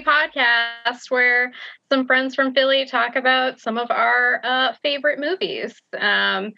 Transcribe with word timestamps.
Podcast 0.00 1.10
where 1.10 1.52
some 1.90 2.06
friends 2.06 2.34
from 2.34 2.54
Philly 2.54 2.86
talk 2.86 3.16
about 3.16 3.60
some 3.60 3.78
of 3.78 3.90
our 3.90 4.40
uh, 4.44 4.72
favorite 4.82 5.18
movies. 5.18 5.80
Um, 5.98 6.52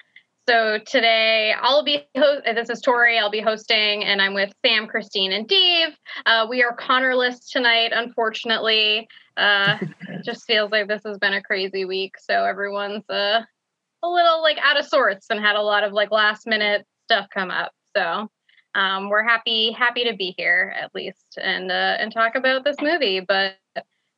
so 0.49 0.79
today 0.85 1.55
I'll 1.61 1.85
be 1.85 2.07
this 2.15 2.71
is 2.71 2.81
Tori. 2.81 3.19
I'll 3.19 3.31
be 3.31 3.41
hosting, 3.41 4.05
and 4.05 4.21
I'm 4.21 4.35
with 4.35 4.53
Sam, 4.65 4.87
Christine, 4.87 5.33
and 5.33 5.47
Dave. 5.47 5.91
Uh, 6.27 6.47
we 6.49 6.63
are 6.63 6.75
Connorless 6.75 7.51
tonight, 7.51 7.93
unfortunately. 7.95 9.07
Uh, 9.37 9.79
it 10.09 10.25
just 10.25 10.45
feels 10.47 10.71
like 10.73 10.89
this 10.89 11.03
has 11.05 11.19
been 11.19 11.35
a 11.35 11.43
crazy 11.43 11.85
week, 11.85 12.15
so 12.19 12.45
everyone's 12.45 13.09
uh, 13.09 13.43
a 14.03 14.09
little 14.09 14.43
like 14.43 14.59
out 14.63 14.79
of 14.79 14.87
sorts 14.87 15.27
and 15.31 15.41
had 15.41 15.57
a 15.57 15.63
lot 15.63 15.85
of 15.85 15.93
like 15.93 16.11
last 16.11 16.47
minute 16.47 16.85
stuff 17.05 17.27
come 17.33 17.51
up. 17.51 17.73
So 17.97 18.29
um, 18.75 19.09
we're 19.09 19.23
happy 19.23 19.73
happy 19.73 20.05
to 20.05 20.15
be 20.15 20.35
here 20.37 20.75
at 20.81 20.95
least 20.95 21.39
and 21.41 21.71
uh, 21.71 21.97
and 21.99 22.13
talk 22.13 22.35
about 22.35 22.65
this 22.65 22.77
movie. 22.81 23.21
But 23.21 23.55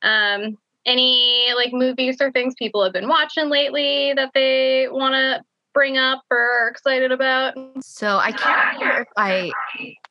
um, 0.03 0.59
any 0.87 1.53
like 1.55 1.73
movies 1.73 2.21
or 2.21 2.31
things 2.31 2.55
people 2.59 2.83
have 2.83 2.93
been 2.93 3.09
watching 3.09 3.49
lately 3.49 4.13
that 4.15 4.33
they 4.35 4.89
want 4.91 5.15
to 5.15 5.43
bring 5.73 5.97
up 5.97 6.23
or 6.31 6.39
are 6.39 6.69
excited 6.69 7.13
about? 7.13 7.55
So 7.81 8.19
I 8.19 8.33
can't 8.33 8.81
remember 8.81 9.03
if 9.03 9.09
I 9.17 9.53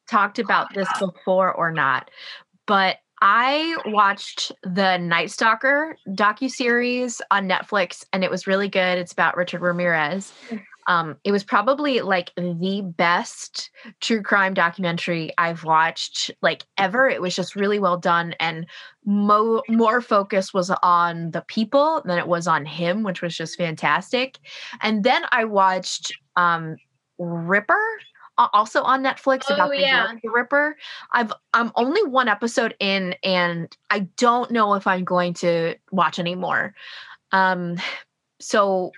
talked 0.10 0.40
about 0.40 0.74
this 0.74 0.90
before 1.00 1.54
or 1.54 1.72
not, 1.72 2.10
but 2.66 2.98
I 3.24 3.78
watched 3.86 4.52
the 4.64 4.98
Night 4.98 5.30
Stalker 5.30 5.96
docu 6.10 6.50
series 6.50 7.22
on 7.30 7.48
Netflix, 7.48 8.04
and 8.12 8.24
it 8.24 8.32
was 8.32 8.48
really 8.48 8.68
good. 8.68 8.98
It's 8.98 9.14
about 9.14 9.38
Richard 9.38 9.62
Ramirez. 9.62 10.34
Um, 10.88 11.18
it 11.24 11.32
was 11.32 11.44
probably 11.44 12.02
like 12.02 12.32
the 12.36 12.82
best 12.98 13.70
true 14.00 14.22
crime 14.22 14.54
documentary 14.54 15.32
I've 15.38 15.64
watched 15.64 16.32
like 16.42 16.66
ever. 16.78 17.08
It 17.10 17.22
was 17.22 17.36
just 17.36 17.56
really 17.56 17.80
well 17.80 17.98
done, 17.98 18.34
and 18.40 18.66
mo- 19.06 19.64
more 19.70 20.02
focus 20.02 20.54
was 20.54 20.72
on 20.84 21.32
the 21.32 21.42
people 21.48 22.02
than 22.06 22.18
it 22.18 22.28
was 22.28 22.48
on 22.48 22.66
him, 22.66 23.04
which 23.04 23.22
was 23.22 23.36
just 23.36 23.58
fantastic. 23.58 24.40
And 24.82 25.04
then 25.04 25.24
I 25.32 25.46
watched 25.46 26.14
um, 26.36 26.78
Ripper 27.20 27.82
also 28.38 28.82
on 28.82 29.04
Netflix 29.04 29.44
oh, 29.50 29.56
about 29.56 29.72
the, 29.72 29.80
yeah. 29.80 30.14
the 30.22 30.30
Ripper. 30.30 30.78
I've 31.12 31.32
I'm 31.54 31.72
only 31.76 32.04
one 32.04 32.28
episode 32.28 32.76
in, 32.80 33.16
and 33.24 33.76
I 33.90 34.08
don't 34.18 34.52
know 34.52 34.74
if 34.74 34.88
I'm 34.88 35.04
going 35.04 35.34
to 35.36 35.76
watch 35.92 36.20
anymore. 36.20 36.74
Um, 37.32 37.78
so 38.40 38.92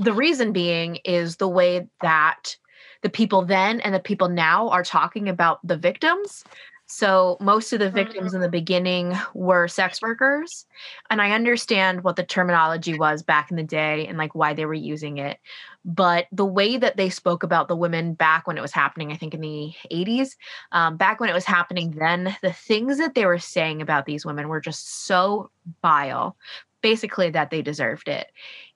the 0.00 0.12
reason 0.12 0.52
being 0.52 0.96
is 1.04 1.36
the 1.36 1.48
way 1.48 1.86
that 2.00 2.56
the 3.02 3.10
people 3.10 3.42
then 3.42 3.80
and 3.80 3.94
the 3.94 4.00
people 4.00 4.28
now 4.28 4.68
are 4.70 4.82
talking 4.82 5.28
about 5.28 5.64
the 5.66 5.76
victims. 5.76 6.44
So 6.86 7.36
most 7.40 7.72
of 7.72 7.78
the 7.78 7.88
victims 7.90 8.34
in 8.34 8.40
the 8.40 8.48
beginning 8.48 9.16
were 9.32 9.68
sex 9.68 10.02
workers. 10.02 10.66
And 11.08 11.22
I 11.22 11.30
understand 11.30 12.02
what 12.02 12.16
the 12.16 12.24
terminology 12.24 12.98
was 12.98 13.22
back 13.22 13.50
in 13.50 13.56
the 13.56 13.62
day 13.62 14.08
and 14.08 14.18
like 14.18 14.34
why 14.34 14.54
they 14.54 14.66
were 14.66 14.74
using 14.74 15.18
it. 15.18 15.38
But 15.84 16.26
the 16.32 16.44
way 16.44 16.78
that 16.78 16.96
they 16.96 17.08
spoke 17.08 17.44
about 17.44 17.68
the 17.68 17.76
women 17.76 18.14
back 18.14 18.48
when 18.48 18.58
it 18.58 18.62
was 18.62 18.72
happening, 18.72 19.12
I 19.12 19.16
think 19.16 19.34
in 19.34 19.40
the 19.40 19.72
80s, 19.92 20.30
um, 20.72 20.96
back 20.96 21.20
when 21.20 21.30
it 21.30 21.34
was 21.34 21.44
happening 21.44 21.92
then, 21.92 22.36
the 22.42 22.52
things 22.52 22.98
that 22.98 23.14
they 23.14 23.24
were 23.24 23.38
saying 23.38 23.80
about 23.80 24.04
these 24.04 24.26
women 24.26 24.48
were 24.48 24.60
just 24.60 25.04
so 25.06 25.48
vile, 25.82 26.36
basically 26.82 27.30
that 27.30 27.50
they 27.50 27.62
deserved 27.62 28.08
it. 28.08 28.26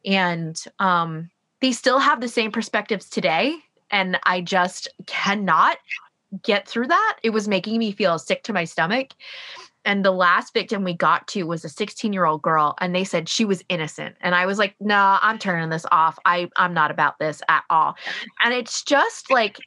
And 0.04 0.62
um, 0.78 1.30
they 1.60 1.72
still 1.72 1.98
have 1.98 2.20
the 2.20 2.28
same 2.28 2.52
perspectives 2.52 3.08
today. 3.08 3.56
And 3.90 4.18
I 4.24 4.40
just 4.40 4.88
cannot 5.06 5.78
get 6.42 6.66
through 6.66 6.88
that. 6.88 7.18
It 7.22 7.30
was 7.30 7.48
making 7.48 7.78
me 7.78 7.92
feel 7.92 8.18
sick 8.18 8.42
to 8.44 8.52
my 8.52 8.64
stomach. 8.64 9.10
And 9.84 10.04
the 10.04 10.10
last 10.10 10.54
victim 10.54 10.82
we 10.82 10.94
got 10.94 11.28
to 11.28 11.42
was 11.44 11.64
a 11.64 11.68
16 11.68 12.12
year 12.12 12.24
old 12.24 12.42
girl, 12.42 12.74
and 12.80 12.94
they 12.94 13.04
said 13.04 13.28
she 13.28 13.44
was 13.44 13.62
innocent. 13.68 14.16
And 14.22 14.34
I 14.34 14.46
was 14.46 14.58
like, 14.58 14.74
nah, 14.80 15.18
I'm 15.20 15.38
turning 15.38 15.68
this 15.68 15.84
off. 15.92 16.18
I, 16.24 16.48
I'm 16.56 16.72
not 16.72 16.90
about 16.90 17.18
this 17.18 17.42
at 17.48 17.64
all. 17.68 17.94
And 18.42 18.54
it's 18.54 18.82
just 18.82 19.30
like, 19.30 19.58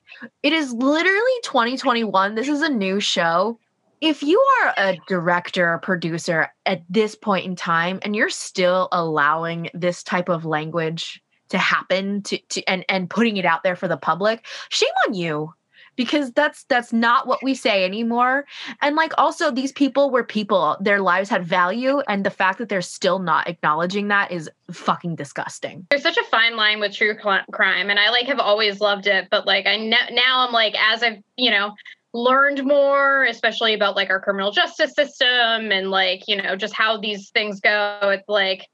it 0.41 0.53
is 0.53 0.73
literally 0.73 1.31
2021. 1.43 2.35
This 2.35 2.49
is 2.49 2.61
a 2.61 2.69
new 2.69 2.99
show. 2.99 3.59
If 4.01 4.21
you 4.21 4.43
are 4.61 4.73
a 4.77 4.97
director 5.07 5.73
or 5.73 5.79
producer 5.79 6.51
at 6.65 6.83
this 6.89 7.15
point 7.15 7.45
in 7.45 7.55
time 7.55 7.99
and 8.03 8.15
you're 8.15 8.29
still 8.29 8.89
allowing 8.91 9.69
this 9.73 10.03
type 10.03 10.29
of 10.29 10.45
language 10.45 11.21
to 11.49 11.57
happen 11.57 12.21
to, 12.23 12.37
to 12.49 12.63
and 12.65 12.85
and 12.89 13.09
putting 13.09 13.37
it 13.37 13.45
out 13.45 13.63
there 13.63 13.75
for 13.75 13.87
the 13.87 13.97
public 13.97 14.45
shame 14.69 14.89
on 15.07 15.13
you. 15.13 15.53
Because 15.95 16.31
that's 16.33 16.63
that's 16.65 16.93
not 16.93 17.25
what 17.25 17.41
we 17.41 17.55
say 17.55 17.83
anymore. 17.83 18.45
And 18.83 18.95
like 18.95 19.13
also 19.17 19.49
these 19.49 19.71
people 19.71 20.11
were 20.11 20.23
people. 20.23 20.77
Their 20.79 21.01
lives 21.01 21.27
had 21.27 21.43
value 21.43 22.01
and 22.07 22.23
the 22.23 22.29
fact 22.29 22.59
that 22.59 22.69
they're 22.69 22.83
still 22.83 23.17
not 23.17 23.49
acknowledging 23.49 24.09
that 24.09 24.31
is 24.31 24.47
fucking 24.71 25.15
disgusting. 25.15 25.87
There's 25.89 26.03
such 26.03 26.17
a 26.17 26.23
fine 26.25 26.55
line 26.55 26.79
with 26.79 26.93
true 26.93 27.15
crime 27.15 27.89
and 27.89 27.99
i 27.99 28.09
like 28.09 28.27
have 28.27 28.39
always 28.39 28.79
loved 28.79 29.07
it 29.07 29.27
but 29.31 29.47
like 29.47 29.65
i 29.65 29.75
ne- 29.75 30.11
now 30.11 30.45
i'm 30.45 30.53
like 30.53 30.75
as 30.77 31.01
i've 31.01 31.21
you 31.35 31.49
know 31.49 31.73
learned 32.17 32.65
more 32.65 33.25
especially 33.25 33.73
about 33.73 33.95
like 33.95 34.09
our 34.09 34.19
criminal 34.19 34.51
justice 34.51 34.93
system 34.95 35.71
and 35.71 35.91
like 35.91 36.27
you 36.27 36.35
know 36.35 36.55
just 36.55 36.73
how 36.73 36.97
these 36.97 37.29
things 37.29 37.59
go. 37.59 37.99
It's 38.03 38.27
like 38.27 38.67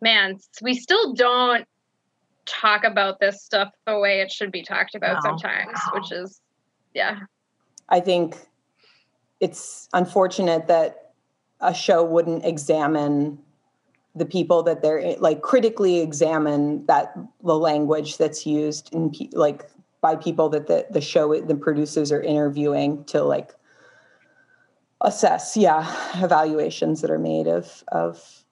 man 0.00 0.38
we 0.60 0.74
still 0.74 1.14
don't 1.14 1.66
talk 2.46 2.82
about 2.84 3.20
this 3.20 3.44
stuff 3.44 3.68
the 3.86 3.98
way 3.98 4.20
it 4.20 4.32
should 4.32 4.50
be 4.50 4.62
talked 4.62 4.94
about 4.94 5.22
sometimes 5.22 5.78
which 5.94 6.10
is 6.10 6.40
yeah. 6.94 7.20
I 7.88 8.00
think 8.00 8.36
it's 9.38 9.88
unfortunate 9.92 10.66
that 10.66 11.12
a 11.60 11.72
show 11.72 12.02
wouldn't 12.02 12.44
examine 12.44 13.38
the 14.14 14.26
people 14.26 14.62
that 14.64 14.82
they're 14.82 15.14
like 15.18 15.42
critically 15.42 16.00
examine 16.00 16.84
that 16.86 17.16
the 17.44 17.56
language 17.56 18.16
that's 18.16 18.44
used 18.44 18.92
in 18.92 19.12
like 19.32 19.70
by 20.00 20.16
people 20.16 20.48
that 20.50 20.66
the, 20.66 20.86
the 20.90 21.00
show 21.00 21.40
the 21.40 21.54
producers 21.54 22.10
are 22.12 22.22
interviewing 22.22 23.04
to 23.04 23.22
like 23.22 23.52
assess 25.02 25.56
yeah 25.56 25.86
evaluations 26.22 27.00
that 27.00 27.10
are 27.10 27.18
made 27.18 27.46
of 27.46 27.84
of 27.88 28.44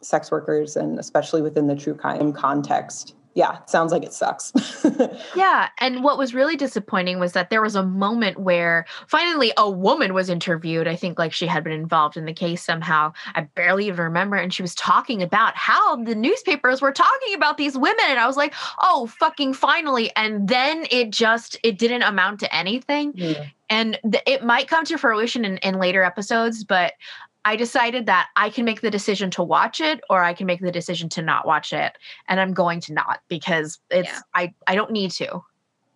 sex 0.00 0.30
workers 0.30 0.76
and 0.76 0.98
especially 0.98 1.42
within 1.42 1.66
the 1.66 1.76
true 1.76 1.94
crime 1.94 2.32
context 2.32 3.14
yeah, 3.34 3.64
sounds 3.64 3.92
like 3.92 4.02
it 4.02 4.12
sucks. 4.12 4.52
yeah. 5.34 5.68
And 5.78 6.04
what 6.04 6.18
was 6.18 6.34
really 6.34 6.56
disappointing 6.56 7.18
was 7.18 7.32
that 7.32 7.48
there 7.48 7.62
was 7.62 7.74
a 7.74 7.82
moment 7.82 8.40
where 8.40 8.84
finally 9.06 9.52
a 9.56 9.70
woman 9.70 10.12
was 10.12 10.28
interviewed. 10.28 10.86
I 10.86 10.96
think 10.96 11.18
like 11.18 11.32
she 11.32 11.46
had 11.46 11.64
been 11.64 11.72
involved 11.72 12.16
in 12.16 12.26
the 12.26 12.34
case 12.34 12.62
somehow. 12.62 13.12
I 13.34 13.42
barely 13.42 13.86
even 13.86 14.04
remember. 14.04 14.36
And 14.36 14.52
she 14.52 14.62
was 14.62 14.74
talking 14.74 15.22
about 15.22 15.56
how 15.56 15.96
the 16.04 16.14
newspapers 16.14 16.82
were 16.82 16.92
talking 16.92 17.34
about 17.34 17.56
these 17.56 17.76
women. 17.76 18.04
And 18.06 18.18
I 18.18 18.26
was 18.26 18.36
like, 18.36 18.54
oh, 18.82 19.06
fucking 19.06 19.54
finally. 19.54 20.14
And 20.14 20.48
then 20.48 20.86
it 20.90 21.10
just, 21.10 21.58
it 21.62 21.78
didn't 21.78 22.02
amount 22.02 22.40
to 22.40 22.54
anything. 22.54 23.12
Yeah. 23.14 23.46
And 23.70 23.98
th- 24.02 24.24
it 24.26 24.44
might 24.44 24.68
come 24.68 24.84
to 24.84 24.98
fruition 24.98 25.46
in, 25.46 25.56
in 25.58 25.78
later 25.78 26.02
episodes, 26.02 26.64
but 26.64 26.92
I 27.44 27.56
decided 27.56 28.06
that 28.06 28.28
I 28.36 28.50
can 28.50 28.64
make 28.64 28.80
the 28.80 28.90
decision 28.90 29.30
to 29.32 29.42
watch 29.42 29.80
it 29.80 30.00
or 30.08 30.22
I 30.22 30.32
can 30.32 30.46
make 30.46 30.60
the 30.60 30.72
decision 30.72 31.08
to 31.10 31.22
not 31.22 31.46
watch 31.46 31.72
it. 31.72 31.92
And 32.28 32.40
I'm 32.40 32.54
going 32.54 32.80
to 32.82 32.92
not 32.92 33.20
because 33.28 33.78
it's 33.90 34.08
yeah. 34.08 34.20
I, 34.34 34.54
I 34.66 34.74
don't 34.74 34.92
need 34.92 35.10
to. 35.12 35.42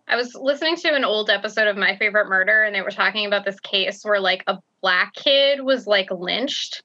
I 0.09 0.15
was 0.15 0.35
listening 0.35 0.75
to 0.77 0.93
an 0.93 1.03
old 1.03 1.29
episode 1.29 1.67
of 1.67 1.77
My 1.77 1.97
Favorite 1.97 2.29
Murder 2.29 2.63
and 2.63 2.73
they 2.73 2.81
were 2.81 2.91
talking 2.91 3.25
about 3.25 3.45
this 3.45 3.59
case 3.59 4.03
where 4.03 4.19
like 4.19 4.43
a 4.47 4.57
black 4.81 5.13
kid 5.13 5.61
was 5.61 5.87
like 5.87 6.09
lynched. 6.11 6.83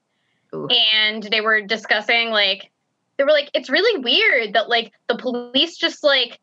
Ooh. 0.53 0.67
And 0.93 1.23
they 1.23 1.41
were 1.41 1.61
discussing 1.61 2.29
like 2.29 2.69
they 3.17 3.23
were 3.23 3.31
like, 3.31 3.49
it's 3.53 3.69
really 3.69 4.01
weird 4.01 4.53
that 4.53 4.69
like 4.69 4.93
the 5.07 5.17
police 5.17 5.77
just 5.77 6.03
like 6.03 6.39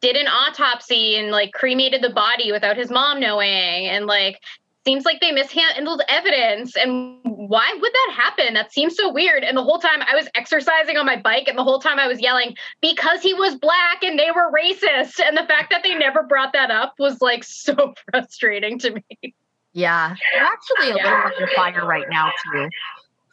did 0.00 0.16
an 0.16 0.26
autopsy 0.26 1.16
and 1.16 1.30
like 1.30 1.52
cremated 1.52 2.02
the 2.02 2.10
body 2.10 2.52
without 2.52 2.76
his 2.76 2.90
mom 2.90 3.20
knowing 3.20 3.86
and 3.86 4.06
like 4.06 4.40
seems 4.86 5.04
like 5.04 5.20
they 5.20 5.32
mishandled 5.32 6.00
evidence. 6.08 6.76
And 6.76 7.18
why 7.24 7.76
would 7.78 7.92
that 7.92 8.14
happen? 8.14 8.54
That 8.54 8.72
seems 8.72 8.94
so 8.96 9.12
weird. 9.12 9.42
And 9.42 9.56
the 9.56 9.62
whole 9.62 9.78
time 9.78 10.00
i 10.02 10.14
was 10.14 10.28
exercising 10.34 10.96
on 10.96 11.04
my 11.04 11.20
bike 11.20 11.48
and 11.48 11.58
the 11.58 11.64
whole 11.64 11.80
time 11.80 11.98
i 11.98 12.06
was 12.06 12.20
yelling 12.20 12.54
because 12.80 13.20
he 13.20 13.34
was 13.34 13.56
black 13.56 14.02
and 14.02 14.18
they 14.18 14.30
were 14.30 14.52
racist. 14.52 15.18
And 15.20 15.36
the 15.36 15.44
fact 15.46 15.70
that 15.70 15.82
they 15.82 15.94
never 15.94 16.22
brought 16.22 16.52
that 16.52 16.70
up 16.70 16.94
was 16.98 17.20
like 17.20 17.42
so 17.66 17.94
frustrating 18.10 18.78
to 18.78 18.92
me. 18.92 19.34
Yeah. 19.72 20.14
They're 20.34 20.44
actually 20.44 20.92
a 20.92 20.96
yeah. 20.96 21.16
little 21.16 21.32
under 21.42 21.54
fire 21.54 21.84
right 21.84 22.06
now 22.08 22.30
too 22.44 22.68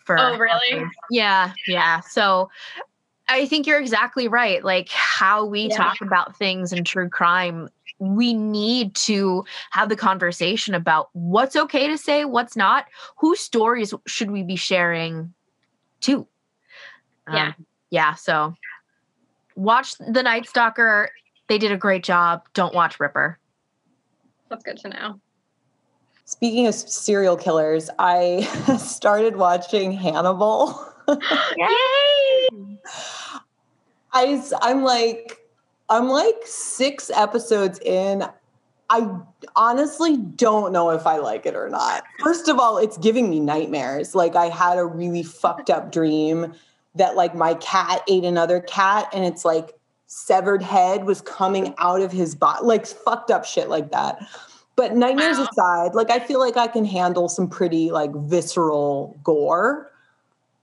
for 0.06 0.20
oh 0.20 0.38
really? 0.38 0.84
yeah. 1.12 1.54
Yeah. 1.68 2.02
So 2.02 2.50
I 3.30 3.46
think 3.46 3.68
you're 3.68 3.80
exactly 3.80 4.28
right. 4.28 4.64
Like 4.66 4.90
how 4.90 5.46
we 5.46 5.68
yeah. 5.68 5.78
talk 5.78 6.02
about 6.02 6.36
things 6.36 6.74
in 6.74 6.84
true 6.84 7.10
crime 7.10 7.70
we 8.04 8.34
need 8.34 8.96
to 8.96 9.46
have 9.72 9.90
the 9.90 9.96
conversation 9.96 10.74
about 10.74 11.10
what's 11.14 11.56
okay 11.56 11.88
to 11.88 11.98
say, 11.98 12.26
what's 12.26 12.56
not, 12.56 12.86
whose 13.18 13.40
stories 13.40 13.94
should 14.06 14.32
we 14.32 14.44
be 14.44 14.56
sharing 14.56 15.34
too. 16.02 16.28
Yeah. 17.32 17.48
Um, 17.48 17.66
yeah. 17.90 18.14
So 18.16 18.56
watch 19.56 19.96
The 20.00 20.24
Night 20.24 20.48
Stalker. 20.48 21.10
They 21.48 21.58
did 21.58 21.72
a 21.72 21.78
great 21.78 22.04
job. 22.04 22.44
Don't 22.54 22.74
watch 22.74 23.00
Ripper. 23.00 23.40
That's 24.50 24.64
good 24.64 24.78
to 24.80 24.90
know. 24.90 25.20
Speaking 26.26 26.68
of 26.68 26.74
serial 26.74 27.36
killers, 27.36 27.90
I 28.00 28.42
started 28.80 29.36
watching 29.36 29.92
Hannibal. 29.92 30.86
Yay! 31.08 32.48
I 34.14 34.42
I'm 34.62 34.84
like 34.84 35.43
I'm 35.90 36.10
like 36.10 36.36
6 36.46 37.12
episodes 37.12 37.80
in. 37.80 38.24
I 38.90 39.10
honestly 39.56 40.18
don't 40.18 40.72
know 40.72 40.90
if 40.92 41.08
I 41.08 41.18
like 41.18 41.46
it 41.46 41.56
or 41.56 41.70
not. 41.70 42.04
First 42.20 42.48
of 42.48 42.60
all, 42.60 42.78
it's 42.78 42.98
giving 42.98 43.30
me 43.30 43.40
nightmares. 43.40 44.14
Like 44.14 44.36
I 44.36 44.48
had 44.48 44.78
a 44.78 44.86
really 44.86 45.24
fucked 45.24 45.70
up 45.70 45.92
dream 45.92 46.54
that 46.96 47.16
like 47.16 47.34
my 47.34 47.56
cat 47.56 48.04
ate 48.08 48.24
another 48.24 48.60
cat 48.62 49.10
and 49.14 49.26
it's 49.26 49.44
like 49.44 49.72
severed 50.06 50.62
head 50.62 51.06
was 51.06 51.22
coming 51.22 51.74
out 51.80 52.02
of 52.02 52.12
his 52.12 52.36
body, 52.36 52.64
like 52.64 52.86
fucked 52.86 53.32
up 53.32 53.46
shit 53.46 53.68
like 53.68 53.92
that. 53.92 54.20
But 54.76 54.96
nightmares 54.96 55.38
Wow. 55.38 55.48
aside, 55.52 55.96
like 55.96 56.12
I 56.12 56.20
feel 56.20 56.40
like 56.40 56.58
I 56.58 56.68
can 56.68 56.86
handle 56.86 57.30
some 57.30 57.48
pretty 57.48 57.90
like 57.90 58.14
visceral 58.14 59.18
gore. 59.24 59.90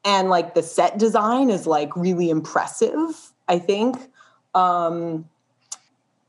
And 0.05 0.31
like 0.31 0.55
the 0.55 0.62
set 0.62 0.99
design 0.99 1.50
is 1.50 1.66
like 1.66 1.94
really 1.96 2.31
impressive, 2.31 3.32
I 3.49 3.58
think. 3.58 3.96
Um 4.55 5.29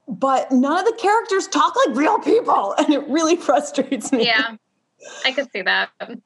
but 0.08 0.52
none 0.52 0.78
of 0.78 0.86
the 0.86 0.98
characters 1.00 1.48
talk 1.48 1.74
like 1.88 1.96
real 1.96 2.20
people 2.20 2.76
and 2.78 2.94
it 2.94 3.08
really 3.08 3.36
frustrates 3.48 4.12
me. 4.12 4.26
Yeah, 4.26 4.56
I 5.26 5.32
could 5.32 5.50
see 5.52 5.62
that. 5.62 5.90
But 6.00 6.18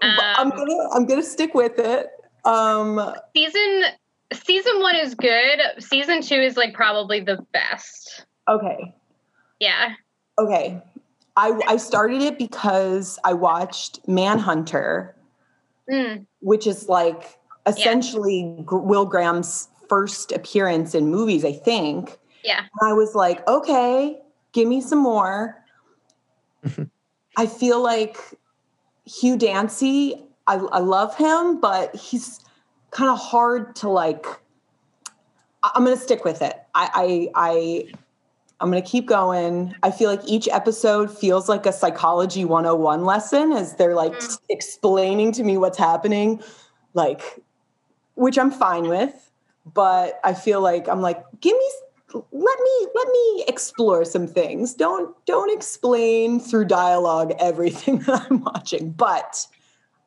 I'm 0.00 0.50
Um, 0.52 0.58
gonna 0.58 0.88
I'm 0.94 1.06
gonna 1.06 1.22
stick 1.22 1.54
with 1.54 1.78
it. 1.78 2.10
Um 2.44 3.14
season 3.34 3.82
season 4.32 4.80
one 4.80 4.96
is 4.96 5.14
good. 5.14 5.60
Season 5.78 6.20
two 6.22 6.34
is 6.36 6.56
like 6.56 6.74
probably 6.74 7.20
the 7.20 7.44
best. 7.52 8.26
okay. 8.48 8.94
Yeah. 9.60 9.94
Okay. 10.38 10.82
I 11.36 11.58
I 11.66 11.76
started 11.76 12.20
it 12.22 12.36
because 12.38 13.18
I 13.24 13.32
watched 13.32 14.06
Manhunter, 14.08 15.14
Mm, 15.90 16.26
which 16.40 16.66
is 16.66 16.88
like 16.88 17.38
essentially 17.66 18.56
Gr- 18.64 18.76
Will 18.78 19.04
Graham's 19.04 19.68
first 19.92 20.32
appearance 20.32 20.94
in 20.94 21.08
movies, 21.08 21.44
I 21.44 21.52
think. 21.52 22.16
yeah. 22.42 22.60
And 22.60 22.90
I 22.90 22.94
was 22.94 23.14
like, 23.14 23.46
okay, 23.46 24.18
give 24.52 24.66
me 24.66 24.80
some 24.80 24.98
more. 25.00 25.62
I 27.36 27.44
feel 27.46 27.82
like 27.82 28.16
Hugh 29.04 29.36
Dancy, 29.36 30.14
I, 30.46 30.54
I 30.56 30.78
love 30.78 31.14
him, 31.16 31.60
but 31.60 31.94
he's 31.94 32.40
kind 32.90 33.10
of 33.10 33.18
hard 33.18 33.76
to 33.76 33.90
like. 33.90 34.24
I- 35.62 35.72
I'm 35.74 35.84
gonna 35.84 35.96
stick 35.98 36.24
with 36.24 36.40
it. 36.40 36.54
I 36.74 37.28
I, 37.34 37.50
I 37.52 37.92
I'm 38.60 38.70
gonna 38.70 38.80
keep 38.80 39.06
going. 39.06 39.74
I 39.82 39.90
feel 39.90 40.08
like 40.10 40.22
each 40.26 40.48
episode 40.48 41.16
feels 41.16 41.48
like 41.50 41.66
a 41.66 41.72
psychology 41.72 42.44
101 42.46 43.04
lesson 43.04 43.52
as 43.52 43.76
they're 43.76 43.94
like 43.94 44.12
Mm. 44.14 44.38
explaining 44.48 45.32
to 45.32 45.42
me 45.44 45.58
what's 45.58 45.78
happening, 45.78 46.42
like 46.94 47.20
which 48.14 48.38
I'm 48.38 48.50
fine 48.50 48.88
with. 48.88 49.30
But 49.64 50.20
I 50.24 50.34
feel 50.34 50.60
like 50.60 50.88
I'm 50.88 51.00
like, 51.00 51.24
give 51.40 51.56
me 51.56 51.70
let 52.14 52.58
me 52.60 52.86
let 52.94 53.08
me 53.08 53.44
explore 53.48 54.04
some 54.04 54.26
things. 54.26 54.74
Don't 54.74 55.14
don't 55.26 55.50
explain 55.50 56.40
through 56.40 56.66
dialogue 56.66 57.32
everything 57.38 57.98
that 58.06 58.26
I'm 58.30 58.42
watching. 58.42 58.90
But 58.90 59.46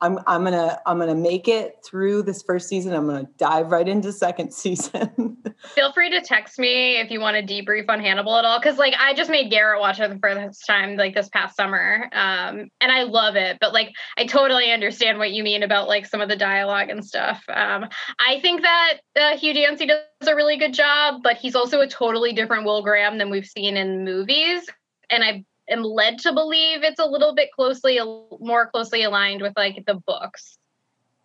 I'm 0.06 0.20
I'm 0.28 0.44
gonna 0.44 0.80
I'm 0.86 1.00
gonna 1.00 1.16
make 1.16 1.48
it 1.48 1.78
through 1.84 2.24
this 2.24 2.44
first 2.44 2.70
season. 2.70 2.94
I'm 2.94 3.08
gonna 3.08 3.28
dive 3.38 3.72
right 3.72 3.88
into 3.88 4.12
second 4.12 4.54
season. 4.54 5.38
Feel 5.74 5.92
free 5.94 6.12
to 6.12 6.22
text 6.22 6.60
me 6.60 7.00
if 7.00 7.10
you 7.10 7.20
want 7.20 7.36
to 7.36 7.54
debrief 7.54 7.90
on 7.90 8.00
Hannibal 8.00 8.38
at 8.38 8.46
all. 8.46 8.60
Cause 8.62 8.78
like 8.78 8.94
I 9.00 9.16
just 9.16 9.32
made 9.32 9.50
Garrett 9.50 9.80
watch 9.82 10.00
it 10.00 10.10
the 10.10 10.20
first 10.20 10.66
time 10.68 10.96
like 10.96 11.16
this 11.16 11.30
past 11.30 11.56
summer. 11.56 12.08
Um, 12.14 12.70
and 12.80 12.92
I 12.92 13.04
love 13.04 13.36
it, 13.36 13.58
but 13.60 13.74
like 13.74 13.92
I 14.18 14.26
totally 14.26 14.72
understand 14.72 15.18
what 15.18 15.32
you 15.32 15.44
mean 15.44 15.64
about 15.64 15.88
like 15.88 16.06
some 16.06 16.22
of 16.22 16.30
the 16.30 16.36
dialogue 16.36 16.90
and 16.90 17.04
stuff. 17.04 17.44
Um, 17.50 17.86
I 18.20 18.40
think 18.42 18.62
that 18.62 18.98
uh, 19.20 19.38
Hugh 19.38 19.54
Dancy 19.54 19.88
does 19.88 20.28
a 20.28 20.36
really 20.36 20.58
good 20.58 20.74
job, 20.74 21.22
but 21.24 21.38
he's 21.38 21.56
also 21.56 21.82
a 21.82 21.88
totally 21.88 22.34
different 22.34 22.66
Will 22.66 22.84
Graham 22.84 23.18
than 23.18 23.32
we've 23.32 23.48
seen 23.48 23.76
in 23.76 24.06
movies. 24.06 24.70
And 25.10 25.24
I 25.24 25.46
am 25.70 25.84
led 25.84 26.20
to 26.20 26.34
believe 26.34 26.84
it's 26.84 27.00
a 27.00 27.06
little 27.06 27.34
bit 27.36 27.52
closely, 27.52 28.00
more 28.40 28.68
closely 28.68 29.04
aligned 29.04 29.42
with 29.42 29.54
like 29.56 29.84
the 29.86 29.96
books. 29.96 30.58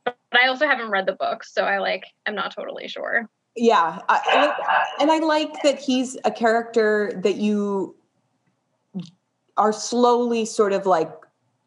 But 0.04 0.16
I 0.32 0.48
also 0.48 0.66
haven't 0.66 0.90
read 0.90 1.06
the 1.06 1.12
books, 1.12 1.52
so 1.52 1.64
I 1.64 1.78
like 1.78 2.04
I'm 2.26 2.34
not 2.34 2.54
totally 2.54 2.88
sure. 2.88 3.28
yeah, 3.56 4.00
I, 4.08 4.20
I- 4.26 4.84
and 5.00 5.10
I 5.10 5.18
like 5.18 5.62
that 5.62 5.78
he's 5.78 6.16
a 6.24 6.30
character 6.30 7.12
that 7.22 7.36
you 7.36 7.94
are 9.56 9.72
slowly 9.72 10.44
sort 10.46 10.72
of 10.72 10.86
like 10.86 11.10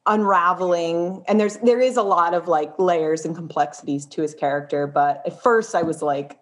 unraveling 0.06 1.24
and 1.30 1.40
there's 1.40 1.58
there 1.58 1.80
is 1.80 1.96
a 1.96 2.04
lot 2.04 2.34
of 2.34 2.48
like 2.50 2.78
layers 2.78 3.24
and 3.24 3.36
complexities 3.36 4.06
to 4.06 4.22
his 4.22 4.34
character 4.36 4.86
but 4.86 5.22
at 5.26 5.42
first 5.42 5.74
i 5.74 5.81
was 5.81 6.02
like 6.02 6.38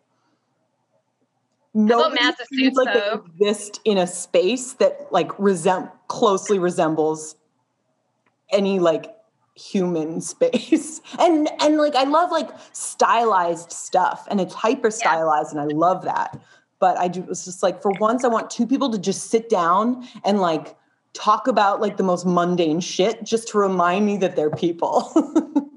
no 1.75 2.11
seems 2.51 2.75
like 2.75 2.91
they 2.91 3.11
exist 3.13 3.79
in 3.85 3.99
a 3.99 4.07
space 4.07 4.73
that 4.73 5.07
like 5.11 5.29
resem- 5.33 5.91
closely 6.11 6.59
resembles 6.59 7.37
any 8.51 8.79
like 8.79 9.15
human 9.55 10.19
space. 10.33 11.01
And 11.17 11.49
and 11.61 11.77
like 11.77 11.95
i 11.95 12.03
love 12.03 12.31
like 12.31 12.49
stylized 12.73 13.71
stuff 13.71 14.27
and 14.29 14.41
it's 14.41 14.53
hyper 14.53 14.91
stylized 14.91 15.51
and 15.51 15.61
i 15.61 15.65
love 15.65 16.03
that. 16.03 16.39
But 16.79 16.97
i 16.97 17.07
ju- 17.07 17.21
was 17.23 17.45
just 17.45 17.63
like 17.63 17.81
for 17.81 17.91
once 17.99 18.25
i 18.25 18.27
want 18.27 18.49
two 18.49 18.67
people 18.67 18.91
to 18.91 18.99
just 18.99 19.29
sit 19.29 19.49
down 19.49 20.05
and 20.25 20.41
like 20.41 20.75
talk 21.13 21.47
about 21.47 21.79
like 21.79 21.95
the 21.95 22.03
most 22.03 22.25
mundane 22.25 22.81
shit 22.81 23.23
just 23.23 23.47
to 23.49 23.57
remind 23.57 24.05
me 24.05 24.17
that 24.17 24.35
they're 24.35 24.51
people. 24.51 25.11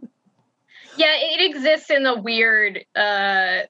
Yeah, 0.97 1.15
it 1.17 1.41
exists 1.51 1.91
in 1.91 2.07
a 2.07 2.21
weird 2.21 2.85
uh 2.95 3.63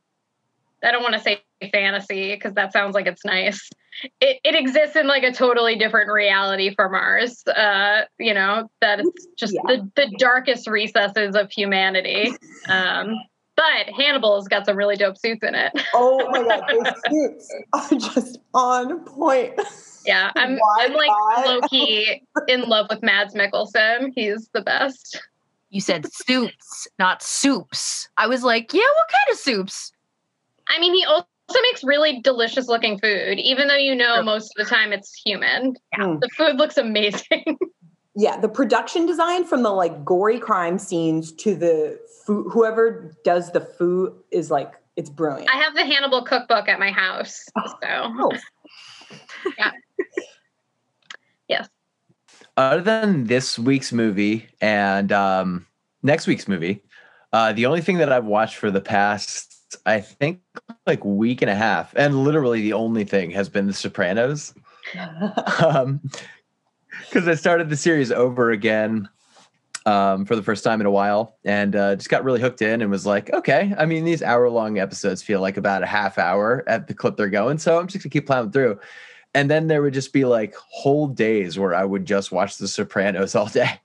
I 0.82 0.90
don't 0.92 1.02
want 1.02 1.14
to 1.14 1.20
say 1.20 1.42
fantasy 1.72 2.34
because 2.34 2.52
that 2.52 2.74
sounds 2.74 2.94
like 2.94 3.06
it's 3.06 3.24
nice. 3.24 3.70
It 4.20 4.40
it 4.44 4.54
exists 4.54 4.96
in 4.96 5.06
like 5.06 5.22
a 5.22 5.32
totally 5.32 5.76
different 5.76 6.10
reality 6.10 6.74
from 6.74 6.94
ours. 6.94 7.42
Uh, 7.46 8.02
you 8.18 8.34
know, 8.34 8.68
that 8.80 9.00
it's 9.00 9.26
just 9.36 9.54
Yeah. 9.54 9.60
the, 9.66 9.90
the 9.96 10.16
darkest 10.18 10.66
recesses 10.66 11.34
of 11.36 11.50
humanity. 11.50 12.34
Um 12.68 13.14
but 13.56 13.88
Hannibal's 13.96 14.48
got 14.48 14.66
some 14.66 14.76
really 14.76 14.96
dope 14.96 15.16
suits 15.16 15.42
in 15.44 15.54
it. 15.54 15.72
oh 15.94 16.28
my 16.30 16.42
god 16.42 16.64
those 16.72 17.02
suits 17.08 17.54
are 17.72 17.90
just 17.96 18.38
on 18.52 19.04
point 19.04 19.54
Yeah, 20.04 20.32
I'm 20.36 20.56
Why 20.56 20.76
I'm 20.80 20.92
like 20.92 21.08
not? 21.08 21.46
low 21.46 21.60
key 21.68 22.20
in 22.48 22.62
love 22.62 22.86
with 22.90 23.02
Mads 23.02 23.34
Mikkelsen. 23.34 24.12
He's 24.14 24.48
the 24.52 24.60
best. 24.60 25.20
You 25.70 25.80
said 25.80 26.04
soups, 26.12 26.86
not 26.98 27.22
soups. 27.22 28.08
I 28.16 28.26
was 28.26 28.42
like, 28.44 28.72
yeah, 28.74 28.80
what 28.80 29.08
kind 29.08 29.32
of 29.32 29.38
soups? 29.38 29.92
I 30.68 30.78
mean, 30.78 30.94
he 30.94 31.04
also 31.04 31.26
makes 31.52 31.84
really 31.84 32.20
delicious 32.20 32.68
looking 32.68 32.98
food, 32.98 33.38
even 33.38 33.68
though 33.68 33.76
you 33.76 33.94
know 33.94 34.22
most 34.22 34.52
of 34.56 34.64
the 34.64 34.70
time 34.70 34.92
it's 34.92 35.12
human. 35.24 35.74
Mm. 35.98 36.20
The 36.20 36.28
food 36.36 36.56
looks 36.56 36.76
amazing. 36.76 37.58
yeah 38.16 38.36
the 38.38 38.48
production 38.48 39.06
design 39.06 39.44
from 39.44 39.62
the 39.62 39.70
like 39.70 40.04
gory 40.04 40.38
crime 40.38 40.78
scenes 40.78 41.32
to 41.32 41.54
the 41.54 41.98
food 42.24 42.46
whoever 42.52 43.12
does 43.24 43.50
the 43.52 43.60
food 43.60 44.12
is 44.30 44.50
like 44.50 44.72
it's 44.96 45.10
brilliant 45.10 45.50
I 45.50 45.56
have 45.56 45.74
the 45.74 45.84
Hannibal 45.84 46.24
cookbook 46.24 46.68
at 46.68 46.78
my 46.78 46.90
house. 46.92 47.44
So, 47.56 47.72
Oh. 47.84 48.30
yeah. 49.58 49.72
yes. 51.48 51.68
Other 52.56 52.80
than 52.82 53.24
this 53.24 53.58
week's 53.58 53.92
movie 53.92 54.46
and 54.60 55.10
um, 55.10 55.66
next 56.04 56.28
week's 56.28 56.46
movie, 56.46 56.82
uh, 57.32 57.52
the 57.52 57.66
only 57.66 57.80
thing 57.80 57.98
that 57.98 58.12
I've 58.12 58.24
watched 58.26 58.54
for 58.56 58.70
the 58.70 58.80
past, 58.80 59.53
I 59.86 60.00
think, 60.00 60.40
like 60.86 61.04
week 61.04 61.42
and 61.42 61.50
a 61.50 61.54
half, 61.54 61.94
and 61.96 62.24
literally 62.24 62.60
the 62.62 62.72
only 62.72 63.04
thing 63.04 63.30
has 63.32 63.48
been 63.48 63.66
The 63.66 63.72
Sopranos. 63.72 64.54
um, 65.64 66.00
because 67.08 67.26
I 67.28 67.34
started 67.34 67.68
the 67.68 67.76
series 67.76 68.12
over 68.12 68.50
again 68.50 69.08
um, 69.86 70.24
for 70.24 70.36
the 70.36 70.42
first 70.42 70.64
time 70.64 70.80
in 70.80 70.86
a 70.86 70.90
while, 70.90 71.36
and 71.44 71.76
uh, 71.76 71.96
just 71.96 72.08
got 72.08 72.24
really 72.24 72.40
hooked 72.40 72.62
in, 72.62 72.82
and 72.82 72.90
was 72.90 73.06
like, 73.06 73.32
okay. 73.32 73.74
I 73.76 73.86
mean, 73.86 74.04
these 74.04 74.22
hour-long 74.22 74.78
episodes 74.78 75.22
feel 75.22 75.40
like 75.40 75.56
about 75.56 75.82
a 75.82 75.86
half 75.86 76.18
hour 76.18 76.64
at 76.66 76.86
the 76.86 76.94
clip 76.94 77.16
they're 77.16 77.28
going, 77.28 77.58
so 77.58 77.78
I'm 77.78 77.86
just 77.86 78.02
gonna 78.02 78.10
keep 78.10 78.26
plowing 78.26 78.52
through. 78.52 78.78
And 79.34 79.50
then 79.50 79.66
there 79.66 79.82
would 79.82 79.94
just 79.94 80.12
be 80.12 80.24
like 80.24 80.54
whole 80.54 81.08
days 81.08 81.58
where 81.58 81.74
I 81.74 81.84
would 81.84 82.06
just 82.06 82.30
watch 82.30 82.56
The 82.56 82.68
Sopranos 82.68 83.34
all 83.34 83.46
day. 83.46 83.80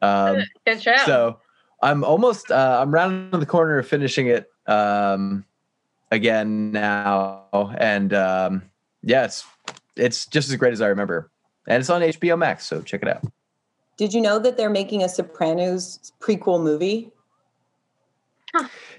Um, 0.00 0.42
Good 0.64 0.82
show. 0.82 0.96
so 1.04 1.40
I'm 1.82 2.04
almost 2.04 2.50
uh, 2.50 2.78
I'm 2.80 2.92
rounding 2.92 3.40
the 3.40 3.46
corner 3.46 3.78
of 3.78 3.88
finishing 3.88 4.26
it 4.26 4.50
um, 4.66 5.44
again 6.10 6.72
now, 6.72 7.74
and 7.78 8.12
um, 8.12 8.62
yeah, 9.02 9.24
it's 9.24 9.44
it's 9.96 10.26
just 10.26 10.50
as 10.50 10.56
great 10.56 10.72
as 10.72 10.80
I 10.80 10.88
remember, 10.88 11.30
and 11.66 11.80
it's 11.80 11.90
on 11.90 12.02
HBO 12.02 12.38
Max, 12.38 12.66
so 12.66 12.82
check 12.82 13.02
it 13.02 13.08
out. 13.08 13.24
did 13.96 14.12
you 14.12 14.20
know 14.20 14.38
that 14.38 14.56
they're 14.56 14.70
making 14.70 15.02
a 15.02 15.08
sopranos 15.08 16.12
prequel 16.20 16.62
movie 16.62 17.10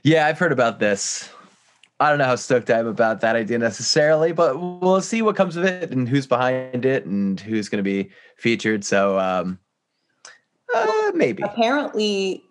Yeah, 0.03 0.27
I've 0.27 0.39
heard 0.39 0.51
about 0.51 0.79
this. 0.79 1.29
I 1.99 2.09
don't 2.09 2.17
know 2.17 2.25
how 2.25 2.35
stoked 2.35 2.71
I 2.71 2.79
am 2.79 2.87
about 2.87 3.21
that 3.21 3.35
idea 3.35 3.59
necessarily, 3.59 4.31
but 4.31 4.59
we'll 4.59 5.01
see 5.01 5.21
what 5.21 5.35
comes 5.35 5.55
of 5.55 5.63
it 5.65 5.91
and 5.91 6.09
who's 6.09 6.25
behind 6.25 6.83
it 6.83 7.05
and 7.05 7.39
who's 7.39 7.69
going 7.69 7.77
to 7.77 7.83
be 7.83 8.09
featured. 8.37 8.83
So 8.83 9.19
um, 9.19 9.59
uh, 10.73 11.11
maybe. 11.13 11.43
Apparently, 11.43 12.43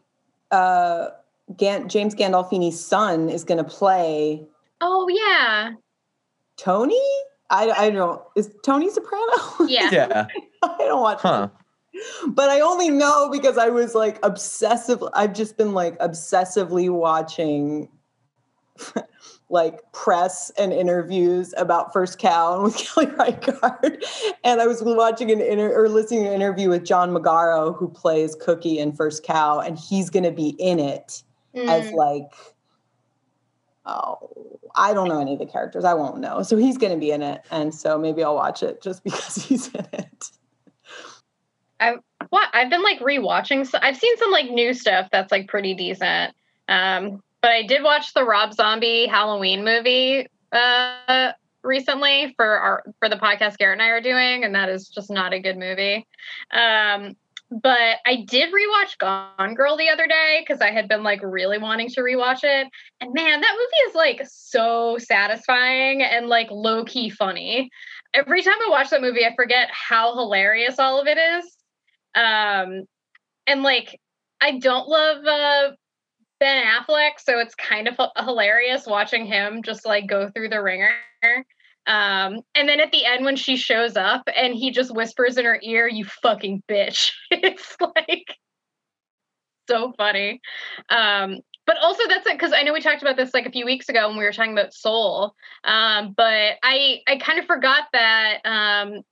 uh, 0.50 1.08
Gan- 1.56 1.88
James 1.88 2.14
Gandolfini's 2.14 2.82
son 2.84 3.28
is 3.28 3.44
going 3.44 3.58
to 3.58 3.68
play. 3.68 4.46
Oh 4.80 5.08
yeah, 5.08 5.72
Tony. 6.56 7.00
I, 7.50 7.70
I 7.70 7.90
don't. 7.90 7.94
Know. 7.94 8.26
Is 8.36 8.50
Tony 8.64 8.90
Soprano? 8.90 9.32
Yeah. 9.68 9.90
Yeah. 9.92 10.26
I 10.62 10.76
don't 10.78 11.02
watch. 11.02 11.20
Huh. 11.20 11.48
But 12.28 12.48
I 12.48 12.60
only 12.60 12.88
know 12.88 13.28
because 13.30 13.58
I 13.58 13.68
was 13.68 13.94
like 13.94 14.18
obsessive. 14.22 15.02
I've 15.12 15.34
just 15.34 15.56
been 15.56 15.72
like 15.72 15.98
obsessively 15.98 16.88
watching 16.88 17.88
like 19.50 19.80
press 19.92 20.50
and 20.58 20.72
interviews 20.72 21.52
about 21.56 21.92
First 21.92 22.18
Cow 22.18 22.54
and 22.54 22.62
with 22.64 22.76
Kelly 22.94 23.06
Reichardt. 23.06 24.04
And 24.44 24.60
I 24.60 24.66
was 24.66 24.82
watching 24.82 25.30
an 25.30 25.40
inter- 25.40 25.74
or 25.74 25.88
listening 25.88 26.24
to 26.24 26.28
an 26.28 26.34
interview 26.34 26.68
with 26.68 26.84
John 26.84 27.10
Magaro, 27.10 27.76
who 27.76 27.88
plays 27.88 28.36
Cookie 28.36 28.78
in 28.78 28.92
First 28.92 29.24
Cow, 29.24 29.60
and 29.60 29.78
he's 29.78 30.10
going 30.10 30.24
to 30.24 30.32
be 30.32 30.50
in 30.58 30.78
it 30.78 31.22
as 31.54 31.86
Mm. 31.86 31.94
like, 31.94 32.32
oh, 33.86 34.30
I 34.76 34.94
don't 34.94 35.08
know 35.08 35.20
any 35.20 35.32
of 35.32 35.40
the 35.40 35.46
characters. 35.46 35.84
I 35.84 35.94
won't 35.94 36.18
know. 36.18 36.42
So 36.42 36.56
he's 36.56 36.78
going 36.78 36.92
to 36.92 36.98
be 36.98 37.10
in 37.10 37.22
it, 37.22 37.42
and 37.50 37.74
so 37.74 37.98
maybe 37.98 38.22
I'll 38.22 38.36
watch 38.36 38.62
it 38.62 38.80
just 38.82 39.02
because 39.04 39.34
he's 39.36 39.68
in 39.74 39.86
it. 39.92 40.30
I 41.80 41.96
what 42.28 42.48
I've 42.52 42.70
been 42.70 42.82
like 42.82 43.00
rewatching. 43.00 43.66
So 43.66 43.78
I've 43.80 43.96
seen 43.96 44.16
some 44.18 44.30
like 44.30 44.50
new 44.50 44.74
stuff 44.74 45.08
that's 45.10 45.32
like 45.32 45.48
pretty 45.48 45.74
decent. 45.74 46.34
Um, 46.68 47.22
but 47.42 47.50
I 47.50 47.62
did 47.62 47.82
watch 47.82 48.12
the 48.14 48.24
Rob 48.24 48.54
Zombie 48.54 49.06
Halloween 49.06 49.64
movie 49.64 50.26
uh 50.52 51.32
recently 51.62 52.34
for 52.36 52.46
our 52.46 52.82
for 52.98 53.08
the 53.08 53.16
podcast 53.16 53.58
Garrett 53.58 53.80
and 53.80 53.82
I 53.82 53.88
are 53.88 54.00
doing, 54.00 54.44
and 54.44 54.54
that 54.54 54.68
is 54.68 54.88
just 54.88 55.10
not 55.10 55.32
a 55.32 55.40
good 55.40 55.58
movie. 55.58 56.06
Um, 56.52 57.16
but 57.50 57.98
I 58.06 58.24
did 58.28 58.52
rewatch 58.52 58.96
Gone 58.98 59.54
Girl 59.54 59.76
the 59.76 59.90
other 59.90 60.06
day 60.06 60.44
because 60.46 60.60
I 60.60 60.70
had 60.70 60.88
been 60.88 61.02
like 61.02 61.20
really 61.22 61.58
wanting 61.58 61.88
to 61.90 62.00
rewatch 62.00 62.44
it. 62.44 62.68
And 63.00 63.12
man, 63.12 63.40
that 63.40 63.56
movie 63.56 63.88
is 63.88 63.94
like 63.94 64.22
so 64.30 64.98
satisfying 64.98 66.02
and 66.02 66.28
like 66.28 66.48
low 66.50 66.84
key 66.84 67.10
funny. 67.10 67.68
Every 68.14 68.42
time 68.42 68.54
I 68.64 68.70
watch 68.70 68.90
that 68.90 69.00
movie, 69.00 69.24
I 69.24 69.34
forget 69.34 69.68
how 69.72 70.14
hilarious 70.14 70.78
all 70.78 71.00
of 71.00 71.08
it 71.08 71.18
is. 71.18 71.56
Um, 72.14 72.84
and 73.46 73.62
like, 73.64 74.00
I 74.40 74.58
don't 74.58 74.88
love 74.88 75.24
uh, 75.24 75.72
Ben 76.40 76.64
Affleck, 76.64 77.12
so 77.18 77.38
it's 77.38 77.54
kind 77.54 77.86
of 77.86 77.96
hilarious 78.16 78.86
watching 78.86 79.26
him 79.26 79.62
just 79.62 79.86
like 79.86 80.06
go 80.06 80.30
through 80.30 80.48
the 80.48 80.62
wringer. 80.62 80.94
Um, 81.86 82.40
and 82.54 82.68
then 82.68 82.80
at 82.80 82.92
the 82.92 83.04
end, 83.04 83.24
when 83.24 83.36
she 83.36 83.56
shows 83.56 83.96
up 83.96 84.22
and 84.34 84.54
he 84.54 84.70
just 84.70 84.94
whispers 84.94 85.36
in 85.36 85.44
her 85.44 85.60
ear, 85.62 85.86
"You 85.86 86.04
fucking 86.04 86.62
bitch," 86.68 87.12
it's 87.30 87.76
like 87.80 88.36
so 89.68 89.92
funny. 89.96 90.40
Um, 90.88 91.40
but 91.66 91.76
also 91.82 92.02
that's 92.08 92.26
it 92.26 92.32
because 92.32 92.52
I 92.52 92.62
know 92.62 92.72
we 92.72 92.80
talked 92.80 93.02
about 93.02 93.16
this 93.16 93.32
like 93.32 93.46
a 93.46 93.52
few 93.52 93.64
weeks 93.64 93.88
ago 93.88 94.08
when 94.08 94.16
we 94.16 94.24
were 94.24 94.32
talking 94.32 94.52
about 94.52 94.74
Soul. 94.74 95.34
Um, 95.62 96.14
but 96.16 96.54
I 96.62 97.00
I 97.06 97.16
kind 97.18 97.38
of 97.38 97.44
forgot 97.46 97.84
that 97.92 98.38
um, 98.44 99.02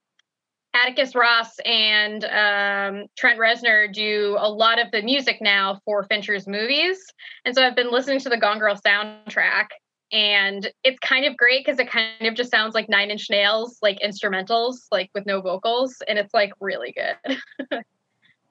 Atticus 0.75 1.15
Ross 1.15 1.59
and 1.65 2.25
um, 2.25 3.07
Trent 3.17 3.39
Reznor 3.39 3.93
do 3.93 4.37
a 4.39 4.51
lot 4.51 4.79
of 4.79 4.91
the 4.93 5.03
music 5.03 5.39
now 5.41 5.81
for 5.85 6.05
Fincher's 6.05 6.47
movies, 6.47 6.99
and 7.45 7.55
so 7.55 7.65
I've 7.65 7.77
been 7.77 7.91
listening 7.91 8.21
to 8.21 8.29
the 8.29 8.37
Gone 8.37 8.59
Girl 8.59 8.77
soundtrack, 8.77 9.69
and 10.13 10.71
it's 10.85 10.99
kind 11.01 11.25
of 11.25 11.37
great 11.37 11.65
because 11.65 11.79
it 11.79 11.91
kind 11.91 12.27
of 12.27 12.35
just 12.35 12.51
sounds 12.51 12.75
like 12.75 12.89
Nine 12.89 13.11
Inch 13.11 13.29
Nails, 13.31 13.79
like 13.83 13.99
instrumentals, 14.05 14.77
like 14.93 15.11
with 15.15 15.27
no 15.27 15.41
vocals, 15.41 15.97
and 16.07 16.19
it's 16.19 16.35
like 16.35 16.53
really 16.61 16.95
good. 16.95 17.39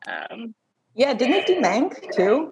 um, 0.08 0.54
Yeah, 0.96 1.14
didn't 1.14 1.46
they 1.46 1.54
do 1.54 1.62
Mank 1.62 2.16
too? 2.16 2.52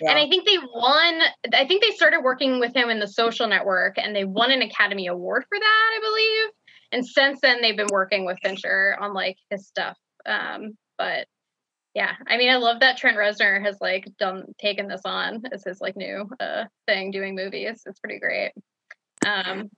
yeah. 0.00 0.10
And 0.10 0.18
I 0.18 0.28
think 0.28 0.44
they 0.44 0.58
won. 0.58 1.20
I 1.52 1.66
think 1.66 1.82
they 1.82 1.92
started 1.92 2.20
working 2.22 2.58
with 2.60 2.74
him 2.74 2.90
in 2.90 2.98
the 2.98 3.08
Social 3.08 3.46
Network, 3.46 3.96
and 3.96 4.14
they 4.14 4.24
won 4.24 4.50
an 4.50 4.62
Academy 4.62 5.06
Award 5.06 5.44
for 5.48 5.58
that, 5.58 5.90
I 5.96 6.00
believe. 6.00 6.52
And 6.94 7.04
since 7.04 7.40
then, 7.40 7.60
they've 7.60 7.76
been 7.76 7.88
working 7.90 8.24
with 8.24 8.38
Fincher 8.40 8.96
on 9.00 9.12
like 9.12 9.36
his 9.50 9.66
stuff. 9.66 9.98
Um, 10.24 10.78
but 10.96 11.26
yeah, 11.92 12.12
I 12.28 12.36
mean, 12.36 12.50
I 12.50 12.56
love 12.56 12.80
that 12.80 12.96
Trent 12.96 13.16
Reznor 13.16 13.60
has 13.64 13.76
like 13.80 14.06
done 14.16 14.44
taken 14.60 14.86
this 14.86 15.00
on 15.04 15.42
as 15.50 15.64
his 15.64 15.80
like 15.80 15.96
new 15.96 16.30
uh, 16.38 16.64
thing, 16.86 17.10
doing 17.10 17.34
movies. 17.34 17.82
It's 17.84 17.98
pretty 17.98 18.20
great. 18.20 18.52
Um, 19.26 19.70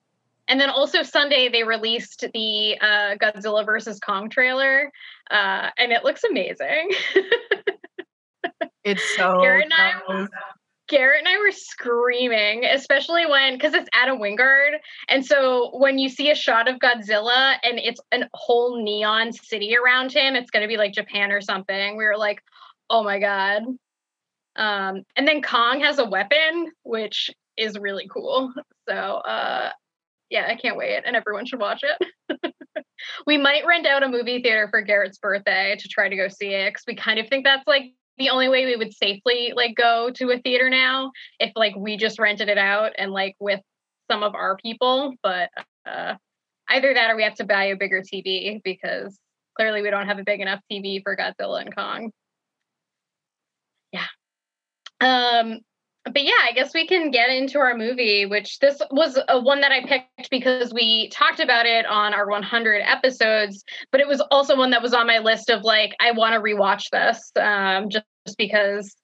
and 0.46 0.60
then 0.60 0.68
also 0.68 1.02
Sunday 1.02 1.48
they 1.48 1.64
released 1.64 2.26
the 2.34 2.78
uh, 2.82 3.16
Godzilla 3.16 3.64
versus 3.64 3.98
Kong 3.98 4.28
trailer, 4.28 4.92
uh, 5.30 5.70
and 5.78 5.92
it 5.92 6.04
looks 6.04 6.22
amazing. 6.22 6.90
It's 8.86 9.16
so 9.16 9.40
Garrett 9.40 9.64
and 9.64 9.72
I-. 9.74 10.26
Garrett 10.88 11.20
and 11.20 11.28
I 11.28 11.38
were 11.38 11.52
screaming, 11.52 12.64
especially 12.64 13.26
when 13.26 13.54
because 13.54 13.74
it's 13.74 13.88
Adam 13.92 14.18
Wingard, 14.18 14.78
and 15.08 15.24
so 15.24 15.70
when 15.76 15.98
you 15.98 16.08
see 16.08 16.30
a 16.30 16.34
shot 16.34 16.68
of 16.68 16.78
Godzilla 16.78 17.56
and 17.62 17.78
it's 17.78 18.00
a 18.12 18.20
whole 18.34 18.82
neon 18.82 19.32
city 19.32 19.76
around 19.76 20.12
him, 20.12 20.36
it's 20.36 20.50
going 20.50 20.62
to 20.62 20.68
be 20.68 20.76
like 20.76 20.92
Japan 20.92 21.32
or 21.32 21.40
something. 21.40 21.96
We 21.96 22.04
were 22.04 22.16
like, 22.16 22.40
"Oh 22.88 23.02
my 23.02 23.18
god!" 23.18 23.64
Um, 24.56 25.02
and 25.16 25.26
then 25.26 25.42
Kong 25.42 25.80
has 25.80 25.98
a 25.98 26.04
weapon, 26.04 26.72
which 26.82 27.30
is 27.56 27.78
really 27.78 28.08
cool. 28.08 28.52
So, 28.88 28.94
uh, 28.94 29.70
yeah, 30.30 30.46
I 30.48 30.54
can't 30.54 30.76
wait, 30.76 31.02
and 31.04 31.16
everyone 31.16 31.46
should 31.46 31.60
watch 31.60 31.82
it. 31.82 32.54
we 33.26 33.36
might 33.36 33.66
rent 33.66 33.86
out 33.86 34.02
a 34.02 34.08
movie 34.08 34.42
theater 34.42 34.68
for 34.70 34.80
Garrett's 34.82 35.18
birthday 35.18 35.76
to 35.78 35.88
try 35.88 36.08
to 36.08 36.16
go 36.16 36.28
see 36.28 36.54
it 36.54 36.70
because 36.70 36.84
we 36.86 36.94
kind 36.94 37.18
of 37.18 37.28
think 37.28 37.44
that's 37.44 37.66
like 37.66 37.92
the 38.18 38.30
only 38.30 38.48
way 38.48 38.66
we 38.66 38.76
would 38.76 38.94
safely 38.94 39.52
like 39.54 39.74
go 39.74 40.10
to 40.14 40.30
a 40.30 40.38
theater 40.38 40.70
now 40.70 41.10
if 41.38 41.52
like 41.56 41.74
we 41.76 41.96
just 41.96 42.18
rented 42.18 42.48
it 42.48 42.58
out 42.58 42.92
and 42.98 43.12
like 43.12 43.36
with 43.40 43.60
some 44.10 44.22
of 44.22 44.34
our 44.34 44.56
people 44.56 45.14
but 45.22 45.50
uh 45.86 46.14
either 46.68 46.94
that 46.94 47.10
or 47.10 47.16
we 47.16 47.22
have 47.22 47.34
to 47.34 47.44
buy 47.44 47.64
a 47.64 47.76
bigger 47.76 48.02
tv 48.02 48.60
because 48.64 49.18
clearly 49.56 49.82
we 49.82 49.90
don't 49.90 50.06
have 50.06 50.18
a 50.18 50.24
big 50.24 50.40
enough 50.40 50.60
tv 50.70 51.02
for 51.02 51.16
godzilla 51.16 51.62
and 51.62 51.74
kong. 51.74 52.10
Yeah. 53.92 54.06
Um 55.00 55.60
but 56.12 56.22
yeah 56.22 56.32
i 56.44 56.52
guess 56.52 56.72
we 56.72 56.86
can 56.86 57.10
get 57.10 57.30
into 57.30 57.58
our 57.58 57.76
movie 57.76 58.26
which 58.26 58.58
this 58.60 58.80
was 58.90 59.18
a 59.28 59.40
one 59.40 59.60
that 59.60 59.72
i 59.72 59.84
picked 59.84 60.30
because 60.30 60.72
we 60.72 61.08
talked 61.08 61.40
about 61.40 61.66
it 61.66 61.86
on 61.86 62.14
our 62.14 62.28
100 62.28 62.82
episodes 62.82 63.64
but 63.90 64.00
it 64.00 64.06
was 64.08 64.20
also 64.30 64.56
one 64.56 64.70
that 64.70 64.82
was 64.82 64.94
on 64.94 65.06
my 65.06 65.18
list 65.18 65.50
of 65.50 65.62
like 65.62 65.94
i 66.00 66.12
want 66.12 66.34
to 66.34 66.40
rewatch 66.40 66.84
this 66.92 67.30
um, 67.40 67.88
just 67.88 68.04
because 68.38 68.96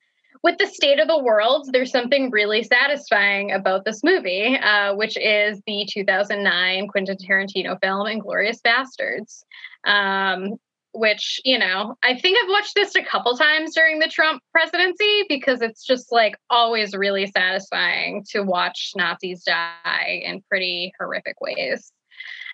with 0.42 0.59
the 0.59 0.66
state 0.66 0.99
of 0.99 1.09
the 1.09 1.23
world 1.23 1.68
there's 1.73 1.90
something 1.90 2.30
really 2.30 2.62
satisfying 2.62 3.52
about 3.52 3.85
this 3.85 4.02
movie 4.02 4.56
uh, 4.59 4.94
which 4.94 5.16
is 5.16 5.61
the 5.66 5.87
2009 5.90 6.88
quentin 6.88 7.16
tarantino 7.16 7.78
film 7.80 8.06
inglourious 8.06 8.59
basterds. 8.61 9.44
Um, 9.85 10.59
which 10.94 11.40
you 11.44 11.58
know 11.58 11.96
i 12.02 12.18
think 12.18 12.37
i've 12.42 12.50
watched 12.50 12.75
this 12.75 12.94
a 12.94 13.02
couple 13.02 13.37
times 13.37 13.75
during 13.75 13.99
the 13.99 14.08
trump 14.08 14.42
presidency 14.52 15.25
because 15.28 15.62
it's 15.62 15.84
just 15.84 16.12
like 16.12 16.37
always 16.50 16.94
really 16.94 17.26
satisfying 17.26 18.25
to 18.28 18.42
watch 18.42 18.92
nazis 18.96 19.42
die 19.44 20.22
in 20.25 20.42
pretty 20.49 20.92
horrific 20.99 21.40
ways. 21.40 21.92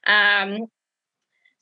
Um, 0.06 0.66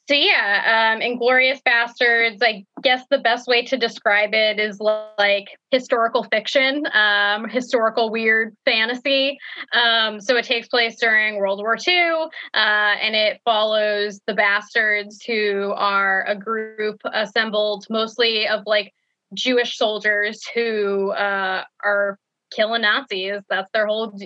so 0.08 0.14
yeah, 0.14 0.94
um, 0.94 1.00
Inglourious 1.00 1.60
Basterds. 1.66 2.38
I 2.40 2.64
guess 2.82 3.02
the 3.10 3.18
best 3.18 3.48
way 3.48 3.64
to 3.64 3.76
describe 3.76 4.34
it 4.34 4.60
is 4.60 4.80
like 4.80 5.48
historical 5.72 6.22
fiction, 6.24 6.86
um, 6.94 7.48
historical 7.48 8.10
weird 8.10 8.56
fantasy. 8.64 9.38
Um, 9.72 10.20
so 10.20 10.36
it 10.36 10.44
takes 10.44 10.68
place 10.68 10.96
during 11.00 11.36
World 11.36 11.58
War 11.58 11.76
II, 11.76 12.28
uh, 12.54 12.56
and 13.02 13.16
it 13.16 13.40
follows 13.44 14.20
the 14.26 14.34
bastards, 14.34 15.24
who 15.24 15.72
are 15.76 16.24
a 16.26 16.36
group 16.36 17.00
assembled 17.12 17.86
mostly 17.90 18.46
of 18.46 18.62
like 18.64 18.92
Jewish 19.34 19.76
soldiers 19.76 20.40
who 20.54 21.10
uh, 21.10 21.64
are 21.82 22.18
killing 22.52 22.82
Nazis. 22.82 23.42
That's 23.48 23.70
their 23.72 23.86
whole 23.86 24.16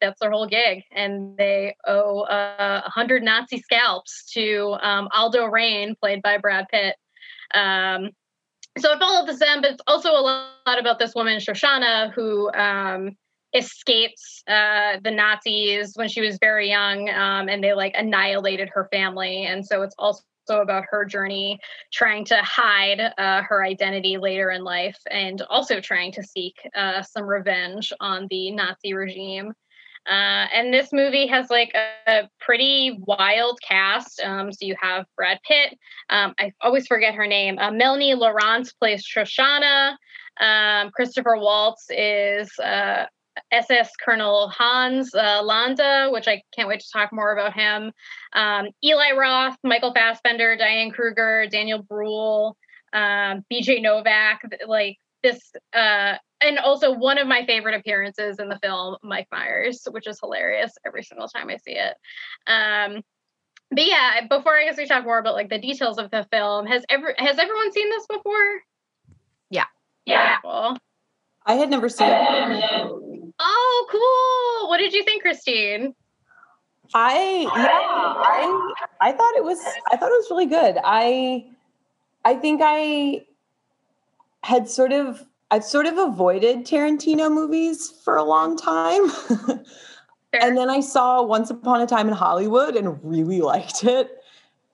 that's 0.00 0.20
their 0.20 0.30
whole 0.30 0.46
gig, 0.46 0.82
and 0.92 1.36
they 1.36 1.76
owe 1.86 2.20
uh, 2.22 2.82
100 2.82 3.22
Nazi 3.22 3.58
scalps 3.58 4.30
to 4.32 4.76
um, 4.80 5.08
Aldo 5.12 5.46
Raine, 5.46 5.94
played 6.00 6.22
by 6.22 6.38
Brad 6.38 6.66
Pitt. 6.70 6.96
Um, 7.54 8.10
so 8.78 8.92
it 8.92 8.98
follows 8.98 9.38
them, 9.38 9.62
but 9.62 9.72
it's 9.72 9.82
also 9.86 10.10
a 10.10 10.20
lot 10.20 10.78
about 10.78 10.98
this 10.98 11.14
woman 11.14 11.38
Shoshana 11.38 12.12
who 12.12 12.52
um, 12.52 13.16
escapes 13.54 14.42
uh, 14.48 14.98
the 15.02 15.10
Nazis 15.10 15.92
when 15.94 16.08
she 16.08 16.20
was 16.20 16.38
very 16.40 16.68
young, 16.68 17.08
um, 17.10 17.48
and 17.48 17.64
they 17.64 17.72
like 17.72 17.94
annihilated 17.96 18.68
her 18.74 18.88
family, 18.92 19.46
and 19.46 19.64
so 19.64 19.82
it's 19.82 19.94
also 19.98 20.22
about 20.50 20.84
her 20.90 21.04
journey 21.04 21.58
trying 21.92 22.24
to 22.24 22.36
hide 22.42 23.00
uh, 23.00 23.42
her 23.42 23.64
identity 23.64 24.16
later 24.16 24.50
in 24.50 24.62
life 24.62 24.98
and 25.10 25.42
also 25.50 25.80
trying 25.80 26.12
to 26.12 26.22
seek 26.22 26.54
uh, 26.76 27.02
some 27.02 27.24
revenge 27.24 27.92
on 27.98 28.28
the 28.30 28.52
Nazi 28.52 28.94
regime. 28.94 29.52
Uh, 30.08 30.46
and 30.54 30.72
this 30.72 30.92
movie 30.92 31.26
has 31.26 31.50
like 31.50 31.72
a, 31.74 32.10
a 32.10 32.30
pretty 32.40 32.98
wild 33.06 33.58
cast. 33.66 34.20
Um, 34.20 34.52
so 34.52 34.64
you 34.64 34.76
have 34.80 35.04
Brad 35.16 35.40
Pitt. 35.46 35.78
Um, 36.10 36.34
I 36.38 36.52
always 36.60 36.86
forget 36.86 37.14
her 37.14 37.26
name. 37.26 37.58
Uh, 37.58 37.70
Melanie 37.72 38.14
Laurent 38.14 38.72
plays 38.78 39.04
Shoshana. 39.04 39.96
Um, 40.40 40.90
Christopher 40.90 41.36
Waltz 41.36 41.86
is 41.90 42.50
uh, 42.58 43.06
SS 43.50 43.90
Colonel 44.02 44.48
Hans 44.48 45.14
uh, 45.14 45.42
Landa, 45.42 46.08
which 46.10 46.28
I 46.28 46.42
can't 46.54 46.68
wait 46.68 46.80
to 46.80 46.90
talk 46.92 47.12
more 47.12 47.32
about 47.32 47.54
him. 47.54 47.92
Um, 48.32 48.68
Eli 48.84 49.12
Roth, 49.12 49.56
Michael 49.64 49.92
Fassbender, 49.92 50.56
Diane 50.56 50.90
Kruger, 50.90 51.46
Daniel 51.50 51.82
Bruhl, 51.82 52.56
um, 52.92 53.44
BJ 53.52 53.82
Novak. 53.82 54.42
Like 54.66 54.98
this, 55.22 55.40
uh, 55.74 56.14
and 56.40 56.58
also 56.58 56.92
one 56.92 57.18
of 57.18 57.26
my 57.26 57.44
favorite 57.46 57.74
appearances 57.74 58.38
in 58.38 58.48
the 58.48 58.58
film, 58.62 58.96
Mike 59.02 59.28
Myers, 59.32 59.86
which 59.90 60.06
is 60.06 60.20
hilarious 60.20 60.72
every 60.86 61.02
single 61.02 61.28
time 61.28 61.48
I 61.48 61.56
see 61.56 61.72
it. 61.72 61.94
Um, 62.46 63.02
but 63.70 63.86
yeah, 63.86 64.26
before 64.28 64.56
I 64.56 64.64
guess 64.64 64.76
we 64.76 64.86
talk 64.86 65.04
more 65.04 65.18
about 65.18 65.34
like 65.34 65.48
the 65.48 65.58
details 65.58 65.98
of 65.98 66.10
the 66.10 66.26
film, 66.30 66.66
has 66.66 66.84
ever 66.88 67.14
has 67.18 67.38
everyone 67.38 67.72
seen 67.72 67.90
this 67.90 68.06
before? 68.06 68.60
Yeah. 69.50 69.64
Yeah. 70.04 70.36
Cool. 70.42 70.76
I 71.44 71.54
had 71.54 71.70
never 71.70 71.88
seen 71.88 72.08
it. 72.08 73.32
Oh, 73.38 73.86
cool. 73.90 74.68
What 74.68 74.78
did 74.78 74.92
you 74.92 75.04
think, 75.04 75.22
Christine? 75.22 75.94
I 76.94 77.40
yeah, 77.40 77.50
I 77.50 78.72
I 79.00 79.12
thought 79.12 79.34
it 79.34 79.42
was 79.44 79.58
I 79.90 79.96
thought 79.96 80.10
it 80.10 80.22
was 80.22 80.30
really 80.30 80.46
good. 80.46 80.76
I 80.84 81.46
I 82.24 82.34
think 82.34 82.60
I 82.62 83.26
had 84.46 84.68
sort 84.68 84.92
of 84.92 85.26
I've 85.50 85.64
sort 85.64 85.86
of 85.86 85.98
avoided 85.98 86.64
Tarantino 86.64 87.30
movies 87.32 87.92
for 88.04 88.16
a 88.16 88.24
long 88.24 88.56
time. 88.56 89.10
and 90.32 90.56
then 90.56 90.70
I 90.70 90.80
saw 90.80 91.22
Once 91.22 91.50
Upon 91.50 91.80
a 91.80 91.86
Time 91.86 92.08
in 92.08 92.14
Hollywood 92.14 92.74
and 92.74 92.98
really 93.02 93.40
liked 93.40 93.84
it. 93.84 94.10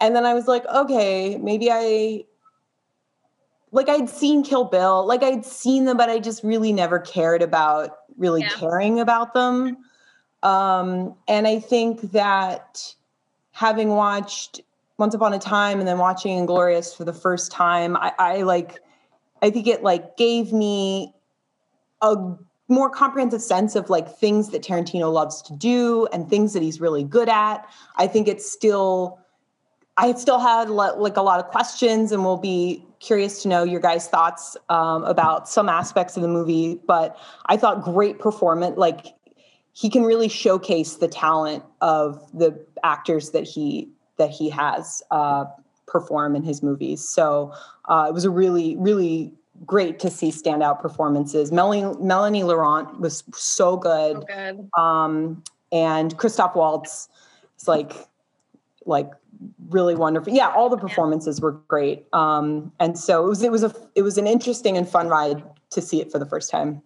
And 0.01 0.17
then 0.17 0.25
I 0.25 0.35
was 0.35 0.49
like, 0.49 0.65
okay, 0.67 1.37
maybe 1.39 1.71
I 1.71 2.25
like 3.71 3.89
I'd 3.89 4.11
seen 4.11 4.45
Kill 4.45 4.65
Bill, 4.65 5.07
like 5.07 5.23
I'd 5.23 5.45
seen 5.47 5.87
them, 5.87 5.97
but 5.97 6.11
I 6.11 6.19
just 6.19 6.45
really 6.45 6.73
never 6.73 6.99
cared 6.99 7.43
about 7.43 7.97
really 8.19 8.43
yeah. 8.43 8.51
caring 8.51 9.01
about 9.01 9.33
them. 9.33 9.79
Um, 10.43 11.15
and 11.29 11.47
I 11.47 11.61
think 11.61 12.13
that 12.13 12.95
having 13.53 13.91
watched 13.91 14.61
Once 14.99 15.15
Upon 15.15 15.33
a 15.33 15.39
Time 15.39 15.79
and 15.79 15.89
then 15.89 15.99
watching 15.99 16.47
Inglourious 16.47 16.95
for 16.95 17.05
the 17.05 17.13
first 17.13 17.51
time, 17.53 17.97
I, 17.97 18.13
I 18.19 18.43
like, 18.43 18.81
I 19.43 19.51
think 19.51 19.67
it 19.67 19.83
like 19.83 20.17
gave 20.17 20.53
me 20.53 21.13
a 22.01 22.17
more 22.69 22.89
comprehensive 22.89 23.43
sense 23.43 23.77
of 23.77 23.91
like 23.91 24.09
things 24.09 24.51
that 24.51 24.63
Tarantino 24.63 25.13
loves 25.13 25.43
to 25.43 25.57
do 25.57 26.07
and 26.13 26.29
things 26.29 26.53
that 26.55 26.63
he's 26.63 26.81
really 26.81 27.05
good 27.05 27.29
at. 27.29 27.69
I 27.97 28.07
think 28.07 28.29
it's 28.29 28.51
still, 28.51 29.19
I 29.97 30.13
still 30.15 30.39
had 30.39 30.71
like 30.71 31.17
a 31.17 31.23
lot 31.23 31.39
of 31.39 31.49
questions 31.51 32.13
and 32.13 32.25
we'll 32.25 32.39
be 32.39 32.87
curious 33.01 33.43
to 33.43 33.49
know 33.49 33.65
your 33.65 33.81
guys' 33.81 34.09
thoughts 34.09 34.57
um, 34.69 35.05
about 35.05 35.49
some 35.49 35.69
aspects 35.69 36.17
of 36.17 36.23
the 36.23 36.29
movie. 36.29 36.81
But 36.87 37.17
I 37.47 37.57
thought 37.57 37.83
great 37.83 38.19
performance, 38.19 38.79
like 38.79 39.07
he 39.73 39.91
can 39.91 40.05
really 40.05 40.29
showcase 40.29 40.97
the 40.97 41.09
talent 41.09 41.65
of 41.81 42.21
the 42.33 42.65
actors 42.85 43.31
that 43.31 43.45
he 43.45 43.91
that 44.19 44.31
he 44.31 44.51
has 44.51 45.03
uh, 45.11 45.47
perform 45.93 46.35
in 46.35 46.43
his 46.43 46.63
movies. 46.63 47.07
So 47.07 47.53
uh, 47.85 48.07
it 48.09 48.13
was 48.13 48.25
a 48.25 48.31
really 48.31 48.77
really 48.77 49.33
great 49.67 49.99
to 50.01 50.11
see 50.11 50.31
standout 50.31 50.81
performances. 50.81 51.53
Melanie 51.53 51.95
Melanie 52.01 52.43
Laurent 52.43 53.01
was 53.01 53.23
so 53.35 53.77
good, 53.77 54.17
so 54.17 54.23
good. 54.23 54.71
Um, 54.77 55.45
and 55.71 56.17
Christoph 56.17 56.57
Waltz 56.57 57.09
is 57.59 57.69
like 57.69 57.93
like 58.87 59.11
really 59.69 59.95
wonderful. 59.95 60.33
Yeah, 60.33 60.49
all 60.49 60.69
the 60.69 60.77
performances 60.77 61.41
were 61.41 61.53
great. 61.53 62.07
Um, 62.13 62.73
and 62.81 62.99
so 62.99 63.25
it 63.25 63.29
was 63.29 63.43
it 63.43 63.53
was 63.53 63.63
a 63.63 63.75
it 63.95 64.03
was 64.03 64.19
an 64.19 64.27
interesting 64.27 64.77
and 64.77 64.89
fun 64.89 65.09
ride 65.09 65.43
to 65.71 65.81
see 65.81 66.01
it 66.01 66.11
for 66.11 66.19
the 66.19 66.27
first 66.27 66.51
time. 66.51 66.83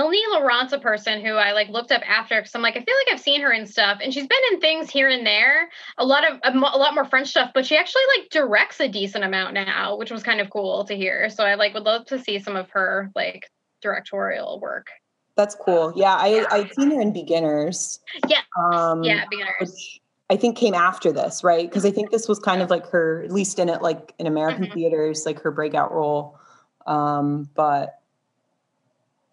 Melanie 0.00 0.22
Laurent's 0.32 0.72
a 0.72 0.78
person 0.78 1.20
who 1.20 1.34
I 1.34 1.52
like 1.52 1.68
looked 1.68 1.92
up 1.92 2.00
after 2.08 2.40
because 2.40 2.54
I'm 2.54 2.62
like 2.62 2.76
I 2.76 2.82
feel 2.82 2.94
like 2.94 3.12
I've 3.12 3.20
seen 3.20 3.42
her 3.42 3.52
in 3.52 3.66
stuff 3.66 3.98
and 4.02 4.14
she's 4.14 4.26
been 4.26 4.38
in 4.52 4.60
things 4.60 4.88
here 4.88 5.08
and 5.08 5.26
there 5.26 5.68
a 5.98 6.06
lot 6.06 6.24
of 6.26 6.38
a, 6.42 6.56
a, 6.56 6.78
lot 6.78 6.94
more 6.94 7.04
French 7.04 7.28
stuff 7.28 7.50
but 7.52 7.66
she 7.66 7.76
actually 7.76 8.02
like 8.16 8.30
directs 8.30 8.80
a 8.80 8.88
decent 8.88 9.24
amount 9.24 9.52
now 9.52 9.96
which 9.96 10.10
was 10.10 10.22
kind 10.22 10.40
of 10.40 10.48
cool 10.48 10.84
to 10.84 10.96
hear 10.96 11.28
so 11.28 11.44
I 11.44 11.56
like 11.56 11.74
would 11.74 11.82
love 11.82 12.06
to 12.06 12.18
see 12.18 12.38
some 12.38 12.56
of 12.56 12.70
her 12.70 13.10
like 13.14 13.50
directorial 13.82 14.58
work. 14.60 14.88
That's 15.36 15.54
cool. 15.54 15.92
Yeah, 15.96 16.14
I 16.14 16.46
I'd 16.50 16.74
seen 16.74 16.90
her 16.90 17.00
in 17.00 17.12
Beginners. 17.12 18.00
Yeah. 18.28 18.40
Um, 18.58 19.02
yeah, 19.02 19.24
Beginners. 19.30 20.00
I 20.28 20.36
think 20.36 20.56
came 20.56 20.74
after 20.74 21.12
this, 21.12 21.42
right? 21.42 21.68
Because 21.68 21.84
I 21.84 21.90
think 21.90 22.10
this 22.10 22.28
was 22.28 22.38
kind 22.38 22.62
of 22.62 22.70
like 22.70 22.86
her, 22.88 23.22
at 23.24 23.32
least 23.32 23.58
in 23.58 23.68
it, 23.68 23.82
like 23.82 24.14
in 24.18 24.26
American 24.26 24.64
mm-hmm. 24.64 24.74
theaters, 24.74 25.24
like 25.26 25.40
her 25.40 25.50
breakout 25.50 25.92
role. 25.92 26.38
Um, 26.86 27.48
but 27.54 27.99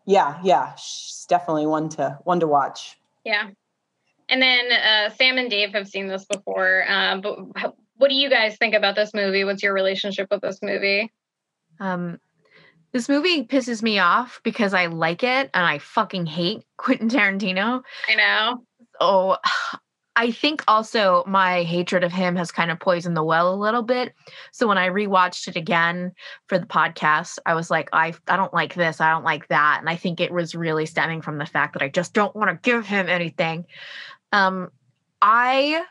yeah, 0.07 0.39
yeah, 0.43 0.73
she's 0.75 1.25
definitely 1.29 1.67
one 1.67 1.89
to 1.89 2.17
one 2.23 2.39
to 2.39 2.47
watch. 2.47 2.97
Yeah, 3.23 3.49
and 4.29 4.41
then 4.41 4.71
uh, 4.71 5.09
Sam 5.11 5.37
and 5.37 5.49
Dave 5.49 5.73
have 5.73 5.87
seen 5.87 6.07
this 6.07 6.25
before. 6.25 6.89
Um, 6.89 7.21
but 7.21 7.75
what 7.97 8.09
do 8.09 8.15
you 8.15 8.29
guys 8.29 8.57
think 8.57 8.73
about 8.73 8.95
this 8.95 9.13
movie? 9.13 9.43
What's 9.43 9.61
your 9.61 9.73
relationship 9.73 10.29
with 10.31 10.41
this 10.41 10.59
movie? 10.61 11.11
Um, 11.79 12.19
this 12.93 13.09
movie 13.09 13.45
pisses 13.45 13.83
me 13.83 13.99
off 13.99 14.39
because 14.43 14.73
I 14.73 14.85
like 14.85 15.23
it 15.23 15.49
and 15.53 15.65
I 15.65 15.77
fucking 15.77 16.25
hate 16.25 16.63
Quentin 16.77 17.09
Tarantino. 17.09 17.83
I 18.07 18.15
know. 18.15 18.63
Oh, 18.99 19.37
I 20.17 20.32
think 20.32 20.63
also 20.67 21.23
my 21.27 21.62
hatred 21.62 22.03
of 22.03 22.12
him 22.12 22.36
has 22.38 22.51
kind 22.51 22.71
of 22.71 22.80
poisoned 22.80 23.15
the 23.15 23.23
well 23.23 23.53
a 23.53 23.56
little 23.56 23.84
bit. 23.84 24.15
So 24.51 24.67
when 24.67 24.80
I 24.80 24.89
rewatched 24.89 25.47
it 25.47 25.56
again 25.56 26.12
for 26.47 26.58
the 26.58 26.65
podcast, 26.65 27.38
I 27.45 27.53
was 27.53 27.69
like, 27.69 27.89
I 27.93 28.15
I 28.27 28.36
don't 28.36 28.53
like 28.53 28.73
this, 28.73 28.99
I 28.99 29.12
don't 29.12 29.23
like 29.23 29.47
that, 29.49 29.77
and 29.80 29.88
I 29.88 29.95
think 29.95 30.19
it 30.19 30.34
was 30.34 30.56
really 30.56 30.88
stemming 30.88 31.21
from 31.21 31.38
the 31.38 31.45
fact 31.45 31.73
that 31.73 31.84
I 31.84 31.89
just 31.89 32.15
don't 32.15 32.36
want 32.36 32.49
to 32.49 32.69
give 32.69 32.88
him 32.88 33.08
anything. 33.08 33.67
Um, 34.32 34.71
I 35.21 35.86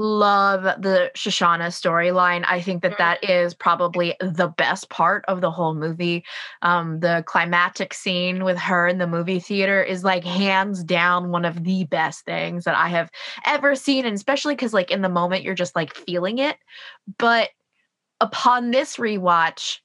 love 0.00 0.62
the 0.80 1.10
Shoshana 1.14 1.66
storyline. 1.66 2.42
I 2.48 2.62
think 2.62 2.82
that 2.82 2.96
that 2.96 3.22
mm-hmm. 3.22 3.58
probably 3.58 4.16
the 4.20 4.48
best 4.48 4.88
part 4.88 5.24
of 5.28 5.42
the 5.42 5.50
whole 5.50 5.74
movie. 5.74 6.24
Um, 6.62 7.00
the 7.00 7.22
climatic 7.26 7.92
scene 7.92 8.42
with 8.42 8.56
her 8.56 8.88
in 8.88 8.96
the 8.96 9.06
movie 9.06 9.40
theater 9.40 9.82
is 9.82 10.02
like 10.02 10.24
hands 10.24 10.82
down 10.82 11.30
one 11.30 11.44
of 11.44 11.64
the 11.64 11.84
best 11.84 12.24
things 12.24 12.64
that 12.64 12.74
I 12.74 12.88
have 12.88 13.10
ever 13.44 13.76
seen, 13.76 14.06
and 14.06 14.14
especially 14.14 14.54
because 14.54 14.72
like 14.72 14.90
in 14.90 15.02
the 15.02 15.10
moment 15.10 15.44
you're 15.44 15.54
just 15.54 15.76
like 15.76 15.94
feeling 15.94 16.38
it. 16.38 16.56
But 17.18 17.50
upon 18.22 18.70
this 18.70 18.96
rewatch, 18.96 19.80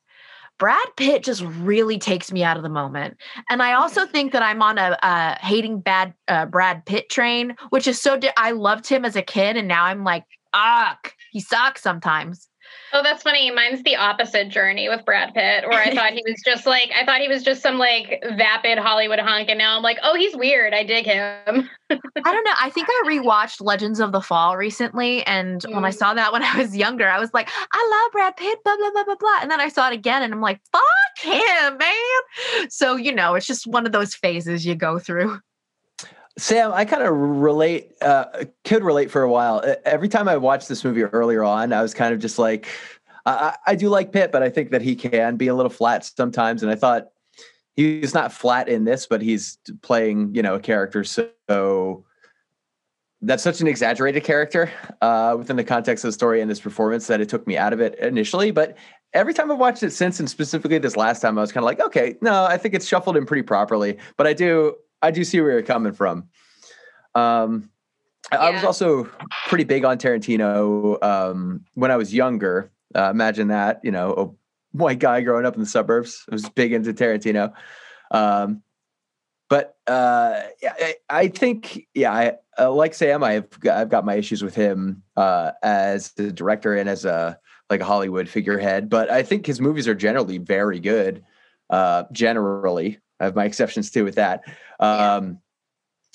Brad 0.57 0.87
Pitt 0.95 1.23
just 1.23 1.41
really 1.41 1.97
takes 1.97 2.31
me 2.31 2.43
out 2.43 2.57
of 2.57 2.63
the 2.63 2.69
moment. 2.69 3.17
And 3.49 3.61
I 3.61 3.73
also 3.73 4.05
think 4.05 4.31
that 4.31 4.41
I'm 4.41 4.61
on 4.61 4.77
a, 4.77 4.97
a 5.01 5.37
hating 5.41 5.81
bad 5.81 6.13
uh, 6.27 6.45
Brad 6.45 6.85
Pitt 6.85 7.09
train, 7.09 7.55
which 7.69 7.87
is 7.87 8.01
so. 8.01 8.17
Di- 8.17 8.31
I 8.37 8.51
loved 8.51 8.87
him 8.87 9.05
as 9.05 9.15
a 9.15 9.21
kid, 9.21 9.57
and 9.57 9.67
now 9.67 9.83
I'm 9.83 10.03
like, 10.03 10.23
ah, 10.53 10.97
he 11.31 11.41
sucks 11.41 11.81
sometimes. 11.81 12.47
Oh, 12.93 13.03
that's 13.03 13.23
funny. 13.23 13.51
Mine's 13.51 13.83
the 13.83 13.95
opposite 13.95 14.49
journey 14.49 14.87
with 14.89 15.03
Brad 15.05 15.33
Pitt, 15.33 15.67
where 15.67 15.81
I 15.81 15.93
thought 15.93 16.13
he 16.13 16.23
was 16.25 16.41
just 16.45 16.65
like 16.65 16.91
I 16.95 17.05
thought 17.05 17.21
he 17.21 17.27
was 17.27 17.43
just 17.43 17.61
some 17.61 17.77
like 17.77 18.23
vapid 18.35 18.77
Hollywood 18.77 19.19
hunk, 19.19 19.49
and 19.49 19.57
now 19.57 19.75
I'm 19.75 19.83
like, 19.83 19.97
oh, 20.03 20.15
he's 20.15 20.35
weird. 20.35 20.73
I 20.73 20.83
dig 20.83 21.05
him. 21.05 21.69
I 21.89 21.97
don't 22.23 22.43
know. 22.43 22.53
I 22.59 22.69
think 22.69 22.87
I 22.89 23.03
rewatched 23.05 23.61
Legends 23.61 23.99
of 23.99 24.11
the 24.11 24.21
Fall 24.21 24.57
recently, 24.57 25.25
and 25.25 25.61
mm. 25.61 25.73
when 25.73 25.85
I 25.85 25.91
mm. 25.91 25.95
saw 25.95 26.13
that 26.13 26.31
when 26.31 26.43
I 26.43 26.57
was 26.57 26.75
younger, 26.75 27.07
I 27.07 27.19
was 27.19 27.33
like, 27.33 27.49
I 27.71 28.01
love 28.03 28.11
Brad 28.11 28.35
Pitt, 28.37 28.63
blah 28.63 28.75
blah 28.77 28.91
blah 28.91 29.03
blah 29.03 29.15
blah. 29.15 29.39
And 29.41 29.51
then 29.51 29.59
I 29.59 29.69
saw 29.69 29.89
it 29.89 29.93
again, 29.93 30.23
and 30.23 30.33
I'm 30.33 30.41
like, 30.41 30.61
fuck 30.71 30.83
him, 31.19 31.77
man. 31.77 32.69
So 32.69 32.95
you 32.95 33.13
know, 33.13 33.35
it's 33.35 33.47
just 33.47 33.67
one 33.67 33.85
of 33.85 33.91
those 33.91 34.15
phases 34.15 34.65
you 34.65 34.75
go 34.75 34.99
through. 34.99 35.39
Sam, 36.37 36.73
I 36.73 36.83
kind 36.85 37.01
of 37.01 37.13
relate, 37.15 37.93
uh, 38.01 38.25
could 38.65 38.83
relate 38.83 39.09
for 39.09 39.21
a 39.21 39.29
while. 39.29 39.63
Every 39.85 40.09
time 40.09 40.27
I 40.27 40.35
watched 40.37 40.67
this 40.67 40.83
movie 40.83 41.03
earlier 41.03 41.43
on, 41.43 41.71
I 41.71 41.81
was 41.81 41.93
kind 41.93 42.13
of 42.13 42.19
just 42.19 42.37
like, 42.37 42.67
I, 43.25 43.55
I 43.65 43.75
do 43.75 43.89
like 43.89 44.11
Pitt, 44.11 44.31
but 44.31 44.43
I 44.43 44.49
think 44.49 44.71
that 44.71 44.81
he 44.81 44.95
can 44.95 45.37
be 45.37 45.47
a 45.47 45.55
little 45.55 45.69
flat 45.69 46.03
sometimes. 46.03 46.61
And 46.61 46.71
I 46.71 46.75
thought 46.75 47.07
he's 47.75 48.13
not 48.13 48.33
flat 48.33 48.67
in 48.67 48.83
this, 48.83 49.07
but 49.07 49.21
he's 49.21 49.57
playing, 49.81 50.35
you 50.35 50.41
know, 50.41 50.55
a 50.55 50.59
character. 50.59 51.03
So 51.05 52.05
that's 53.21 53.41
such 53.41 53.61
an 53.61 53.67
exaggerated 53.67 54.23
character 54.23 54.69
uh, 55.01 55.35
within 55.37 55.55
the 55.55 55.63
context 55.63 56.03
of 56.03 56.09
the 56.09 56.13
story 56.13 56.41
and 56.41 56.51
this 56.51 56.59
performance 56.59 57.07
that 57.07 57.21
it 57.21 57.29
took 57.29 57.47
me 57.47 57.57
out 57.57 57.73
of 57.73 57.79
it 57.79 57.97
initially. 57.99 58.51
But 58.51 58.77
every 59.13 59.33
time 59.33 59.51
I've 59.51 59.57
watched 59.57 59.83
it 59.83 59.91
since, 59.91 60.19
and 60.19 60.29
specifically 60.29 60.77
this 60.77 60.97
last 60.97 61.21
time, 61.21 61.37
I 61.37 61.41
was 61.41 61.51
kind 61.51 61.63
of 61.63 61.65
like, 61.65 61.79
okay, 61.79 62.17
no, 62.21 62.43
I 62.43 62.57
think 62.57 62.75
it's 62.75 62.87
shuffled 62.87 63.15
in 63.15 63.25
pretty 63.25 63.43
properly. 63.43 63.97
But 64.17 64.27
I 64.27 64.33
do, 64.33 64.75
I 65.01 65.11
do 65.11 65.23
see 65.23 65.39
where 65.41 65.51
you're 65.51 65.61
coming 65.61 65.93
from. 65.93 66.29
Um, 67.13 67.69
yeah. 68.31 68.39
I 68.39 68.49
was 68.51 68.63
also 68.63 69.09
pretty 69.47 69.63
big 69.63 69.85
on 69.85 69.97
Tarantino 69.97 71.01
um, 71.03 71.65
when 71.73 71.91
I 71.91 71.95
was 71.95 72.13
younger. 72.13 72.71
Uh, 72.95 73.09
imagine 73.09 73.49
that, 73.49 73.81
you 73.83 73.91
know, 73.91 74.13
a 74.13 74.77
white 74.77 74.99
guy 74.99 75.21
growing 75.21 75.45
up 75.45 75.53
in 75.53 75.59
the 75.59 75.65
suburbs. 75.65 76.23
I 76.29 76.33
was 76.33 76.49
big 76.49 76.73
into 76.73 76.93
Tarantino. 76.93 77.53
Um, 78.11 78.63
but 79.49 79.77
uh, 79.87 80.41
yeah, 80.61 80.73
I, 80.79 80.95
I 81.09 81.27
think 81.27 81.87
yeah, 81.93 82.11
I 82.11 82.33
uh, 82.57 82.71
like 82.71 82.93
Sam. 82.93 83.23
I've 83.23 83.59
got, 83.59 83.77
I've 83.77 83.89
got 83.89 84.05
my 84.05 84.15
issues 84.15 84.43
with 84.43 84.55
him 84.55 85.03
uh, 85.15 85.51
as 85.61 86.13
the 86.13 86.31
director 86.31 86.75
and 86.75 86.89
as 86.89 87.05
a 87.05 87.39
like 87.69 87.81
a 87.81 87.85
Hollywood 87.85 88.29
figurehead, 88.29 88.89
but 88.89 89.09
I 89.09 89.23
think 89.23 89.45
his 89.45 89.59
movies 89.59 89.87
are 89.87 89.95
generally 89.95 90.37
very 90.37 90.79
good. 90.79 91.23
Uh, 91.69 92.03
generally, 92.11 92.99
I 93.19 93.25
have 93.25 93.35
my 93.35 93.45
exceptions 93.45 93.91
too 93.91 94.03
with 94.03 94.15
that. 94.15 94.43
Um, 94.79 95.39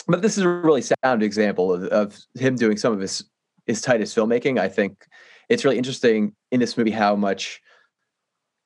but 0.06 0.22
this 0.22 0.36
is 0.36 0.44
a 0.44 0.48
really 0.48 0.82
sound 0.82 1.22
example 1.22 1.72
of, 1.72 1.84
of 1.84 2.18
him 2.34 2.56
doing 2.56 2.76
some 2.76 2.92
of 2.92 3.00
his 3.00 3.24
his 3.66 3.80
tightest 3.80 4.16
filmmaking. 4.16 4.58
I 4.58 4.68
think 4.68 5.06
it's 5.48 5.64
really 5.64 5.78
interesting 5.78 6.34
in 6.50 6.60
this 6.60 6.76
movie 6.76 6.90
how 6.90 7.14
much 7.16 7.60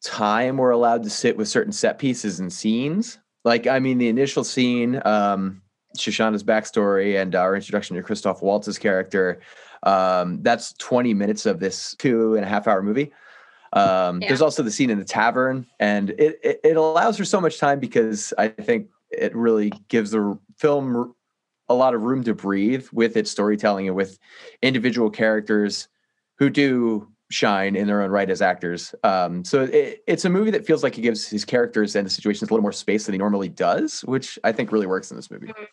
time 0.03 0.57
we're 0.57 0.71
allowed 0.71 1.03
to 1.03 1.11
sit 1.11 1.37
with 1.37 1.49
certain 1.49 1.73
set 1.73 1.99
pieces 1.99 2.41
and 2.41 2.53
scenes. 2.53 3.19
Like, 3.45 3.67
I 3.67 3.79
mean, 3.79 3.99
the 3.99 4.09
initial 4.09 4.45
scene, 4.45 5.01
um, 5.05 5.63
Shoshana's 5.99 6.45
backstory 6.45 7.21
and 7.21 7.35
our 7.35 7.55
introduction 7.55 7.97
to 7.97 8.03
Christoph 8.03 8.43
Waltz's 8.43 8.79
character, 8.79 9.41
um, 9.83 10.43
that's 10.43 10.73
20 10.75 11.13
minutes 11.15 11.47
of 11.47 11.61
this 11.61 11.95
two 11.99 12.37
and 12.37 12.45
a 12.45 12.49
half 12.49 12.67
hour 12.67 12.83
movie. 12.83 13.13
Um, 13.75 14.23
yeah. 14.23 14.29
There's 14.29 14.43
also 14.43 14.63
the 14.63 14.71
scene 14.71 14.91
in 14.91 14.99
the 14.99 15.05
tavern, 15.05 15.67
and 15.81 16.11
it, 16.11 16.39
it, 16.43 16.61
it 16.63 16.77
allows 16.77 17.17
for 17.17 17.25
so 17.25 17.41
much 17.41 17.59
time 17.59 17.81
because 17.81 18.33
I 18.39 18.49
think 18.49 18.89
it 19.11 19.35
really 19.35 19.73
gives 19.89 20.13
the 20.13 20.39
film 20.57 21.15
a 21.69 21.75
lot 21.75 21.95
of 21.95 22.03
room 22.03 22.23
to 22.25 22.35
breathe 22.35 22.87
with 22.93 23.17
its 23.17 23.31
storytelling 23.31 23.89
and 23.89 23.97
with 23.97 24.19
individual 24.63 25.11
characters 25.11 25.89
who 26.39 26.51
do 26.51 27.09
shine 27.31 27.75
in 27.75 27.87
their 27.87 28.03
own 28.03 28.11
right 28.11 28.31
as 28.31 28.43
actors. 28.43 28.95
Um, 29.03 29.45
so 29.45 29.63
it, 29.63 30.03
it's 30.07 30.25
a 30.25 30.31
movie 30.31 30.51
that 30.53 30.67
feels 30.67 30.83
like 30.83 30.99
it 30.99 31.03
gives 31.03 31.27
his 31.27 31.45
characters 31.45 31.97
and 31.97 32.07
the 32.07 32.11
situations 32.11 32.51
a 32.51 32.55
little 32.55 32.63
more 32.63 32.73
space 32.73 33.07
than 33.07 33.15
he 33.15 33.19
normally 33.19 33.49
does, 33.49 34.03
which 34.03 34.39
I 34.45 34.53
think 34.53 34.73
really 34.73 34.87
works 34.87 35.11
in 35.11 35.17
this 35.17 35.31
movie. 35.31 35.49
Mm-hmm. 35.49 35.65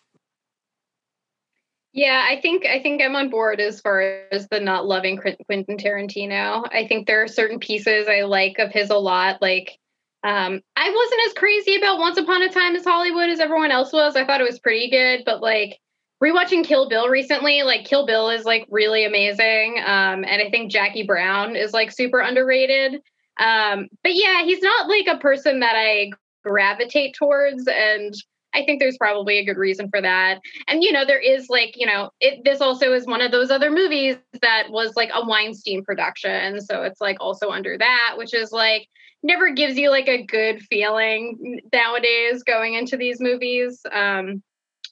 Yeah, 1.93 2.25
I 2.25 2.39
think 2.39 2.65
I 2.65 2.81
think 2.81 3.01
I'm 3.01 3.15
on 3.15 3.29
board 3.29 3.59
as 3.59 3.81
far 3.81 4.01
as 4.31 4.47
the 4.47 4.61
not 4.61 4.85
loving 4.85 5.17
Quentin 5.17 5.77
Tarantino. 5.77 6.65
I 6.71 6.87
think 6.87 7.05
there 7.05 7.21
are 7.23 7.27
certain 7.27 7.59
pieces 7.59 8.07
I 8.07 8.21
like 8.21 8.59
of 8.59 8.71
his 8.71 8.89
a 8.89 8.97
lot. 8.97 9.41
Like, 9.41 9.77
um, 10.23 10.61
I 10.77 10.89
wasn't 10.89 11.21
as 11.27 11.33
crazy 11.33 11.75
about 11.75 11.99
Once 11.99 12.17
Upon 12.17 12.43
a 12.43 12.49
Time 12.49 12.75
as 12.77 12.85
Hollywood 12.85 13.29
as 13.29 13.41
everyone 13.41 13.71
else 13.71 13.91
was. 13.91 14.15
I 14.15 14.25
thought 14.25 14.39
it 14.39 14.47
was 14.47 14.59
pretty 14.59 14.89
good, 14.89 15.23
but 15.25 15.41
like 15.41 15.79
rewatching 16.23 16.63
Kill 16.63 16.87
Bill 16.87 17.09
recently, 17.09 17.63
like 17.63 17.83
Kill 17.83 18.05
Bill 18.05 18.29
is 18.29 18.45
like 18.45 18.65
really 18.69 19.03
amazing. 19.03 19.79
Um, 19.79 20.23
and 20.23 20.41
I 20.41 20.49
think 20.49 20.71
Jackie 20.71 21.05
Brown 21.05 21.57
is 21.57 21.73
like 21.73 21.91
super 21.91 22.19
underrated. 22.19 23.01
Um, 23.37 23.89
but 24.01 24.15
yeah, 24.15 24.43
he's 24.43 24.61
not 24.61 24.87
like 24.87 25.07
a 25.07 25.19
person 25.19 25.59
that 25.59 25.75
I 25.75 26.11
gravitate 26.43 27.15
towards 27.15 27.67
and 27.67 28.13
I 28.53 28.65
think 28.65 28.79
there's 28.79 28.97
probably 28.97 29.39
a 29.39 29.45
good 29.45 29.57
reason 29.57 29.89
for 29.89 30.01
that. 30.01 30.39
And 30.67 30.83
you 30.83 30.91
know, 30.91 31.05
there 31.05 31.19
is 31.19 31.49
like, 31.49 31.73
you 31.75 31.85
know, 31.85 32.09
it 32.19 32.43
this 32.43 32.61
also 32.61 32.93
is 32.93 33.05
one 33.05 33.21
of 33.21 33.31
those 33.31 33.51
other 33.51 33.71
movies 33.71 34.17
that 34.41 34.67
was 34.69 34.93
like 34.95 35.09
a 35.13 35.25
Weinstein 35.25 35.83
production, 35.83 36.61
so 36.61 36.83
it's 36.83 37.01
like 37.01 37.17
also 37.19 37.49
under 37.49 37.77
that, 37.77 38.15
which 38.17 38.33
is 38.33 38.51
like 38.51 38.87
never 39.23 39.51
gives 39.51 39.77
you 39.77 39.89
like 39.89 40.07
a 40.07 40.25
good 40.25 40.61
feeling 40.63 41.59
nowadays 41.71 42.43
going 42.43 42.73
into 42.73 42.97
these 42.97 43.19
movies. 43.19 43.81
Um 43.91 44.41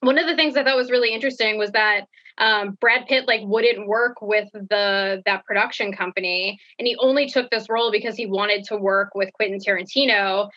one 0.01 0.17
of 0.17 0.27
the 0.27 0.35
things 0.35 0.55
I 0.55 0.63
thought 0.63 0.77
was 0.77 0.91
really 0.91 1.13
interesting 1.13 1.57
was 1.57 1.71
that 1.71 2.05
um, 2.37 2.77
Brad 2.79 3.05
Pitt 3.07 3.27
like 3.27 3.41
wouldn't 3.43 3.87
work 3.87 4.21
with 4.21 4.49
the 4.53 5.21
that 5.25 5.45
production 5.45 5.91
company, 5.93 6.57
and 6.77 6.87
he 6.87 6.95
only 6.99 7.27
took 7.27 7.49
this 7.49 7.69
role 7.69 7.91
because 7.91 8.15
he 8.15 8.25
wanted 8.25 8.63
to 8.65 8.77
work 8.77 9.13
with 9.13 9.31
Quentin 9.33 9.59
Tarantino. 9.59 10.49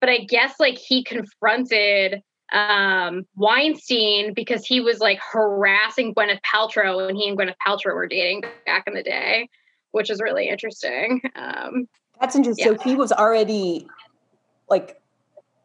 But 0.00 0.10
I 0.10 0.18
guess 0.28 0.54
like 0.58 0.78
he 0.78 1.04
confronted 1.04 2.22
um, 2.52 3.26
Weinstein 3.36 4.34
because 4.34 4.64
he 4.64 4.80
was 4.80 4.98
like 4.98 5.18
harassing 5.20 6.14
Gwyneth 6.14 6.40
Paltrow 6.42 7.06
when 7.06 7.16
he 7.16 7.28
and 7.28 7.38
Gwyneth 7.38 7.56
Paltrow 7.66 7.94
were 7.94 8.06
dating 8.06 8.44
back 8.64 8.84
in 8.86 8.94
the 8.94 9.02
day, 9.02 9.48
which 9.92 10.10
is 10.10 10.20
really 10.20 10.48
interesting. 10.48 11.20
Um, 11.34 11.88
That's 12.20 12.34
interesting. 12.34 12.72
Yeah. 12.72 12.78
So 12.78 12.82
he 12.82 12.96
was 12.96 13.12
already 13.12 13.86
like 14.68 15.00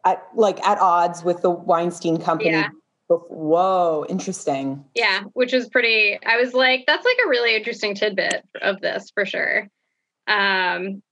at 0.04 0.26
like 0.34 0.60
at 0.66 0.78
odds 0.78 1.24
with 1.24 1.42
the 1.42 1.50
Weinstein 1.50 2.18
company 2.18 2.50
yeah. 2.50 2.68
Whoa, 3.08 4.06
interesting. 4.08 4.84
Yeah, 4.94 5.24
which 5.34 5.52
is 5.52 5.68
pretty. 5.68 6.18
I 6.24 6.36
was 6.36 6.54
like, 6.54 6.84
that's 6.86 7.04
like 7.04 7.16
a 7.24 7.28
really 7.28 7.54
interesting 7.54 7.94
tidbit 7.94 8.42
of 8.60 8.80
this 8.80 9.10
for 9.10 9.26
sure. 9.26 9.68
Um, 10.26 11.02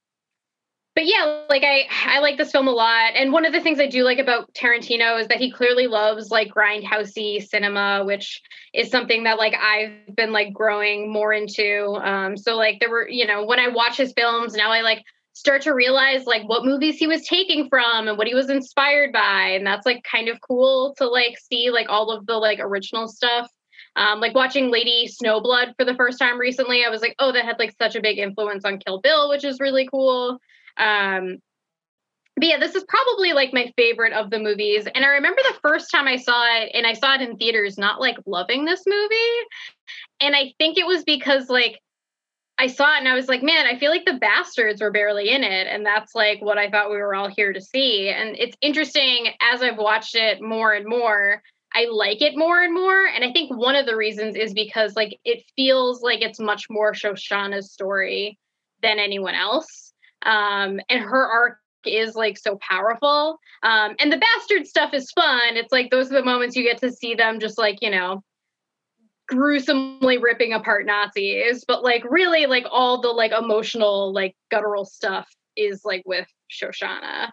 but 0.94 1.06
yeah, 1.06 1.44
like 1.48 1.62
I 1.62 1.86
I 1.90 2.18
like 2.18 2.36
this 2.36 2.50
film 2.50 2.66
a 2.68 2.72
lot. 2.72 3.12
And 3.14 3.32
one 3.32 3.44
of 3.44 3.52
the 3.52 3.60
things 3.60 3.78
I 3.78 3.86
do 3.86 4.02
like 4.02 4.18
about 4.18 4.52
Tarantino 4.54 5.20
is 5.20 5.28
that 5.28 5.38
he 5.38 5.52
clearly 5.52 5.86
loves 5.86 6.30
like 6.30 6.52
grindhousey 6.52 7.46
cinema, 7.46 8.04
which 8.04 8.42
is 8.74 8.90
something 8.90 9.24
that 9.24 9.38
like 9.38 9.54
I've 9.54 10.14
been 10.16 10.32
like 10.32 10.52
growing 10.52 11.12
more 11.12 11.32
into. 11.32 11.96
Um, 12.02 12.36
so 12.36 12.56
like 12.56 12.80
there 12.80 12.90
were, 12.90 13.08
you 13.08 13.26
know, 13.26 13.44
when 13.44 13.60
I 13.60 13.68
watch 13.68 13.96
his 13.96 14.12
films, 14.12 14.54
now 14.54 14.72
I 14.72 14.80
like 14.80 15.02
start 15.32 15.62
to 15.62 15.72
realize 15.72 16.26
like 16.26 16.46
what 16.48 16.64
movies 16.64 16.98
he 16.98 17.06
was 17.06 17.26
taking 17.26 17.68
from 17.68 18.08
and 18.08 18.18
what 18.18 18.26
he 18.26 18.34
was 18.34 18.50
inspired 18.50 19.12
by 19.12 19.52
and 19.52 19.66
that's 19.66 19.86
like 19.86 20.02
kind 20.02 20.28
of 20.28 20.40
cool 20.40 20.94
to 20.98 21.08
like 21.08 21.38
see 21.38 21.70
like 21.70 21.88
all 21.88 22.10
of 22.10 22.26
the 22.26 22.34
like 22.34 22.58
original 22.60 23.06
stuff 23.08 23.48
um, 23.96 24.20
like 24.20 24.34
watching 24.34 24.70
lady 24.70 25.08
snowblood 25.08 25.72
for 25.78 25.84
the 25.84 25.94
first 25.94 26.18
time 26.18 26.38
recently 26.38 26.84
i 26.84 26.90
was 26.90 27.00
like 27.00 27.14
oh 27.20 27.32
that 27.32 27.44
had 27.44 27.58
like 27.58 27.74
such 27.80 27.96
a 27.96 28.02
big 28.02 28.18
influence 28.18 28.64
on 28.64 28.78
kill 28.78 29.00
bill 29.00 29.30
which 29.30 29.44
is 29.44 29.60
really 29.60 29.88
cool 29.88 30.38
um, 30.76 31.38
but 32.36 32.46
yeah 32.46 32.58
this 32.58 32.74
is 32.74 32.84
probably 32.88 33.32
like 33.32 33.52
my 33.52 33.72
favorite 33.76 34.12
of 34.12 34.30
the 34.30 34.38
movies 34.38 34.86
and 34.94 35.04
i 35.04 35.08
remember 35.08 35.40
the 35.42 35.58
first 35.62 35.90
time 35.90 36.08
i 36.08 36.16
saw 36.16 36.44
it 36.56 36.70
and 36.74 36.86
i 36.86 36.92
saw 36.94 37.14
it 37.14 37.20
in 37.20 37.36
theaters 37.36 37.76
not 37.76 38.00
like 38.00 38.16
loving 38.26 38.64
this 38.64 38.82
movie 38.86 39.14
and 40.20 40.34
i 40.34 40.52
think 40.58 40.78
it 40.78 40.86
was 40.86 41.04
because 41.04 41.48
like 41.48 41.80
I 42.60 42.66
saw 42.66 42.94
it 42.94 42.98
and 42.98 43.08
I 43.08 43.14
was 43.14 43.26
like, 43.26 43.42
man, 43.42 43.64
I 43.64 43.78
feel 43.78 43.90
like 43.90 44.04
the 44.04 44.18
bastards 44.20 44.82
were 44.82 44.90
barely 44.90 45.30
in 45.30 45.42
it. 45.42 45.66
And 45.66 45.84
that's 45.84 46.14
like 46.14 46.42
what 46.42 46.58
I 46.58 46.68
thought 46.68 46.90
we 46.90 46.98
were 46.98 47.14
all 47.14 47.30
here 47.30 47.54
to 47.54 47.60
see. 47.60 48.10
And 48.10 48.36
it's 48.38 48.54
interesting 48.60 49.28
as 49.40 49.62
I've 49.62 49.78
watched 49.78 50.14
it 50.14 50.42
more 50.42 50.74
and 50.74 50.84
more, 50.86 51.42
I 51.74 51.86
like 51.90 52.20
it 52.20 52.36
more 52.36 52.60
and 52.60 52.74
more. 52.74 53.06
And 53.06 53.24
I 53.24 53.32
think 53.32 53.56
one 53.56 53.76
of 53.76 53.86
the 53.86 53.96
reasons 53.96 54.36
is 54.36 54.52
because 54.52 54.94
like 54.94 55.18
it 55.24 55.42
feels 55.56 56.02
like 56.02 56.20
it's 56.20 56.38
much 56.38 56.66
more 56.68 56.92
Shoshana's 56.92 57.72
story 57.72 58.38
than 58.82 58.98
anyone 58.98 59.34
else. 59.34 59.79
Um, 60.22 60.80
and 60.88 61.00
her 61.00 61.26
arc 61.26 61.58
is 61.86 62.14
like 62.14 62.38
so 62.38 62.58
powerful. 62.60 63.38
Um, 63.62 63.96
and 63.98 64.12
the 64.12 64.18
bastard 64.18 64.66
stuff 64.66 64.92
is 64.94 65.10
fun. 65.12 65.56
It's 65.56 65.72
like 65.72 65.90
those 65.90 66.10
are 66.10 66.14
the 66.14 66.24
moments 66.24 66.56
you 66.56 66.62
get 66.62 66.78
to 66.78 66.92
see 66.92 67.14
them 67.14 67.40
just 67.40 67.58
like, 67.58 67.78
you 67.80 67.90
know, 67.90 68.22
gruesomely 69.28 70.18
ripping 70.18 70.52
apart 70.52 70.86
Nazis, 70.86 71.64
but 71.66 71.82
like 71.82 72.04
really 72.08 72.46
like 72.46 72.66
all 72.70 73.00
the 73.00 73.08
like 73.08 73.32
emotional 73.32 74.12
like 74.12 74.34
guttural 74.50 74.84
stuff 74.84 75.28
is 75.56 75.82
like 75.84 76.02
with 76.04 76.26
Shoshana. 76.50 77.30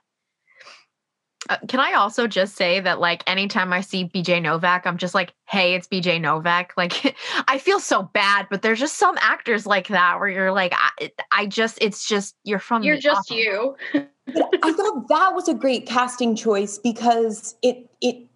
Uh, 1.50 1.58
can 1.68 1.80
I 1.80 1.94
also 1.94 2.28
just 2.28 2.56
say 2.56 2.80
that 2.80 3.00
like 3.00 3.24
anytime 3.28 3.72
I 3.74 3.82
see 3.82 4.06
BJ 4.06 4.42
Novak, 4.42 4.86
I'm 4.86 4.98
just 4.98 5.14
like, 5.14 5.34
hey, 5.46 5.76
it's 5.76 5.88
BJ 5.88 6.20
Novak. 6.20 6.74
Like 6.78 7.16
I 7.48 7.58
feel 7.58 7.80
so 7.80 8.04
bad, 8.04 8.48
but 8.50 8.62
there's 8.62 8.80
just 8.80 8.98
some 8.98 9.18
actors 9.20 9.66
like 9.66 9.88
that 9.88 10.20
where 10.20 10.30
you're 10.30 10.52
like, 10.52 10.74
I, 10.76 11.12
I 11.32 11.46
just, 11.46 11.78
it's 11.82 12.08
just 12.08 12.36
you're 12.44 12.60
from. 12.60 12.84
You're 12.84 12.98
just 12.98 13.30
you. 13.30 13.76
I 13.94 14.74
thought 14.74 15.08
that 15.08 15.34
was 15.34 15.48
a 15.48 15.54
great 15.54 15.86
casting 15.86 16.36
choice 16.36 16.78
because 16.78 17.56
it 17.62 17.90
it 18.02 18.28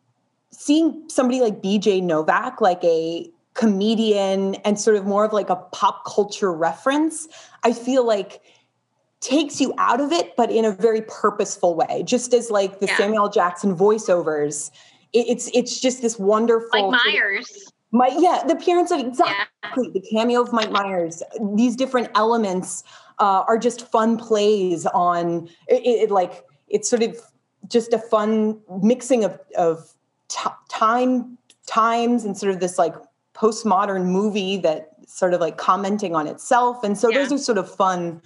seeing 0.51 1.03
somebody 1.09 1.41
like 1.41 1.61
BJ 1.61 2.01
Novak, 2.01 2.61
like 2.61 2.83
a 2.83 3.29
comedian 3.53 4.55
and 4.55 4.79
sort 4.79 4.95
of 4.95 5.05
more 5.05 5.25
of 5.25 5.33
like 5.33 5.49
a 5.49 5.55
pop 5.55 6.05
culture 6.05 6.53
reference, 6.53 7.27
I 7.63 7.73
feel 7.73 8.05
like 8.05 8.41
takes 9.21 9.61
you 9.61 9.73
out 9.77 10.01
of 10.01 10.11
it, 10.11 10.35
but 10.35 10.51
in 10.51 10.65
a 10.65 10.71
very 10.71 11.03
purposeful 11.03 11.75
way. 11.75 12.03
Just 12.03 12.33
as 12.33 12.51
like 12.51 12.79
the 12.79 12.87
yeah. 12.87 12.97
Samuel 12.97 13.29
Jackson 13.29 13.75
voiceovers, 13.75 14.71
it, 15.13 15.27
it's 15.29 15.49
it's 15.53 15.79
just 15.79 16.01
this 16.01 16.19
wonderful 16.19 16.91
like 16.91 17.03
Myers. 17.05 17.71
My 17.91 18.07
yeah, 18.17 18.43
the 18.47 18.53
appearance 18.53 18.91
of 18.91 18.99
exactly 18.99 19.85
yeah. 19.85 19.91
the 19.93 20.01
cameo 20.11 20.41
of 20.41 20.51
Mike 20.51 20.71
Myers. 20.71 21.21
These 21.55 21.75
different 21.75 22.09
elements 22.15 22.83
uh, 23.19 23.43
are 23.47 23.57
just 23.57 23.89
fun 23.91 24.17
plays 24.17 24.85
on 24.87 25.47
it, 25.67 25.85
it, 25.85 26.11
Like 26.11 26.45
it's 26.67 26.89
sort 26.89 27.03
of 27.03 27.17
just 27.67 27.93
a 27.93 27.99
fun 27.99 28.59
mixing 28.81 29.23
of 29.23 29.39
of 29.55 29.93
t- 30.29 30.49
time 30.69 31.37
times 31.67 32.25
and 32.25 32.37
sort 32.37 32.53
of 32.53 32.59
this 32.59 32.77
like 32.77 32.95
postmodern 33.35 34.05
movie 34.05 34.57
that 34.57 34.89
sort 35.07 35.33
of 35.33 35.41
like 35.41 35.57
commenting 35.57 36.15
on 36.15 36.27
itself. 36.27 36.83
And 36.83 36.97
so 36.97 37.09
yeah. 37.09 37.19
those 37.19 37.31
are 37.33 37.37
sort 37.37 37.57
of 37.57 37.69
fun 37.69 38.21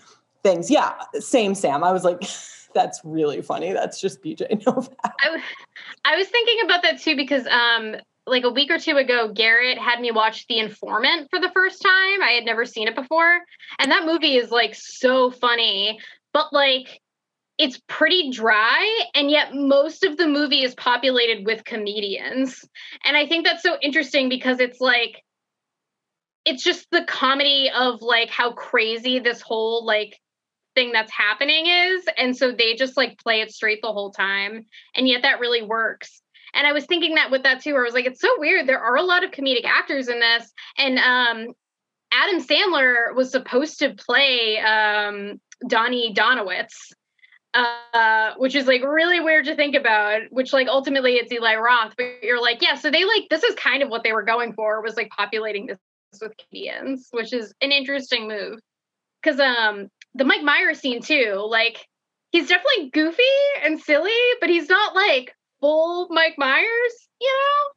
things. 0.46 0.70
Yeah, 0.70 0.94
same 1.16 1.56
Sam. 1.56 1.84
I 1.84 1.92
was 1.92 2.04
like, 2.04 2.22
that's 2.74 3.02
really 3.04 3.42
funny. 3.42 3.74
That's 3.74 4.00
just 4.00 4.22
BJ 4.22 4.66
Novak. 4.66 5.16
I, 5.22 5.42
I 6.06 6.16
was 6.16 6.28
thinking 6.28 6.66
about 6.66 6.84
that 6.84 7.02
too 7.02 7.16
because 7.16 7.48
um 7.48 7.96
like 8.28 8.44
a 8.44 8.50
week 8.50 8.72
or 8.72 8.80
two 8.80 8.98
ago, 8.98 9.32
Garrett 9.32 9.78
had 9.78 10.02
me 10.02 10.12
watch 10.12 10.48
The 10.48 10.58
Informant 10.58 11.30
for 11.30 11.40
the 11.40 11.52
first 11.54 11.82
time. 11.84 12.24
I 12.24 12.32
had 12.32 12.44
never 12.44 12.66
seen 12.66 12.88
it 12.88 12.96
before. 12.96 13.40
And 13.78 13.92
that 13.92 14.06
movie 14.06 14.36
is 14.36 14.50
like 14.50 14.74
so 14.74 15.30
funny, 15.30 16.00
but 16.34 16.52
like 16.52 17.02
it's 17.58 17.80
pretty 17.88 18.32
dry 18.32 19.04
and 19.14 19.32
yet 19.32 19.54
most 19.54 20.04
of 20.04 20.18
the 20.18 20.28
movie 20.28 20.64
is 20.64 20.76
populated 20.76 21.46
with 21.46 21.64
comedians 21.64 22.66
and 23.06 23.16
i 23.16 23.26
think 23.26 23.46
that's 23.46 23.64
so 23.64 23.78
interesting 23.82 24.28
because 24.28 24.60
it's 24.60 24.82
like 24.82 25.24
it's 26.44 26.62
just 26.62 26.86
the 26.92 27.06
comedy 27.06 27.70
of 27.74 28.02
like 28.02 28.30
how 28.30 28.52
crazy 28.52 29.20
this 29.20 29.40
whole 29.40 29.86
like 29.86 30.20
thing 30.76 30.92
that's 30.92 31.12
happening 31.12 31.68
is 31.68 32.06
and 32.18 32.36
so 32.36 32.52
they 32.52 32.76
just 32.76 32.98
like 32.98 33.18
play 33.20 33.42
it 33.42 33.52
straight 33.52 33.80
the 33.82 33.92
whole 33.92 34.12
time 34.12 34.66
and 34.96 35.08
yet 35.08 35.22
that 35.22 35.40
really 35.40 35.62
works 35.62 36.22
and 36.54 36.68
i 36.68 36.72
was 36.72 36.86
thinking 36.86 37.16
that 37.16 37.32
with 37.32 37.44
that 37.44 37.62
too 37.62 37.74
where 37.74 37.82
i 37.82 37.86
was 37.86 37.94
like 37.94 38.06
it's 38.06 38.22
so 38.22 38.30
weird 38.38 38.68
there 38.68 38.80
are 38.80 38.98
a 38.98 39.04
lot 39.04 39.24
of 39.24 39.32
comedic 39.32 39.66
actors 39.66 40.08
in 40.08 40.20
this 40.20 40.52
and 40.78 41.00
um 41.00 41.54
adam 42.12 42.42
sandler 42.42 43.16
was 43.16 43.32
supposed 43.32 43.80
to 43.80 43.94
play 43.96 44.60
um 44.60 45.40
donnie 45.68 46.14
donowitz 46.14 46.94
uh, 47.56 48.34
which 48.36 48.54
is 48.54 48.68
like 48.68 48.84
really 48.84 49.22
weird 49.22 49.46
to 49.46 49.56
think 49.56 49.76
about. 49.76 50.24
Which 50.30 50.52
like 50.52 50.68
ultimately 50.68 51.14
it's 51.14 51.32
Eli 51.32 51.56
Roth, 51.56 51.94
but 51.98 52.22
you're 52.22 52.42
like, 52.42 52.62
yeah. 52.62 52.76
So 52.76 52.92
they 52.92 53.06
like 53.06 53.30
this 53.30 53.44
is 53.44 53.56
kind 53.56 53.82
of 53.82 53.90
what 53.90 54.04
they 54.04 54.12
were 54.12 54.24
going 54.24 54.54
for 54.54 54.82
was 54.82 54.98
like 54.98 55.10
populating 55.10 55.68
this 55.68 55.78
with 56.22 56.34
comedians, 56.38 57.08
which 57.12 57.34
is 57.34 57.54
an 57.62 57.72
interesting 57.72 58.28
move. 58.28 58.60
Because 59.24 59.40
um, 59.40 59.90
the 60.16 60.24
Mike 60.24 60.44
Myers 60.44 60.80
scene 60.80 61.02
too, 61.02 61.46
like 61.50 61.88
he's 62.32 62.48
definitely 62.48 62.90
goofy 62.90 63.24
and 63.64 63.80
silly, 63.80 64.12
but 64.40 64.50
he's 64.50 64.70
not 64.70 64.96
like 64.96 65.36
full 65.60 66.08
Mike 66.10 66.36
Myers, 66.38 67.08
you 67.22 67.28
know. 67.28 67.72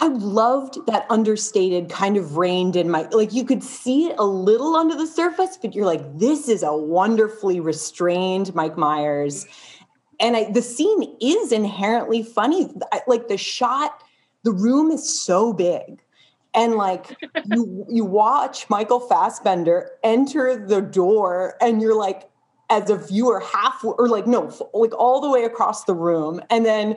I 0.00 0.06
loved 0.08 0.86
that 0.86 1.06
understated 1.10 1.90
kind 1.90 2.16
of 2.16 2.36
reined 2.36 2.76
in 2.76 2.88
my 2.88 3.08
like 3.10 3.32
you 3.32 3.44
could 3.44 3.64
see 3.64 4.06
it 4.06 4.16
a 4.18 4.24
little 4.24 4.76
under 4.76 4.94
the 4.94 5.06
surface, 5.06 5.58
but 5.60 5.74
you're 5.74 5.86
like, 5.86 6.18
this 6.18 6.48
is 6.48 6.62
a 6.62 6.74
wonderfully 6.74 7.58
restrained 7.58 8.54
Mike 8.54 8.78
Myers. 8.78 9.46
And 10.20 10.36
I, 10.36 10.50
the 10.50 10.62
scene 10.62 11.16
is 11.20 11.52
inherently 11.52 12.22
funny. 12.22 12.70
I, 12.92 13.00
like 13.08 13.28
the 13.28 13.36
shot, 13.36 14.02
the 14.44 14.52
room 14.52 14.90
is 14.92 15.20
so 15.20 15.52
big. 15.52 16.00
And 16.58 16.74
like 16.74 17.16
you 17.46 17.86
you 17.88 18.04
watch 18.04 18.68
Michael 18.68 18.98
Fassbender 18.98 19.92
enter 20.02 20.66
the 20.66 20.80
door 20.80 21.54
and 21.60 21.80
you're 21.80 21.94
like 21.94 22.28
as 22.68 22.90
a 22.90 22.96
viewer 22.96 23.38
half 23.38 23.84
or 23.84 24.08
like 24.08 24.26
no 24.26 24.52
like 24.74 24.92
all 24.98 25.20
the 25.20 25.30
way 25.30 25.44
across 25.44 25.84
the 25.84 25.94
room. 25.94 26.40
And 26.50 26.66
then 26.66 26.96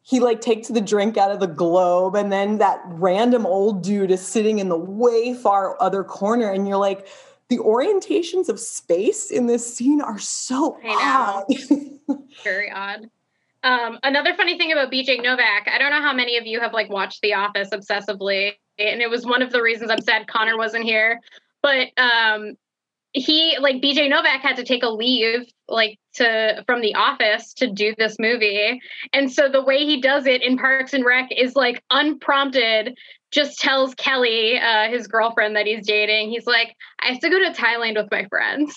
he 0.00 0.18
like 0.18 0.40
takes 0.40 0.68
the 0.68 0.80
drink 0.80 1.18
out 1.18 1.30
of 1.30 1.40
the 1.40 1.46
globe 1.46 2.16
and 2.16 2.32
then 2.32 2.56
that 2.56 2.80
random 2.86 3.44
old 3.44 3.82
dude 3.82 4.10
is 4.10 4.26
sitting 4.26 4.60
in 4.60 4.70
the 4.70 4.78
way 4.78 5.34
far 5.34 5.76
other 5.78 6.02
corner 6.02 6.50
and 6.50 6.66
you're 6.66 6.78
like 6.78 7.06
the 7.50 7.58
orientations 7.58 8.48
of 8.48 8.58
space 8.58 9.30
in 9.30 9.46
this 9.46 9.76
scene 9.76 10.00
are 10.00 10.18
so 10.18 10.78
odd. 10.86 11.44
Very 12.42 12.70
odd. 12.70 13.10
Um, 13.62 13.98
another 14.02 14.34
funny 14.36 14.56
thing 14.56 14.70
about 14.70 14.92
bj 14.92 15.22
novak 15.22 15.66
i 15.66 15.76
don't 15.76 15.90
know 15.90 16.00
how 16.00 16.12
many 16.12 16.36
of 16.36 16.46
you 16.46 16.60
have 16.60 16.72
like 16.72 16.88
watched 16.88 17.20
the 17.22 17.34
office 17.34 17.70
obsessively 17.70 18.52
and 18.78 19.00
it 19.00 19.10
was 19.10 19.24
one 19.24 19.42
of 19.42 19.50
the 19.50 19.62
reasons 19.62 19.90
i'm 19.90 20.00
sad 20.00 20.26
connor 20.26 20.56
wasn't 20.56 20.84
here 20.84 21.20
but 21.62 21.88
um, 21.96 22.56
he 23.16 23.56
like 23.58 23.76
BJ 23.76 24.10
Novak 24.10 24.42
had 24.42 24.56
to 24.56 24.64
take 24.64 24.82
a 24.82 24.88
leave 24.88 25.48
like 25.68 25.98
to 26.14 26.62
from 26.66 26.80
the 26.82 26.94
office 26.94 27.54
to 27.54 27.66
do 27.66 27.94
this 27.96 28.16
movie. 28.18 28.80
And 29.12 29.32
so 29.32 29.48
the 29.48 29.64
way 29.64 29.84
he 29.84 30.00
does 30.00 30.26
it 30.26 30.42
in 30.42 30.58
Parks 30.58 30.92
and 30.92 31.04
Rec 31.04 31.30
is 31.32 31.56
like 31.56 31.82
unprompted 31.90 32.96
just 33.32 33.58
tells 33.58 33.94
Kelly, 33.94 34.58
uh, 34.58 34.88
his 34.88 35.08
girlfriend 35.08 35.56
that 35.56 35.66
he's 35.66 35.86
dating, 35.86 36.30
he's 36.30 36.46
like, 36.46 36.74
I 37.00 37.08
have 37.08 37.20
to 37.20 37.30
go 37.30 37.38
to 37.38 37.50
Thailand 37.50 37.96
with 37.96 38.10
my 38.10 38.26
friends. 38.26 38.76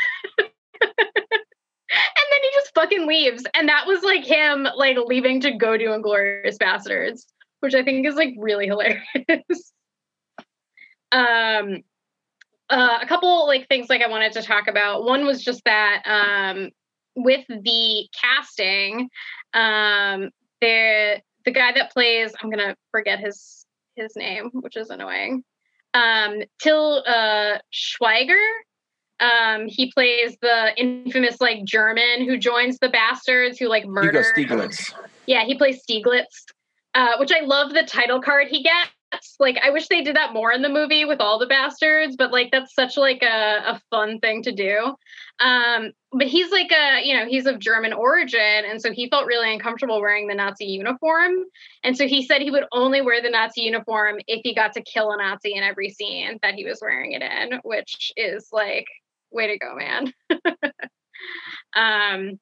and 0.38 0.48
then 0.80 2.40
he 2.42 2.50
just 2.54 2.74
fucking 2.74 3.06
leaves. 3.06 3.44
And 3.54 3.68
that 3.68 3.86
was 3.86 4.02
like 4.02 4.24
him 4.24 4.66
like 4.76 4.96
leaving 5.04 5.40
to 5.42 5.52
go 5.52 5.76
do 5.76 5.88
Inglourious 5.88 6.56
Basterds, 6.56 7.26
which 7.60 7.74
I 7.74 7.82
think 7.82 8.06
is 8.06 8.14
like 8.14 8.34
really 8.38 8.66
hilarious. 8.66 9.02
um 11.12 11.82
uh, 12.70 12.98
a 13.02 13.06
couple 13.06 13.46
like 13.46 13.68
things 13.68 13.88
like 13.90 14.00
I 14.00 14.08
wanted 14.08 14.32
to 14.32 14.42
talk 14.42 14.68
about. 14.68 15.04
One 15.04 15.26
was 15.26 15.42
just 15.42 15.62
that 15.64 16.02
um, 16.06 16.70
with 17.16 17.44
the 17.48 18.08
casting, 18.18 19.10
um, 19.52 20.30
the 20.60 21.20
the 21.44 21.50
guy 21.50 21.72
that 21.72 21.92
plays 21.92 22.32
I'm 22.40 22.48
gonna 22.48 22.76
forget 22.92 23.18
his 23.18 23.66
his 23.96 24.14
name, 24.16 24.50
which 24.52 24.76
is 24.76 24.90
annoying. 24.90 25.42
Um, 25.92 26.42
Till 26.62 27.02
uh, 27.06 27.58
Schweiger. 27.72 28.42
Um, 29.18 29.66
he 29.66 29.92
plays 29.92 30.34
the 30.40 30.72
infamous 30.78 31.42
like 31.42 31.62
German 31.64 32.24
who 32.24 32.38
joins 32.38 32.78
the 32.78 32.88
bastards 32.88 33.58
who 33.58 33.68
like 33.68 33.84
murder. 33.84 34.24
Stiglitz. 34.34 34.94
Yeah, 35.26 35.44
he 35.44 35.58
plays 35.58 35.82
Stiglitz, 35.84 36.46
uh, 36.94 37.14
which 37.18 37.32
I 37.32 37.40
love 37.44 37.72
the 37.72 37.84
title 37.84 38.20
card 38.20 38.48
he 38.48 38.62
gets 38.62 38.90
like 39.38 39.58
I 39.62 39.70
wish 39.70 39.88
they 39.88 40.02
did 40.02 40.16
that 40.16 40.32
more 40.32 40.52
in 40.52 40.62
the 40.62 40.68
movie 40.68 41.04
with 41.04 41.20
all 41.20 41.38
the 41.38 41.46
bastards, 41.46 42.16
but 42.16 42.30
like 42.30 42.50
that's 42.50 42.74
such 42.74 42.96
like 42.96 43.22
a, 43.22 43.62
a 43.66 43.80
fun 43.90 44.20
thing 44.20 44.42
to 44.44 44.52
do. 44.52 44.94
Um, 45.40 45.92
but 46.12 46.26
he's 46.26 46.50
like 46.50 46.70
a 46.70 47.04
you 47.04 47.16
know 47.16 47.26
he's 47.26 47.46
of 47.46 47.58
German 47.58 47.92
origin, 47.92 48.64
and 48.68 48.80
so 48.80 48.92
he 48.92 49.08
felt 49.08 49.26
really 49.26 49.52
uncomfortable 49.52 50.00
wearing 50.00 50.28
the 50.28 50.34
Nazi 50.34 50.66
uniform, 50.66 51.32
and 51.82 51.96
so 51.96 52.06
he 52.06 52.24
said 52.24 52.42
he 52.42 52.50
would 52.50 52.66
only 52.72 53.00
wear 53.00 53.20
the 53.22 53.30
Nazi 53.30 53.62
uniform 53.62 54.18
if 54.26 54.40
he 54.44 54.54
got 54.54 54.74
to 54.74 54.82
kill 54.82 55.10
a 55.12 55.16
Nazi 55.16 55.54
in 55.54 55.62
every 55.62 55.90
scene 55.90 56.38
that 56.42 56.54
he 56.54 56.64
was 56.64 56.78
wearing 56.80 57.12
it 57.12 57.22
in, 57.22 57.60
which 57.64 58.12
is 58.16 58.48
like 58.52 58.86
way 59.30 59.48
to 59.48 59.58
go, 59.58 59.74
man. 59.76 60.12
um, 61.76 62.38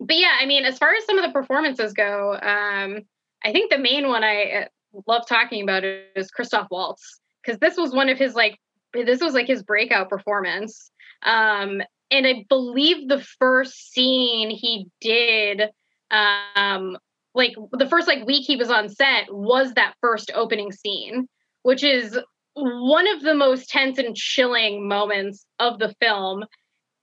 but 0.00 0.16
yeah, 0.16 0.32
I 0.40 0.46
mean, 0.46 0.64
as 0.64 0.78
far 0.78 0.94
as 0.94 1.04
some 1.04 1.18
of 1.18 1.24
the 1.24 1.32
performances 1.32 1.92
go, 1.92 2.36
um, 2.40 3.02
I 3.44 3.52
think 3.52 3.70
the 3.70 3.78
main 3.78 4.08
one 4.08 4.24
I 4.24 4.68
love 5.06 5.26
talking 5.26 5.62
about 5.62 5.84
is 5.84 6.30
Christoph 6.30 6.68
Waltz 6.70 7.20
because 7.42 7.58
this 7.58 7.76
was 7.76 7.92
one 7.92 8.08
of 8.08 8.18
his 8.18 8.34
like 8.34 8.58
this 8.92 9.20
was 9.20 9.34
like 9.34 9.46
his 9.46 9.62
breakout 9.62 10.08
performance. 10.08 10.90
Um, 11.22 11.82
and 12.10 12.26
I 12.26 12.44
believe 12.48 13.08
the 13.08 13.24
first 13.38 13.92
scene 13.92 14.50
he 14.50 14.86
did, 15.00 15.62
um, 16.10 16.98
like 17.34 17.54
the 17.72 17.88
first 17.88 18.06
like 18.06 18.26
week 18.26 18.44
he 18.46 18.56
was 18.56 18.70
on 18.70 18.88
set 18.88 19.32
was 19.32 19.72
that 19.74 19.94
first 20.00 20.30
opening 20.34 20.72
scene, 20.72 21.26
which 21.62 21.82
is 21.82 22.18
one 22.54 23.08
of 23.08 23.22
the 23.22 23.34
most 23.34 23.70
tense 23.70 23.98
and 23.98 24.14
chilling 24.14 24.86
moments 24.86 25.46
of 25.58 25.78
the 25.78 25.94
film. 26.00 26.44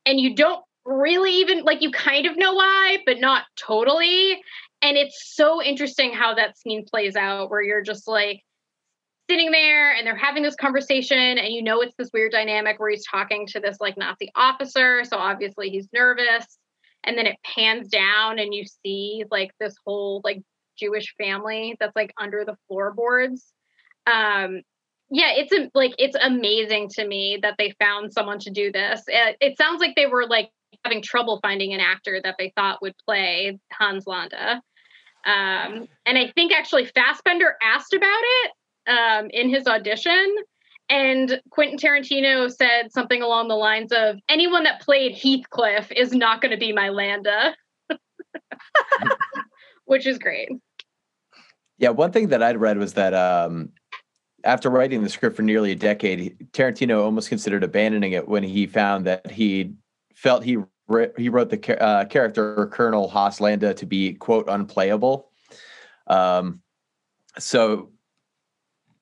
And 0.05 0.19
you 0.19 0.35
don't 0.35 0.63
really 0.85 1.33
even 1.33 1.63
like 1.63 1.81
you 1.81 1.91
kind 1.91 2.27
of 2.27 2.37
know 2.37 2.53
why, 2.53 2.99
but 3.05 3.19
not 3.19 3.45
totally 3.55 4.41
and 4.81 4.97
it's 4.97 5.35
so 5.35 5.61
interesting 5.61 6.13
how 6.13 6.35
that 6.35 6.57
scene 6.57 6.85
plays 6.85 7.15
out 7.15 7.49
where 7.49 7.61
you're 7.61 7.81
just 7.81 8.07
like 8.07 8.43
sitting 9.29 9.51
there 9.51 9.93
and 9.93 10.07
they're 10.07 10.15
having 10.15 10.41
this 10.41 10.55
conversation 10.55 11.17
and 11.17 11.53
you 11.53 11.61
know 11.61 11.81
it's 11.81 11.93
this 11.97 12.09
weird 12.13 12.31
dynamic 12.31 12.79
where 12.79 12.89
he's 12.89 13.05
talking 13.05 13.45
to 13.45 13.59
this 13.59 13.77
like 13.79 13.97
nazi 13.97 14.31
officer 14.35 15.03
so 15.03 15.17
obviously 15.17 15.69
he's 15.69 15.87
nervous. 15.93 16.57
And 17.05 17.17
then 17.17 17.27
it 17.27 17.37
pans 17.45 17.87
down 17.87 18.39
and 18.39 18.53
you 18.53 18.65
see 18.83 19.23
like 19.31 19.51
this 19.59 19.75
whole 19.85 20.21
like 20.23 20.41
jewish 20.77 21.15
family 21.17 21.77
that's 21.79 21.95
like 21.95 22.11
under 22.19 22.43
the 22.43 22.57
floorboards. 22.67 23.53
Um 24.07 24.61
yeah 25.11 25.31
it's 25.35 25.53
a, 25.53 25.69
like 25.73 25.93
it's 25.97 26.17
amazing 26.21 26.89
to 26.89 27.07
me 27.07 27.39
that 27.41 27.55
they 27.57 27.73
found 27.79 28.11
someone 28.11 28.39
to 28.39 28.49
do 28.49 28.71
this. 28.71 29.01
It, 29.07 29.37
it 29.39 29.57
sounds 29.57 29.79
like 29.79 29.95
they 29.95 30.07
were 30.07 30.27
like 30.27 30.49
having 30.83 31.01
trouble 31.01 31.39
finding 31.41 31.73
an 31.73 31.79
actor 31.79 32.19
that 32.23 32.35
they 32.37 32.53
thought 32.55 32.81
would 32.81 32.95
play 33.05 33.59
hans 33.71 34.05
landa 34.07 34.61
um, 35.25 35.87
and 36.05 36.17
I 36.17 36.31
think 36.33 36.53
actually 36.53 36.85
Fassbender 36.85 37.55
asked 37.61 37.93
about 37.93 38.07
it 38.07 38.51
um, 38.87 39.29
in 39.31 39.49
his 39.49 39.67
audition. 39.67 40.35
And 40.89 41.39
Quentin 41.51 41.77
Tarantino 41.77 42.51
said 42.51 42.91
something 42.91 43.21
along 43.21 43.47
the 43.47 43.55
lines 43.55 43.91
of 43.91 44.17
anyone 44.27 44.63
that 44.63 44.81
played 44.81 45.15
Heathcliff 45.15 45.91
is 45.91 46.13
not 46.13 46.41
going 46.41 46.51
to 46.51 46.57
be 46.57 46.73
my 46.73 46.89
Landa, 46.89 47.55
which 49.85 50.07
is 50.07 50.17
great. 50.17 50.49
Yeah, 51.77 51.89
one 51.89 52.11
thing 52.11 52.29
that 52.29 52.41
I'd 52.41 52.57
read 52.57 52.77
was 52.77 52.93
that 52.93 53.13
um, 53.13 53.69
after 54.43 54.69
writing 54.69 55.03
the 55.03 55.09
script 55.09 55.35
for 55.35 55.43
nearly 55.43 55.71
a 55.71 55.75
decade, 55.75 56.35
Tarantino 56.53 57.03
almost 57.03 57.29
considered 57.29 57.63
abandoning 57.63 58.13
it 58.13 58.27
when 58.27 58.43
he 58.43 58.65
found 58.65 59.05
that 59.05 59.29
he 59.29 59.75
felt 60.19 60.43
he 60.43 60.57
he 61.17 61.29
wrote 61.29 61.49
the 61.49 61.81
uh, 61.81 62.05
character 62.05 62.67
Colonel 62.73 63.07
Hans 63.07 63.39
Landa 63.39 63.73
to 63.75 63.85
be 63.85 64.13
quote 64.13 64.49
unplayable. 64.49 65.29
Um, 66.07 66.61
so 67.37 67.91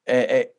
it, 0.05 0.29
it, 0.29 0.55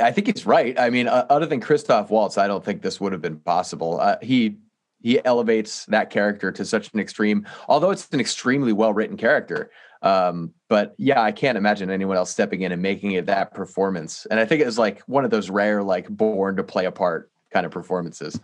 I 0.00 0.12
think 0.12 0.28
he's 0.28 0.46
right. 0.46 0.78
I 0.78 0.90
mean, 0.90 1.08
uh, 1.08 1.26
other 1.28 1.46
than 1.46 1.60
Christoph 1.60 2.10
Waltz, 2.10 2.38
I 2.38 2.46
don't 2.46 2.64
think 2.64 2.80
this 2.80 3.00
would 3.00 3.12
have 3.12 3.20
been 3.20 3.38
possible. 3.40 4.00
Uh, 4.00 4.16
he 4.22 4.56
he 5.02 5.22
elevates 5.24 5.84
that 5.86 6.10
character 6.10 6.50
to 6.52 6.64
such 6.64 6.92
an 6.94 7.00
extreme, 7.00 7.46
although 7.68 7.90
it's 7.90 8.08
an 8.12 8.20
extremely 8.20 8.72
well 8.72 8.94
written 8.94 9.16
character. 9.16 9.70
Um, 10.00 10.54
but 10.68 10.94
yeah, 10.96 11.20
I 11.20 11.32
can't 11.32 11.58
imagine 11.58 11.90
anyone 11.90 12.16
else 12.16 12.30
stepping 12.30 12.62
in 12.62 12.72
and 12.72 12.80
making 12.80 13.12
it 13.12 13.26
that 13.26 13.52
performance. 13.52 14.26
And 14.30 14.40
I 14.40 14.46
think 14.46 14.62
it 14.62 14.66
was 14.66 14.78
like 14.78 15.00
one 15.00 15.24
of 15.24 15.30
those 15.30 15.50
rare, 15.50 15.82
like 15.82 16.08
born 16.08 16.56
to 16.56 16.62
play 16.62 16.86
a 16.86 16.92
part 16.92 17.30
kind 17.52 17.66
of 17.66 17.72
performances. 17.72 18.40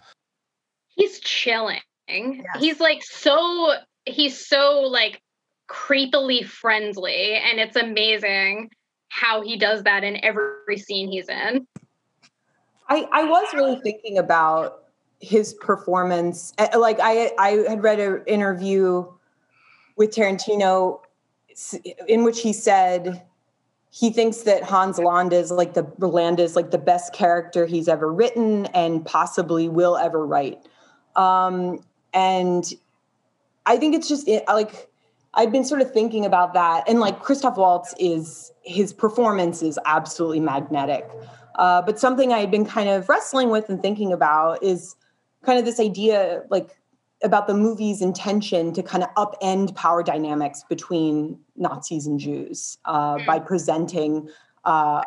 He's 0.96 1.20
chilling 1.20 1.80
Yes. 2.08 2.44
He's 2.58 2.80
like 2.80 3.02
so 3.02 3.74
he's 4.04 4.46
so 4.46 4.80
like 4.82 5.20
creepily 5.68 6.44
friendly 6.44 7.34
and 7.34 7.58
it's 7.58 7.76
amazing 7.76 8.70
how 9.08 9.42
he 9.42 9.56
does 9.56 9.82
that 9.84 10.04
in 10.04 10.22
every 10.24 10.76
scene 10.76 11.10
he's 11.10 11.28
in. 11.28 11.66
I 12.88 13.06
I 13.12 13.24
was 13.24 13.46
really 13.54 13.80
thinking 13.82 14.18
about 14.18 14.84
his 15.20 15.54
performance 15.54 16.52
eh, 16.58 16.76
like 16.76 16.98
I 17.00 17.32
I 17.38 17.50
had 17.68 17.82
read 17.82 18.00
an 18.00 18.22
interview 18.26 19.06
with 19.96 20.10
Tarantino 20.10 21.00
in 22.08 22.24
which 22.24 22.40
he 22.40 22.52
said 22.52 23.22
he 23.90 24.10
thinks 24.10 24.38
that 24.38 24.64
Hans 24.64 24.98
Landa 24.98 25.36
is 25.36 25.52
like 25.52 25.74
the 25.74 25.86
Landa 25.98 26.42
is 26.42 26.56
like 26.56 26.72
the 26.72 26.78
best 26.78 27.14
character 27.14 27.64
he's 27.64 27.88
ever 27.88 28.12
written 28.12 28.66
and 28.66 29.06
possibly 29.06 29.68
will 29.68 29.96
ever 29.96 30.26
write. 30.26 30.66
Um, 31.16 31.80
and 32.12 32.72
I 33.66 33.76
think 33.76 33.94
it's 33.94 34.08
just 34.08 34.28
it, 34.28 34.44
like 34.46 34.88
I've 35.34 35.50
been 35.52 35.64
sort 35.64 35.80
of 35.80 35.92
thinking 35.92 36.24
about 36.24 36.54
that, 36.54 36.88
and 36.88 37.00
like 37.00 37.20
Christoph 37.20 37.56
Waltz 37.56 37.94
is 37.98 38.52
his 38.62 38.92
performance 38.92 39.62
is 39.62 39.78
absolutely 39.84 40.40
magnetic. 40.40 41.08
Uh, 41.56 41.82
but 41.82 41.98
something 41.98 42.32
I 42.32 42.38
had 42.38 42.50
been 42.50 42.64
kind 42.64 42.88
of 42.88 43.08
wrestling 43.08 43.50
with 43.50 43.68
and 43.68 43.80
thinking 43.80 44.12
about 44.12 44.62
is 44.62 44.96
kind 45.44 45.58
of 45.58 45.64
this 45.64 45.78
idea, 45.78 46.42
like 46.50 46.76
about 47.22 47.46
the 47.46 47.54
movie's 47.54 48.02
intention 48.02 48.72
to 48.72 48.82
kind 48.82 49.04
of 49.04 49.10
upend 49.14 49.74
power 49.74 50.02
dynamics 50.02 50.64
between 50.68 51.38
Nazis 51.56 52.06
and 52.06 52.18
Jews 52.18 52.78
uh, 52.84 53.18
by 53.26 53.38
mm. 53.38 53.46
presenting 53.46 54.28
uh, 54.64 55.02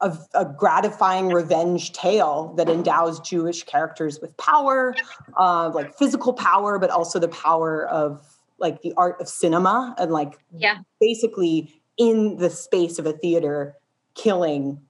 a, 0.00 0.16
a, 0.34 0.44
gratifying 0.44 1.28
revenge 1.28 1.92
tale 1.92 2.52
that 2.56 2.68
endows 2.68 3.18
Jewish 3.20 3.62
characters 3.64 4.20
with 4.20 4.36
power, 4.36 4.94
uh, 5.38 5.70
like 5.74 5.96
physical 5.96 6.32
power, 6.32 6.78
but 6.78 6.90
also 6.90 7.18
the 7.18 7.28
power 7.28 7.86
of 7.86 8.36
like 8.58 8.82
the 8.82 8.92
art 8.96 9.20
of 9.20 9.28
cinema 9.28 9.94
and 9.98 10.12
like 10.12 10.38
yeah, 10.54 10.78
basically 11.00 11.80
in 11.96 12.36
the 12.36 12.50
space 12.50 12.98
of 12.98 13.06
a 13.06 13.12
theater, 13.12 13.74
killing 14.14 14.80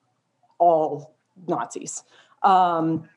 all 0.59 1.15
Nazis. 1.47 2.03
Um, 2.43 3.09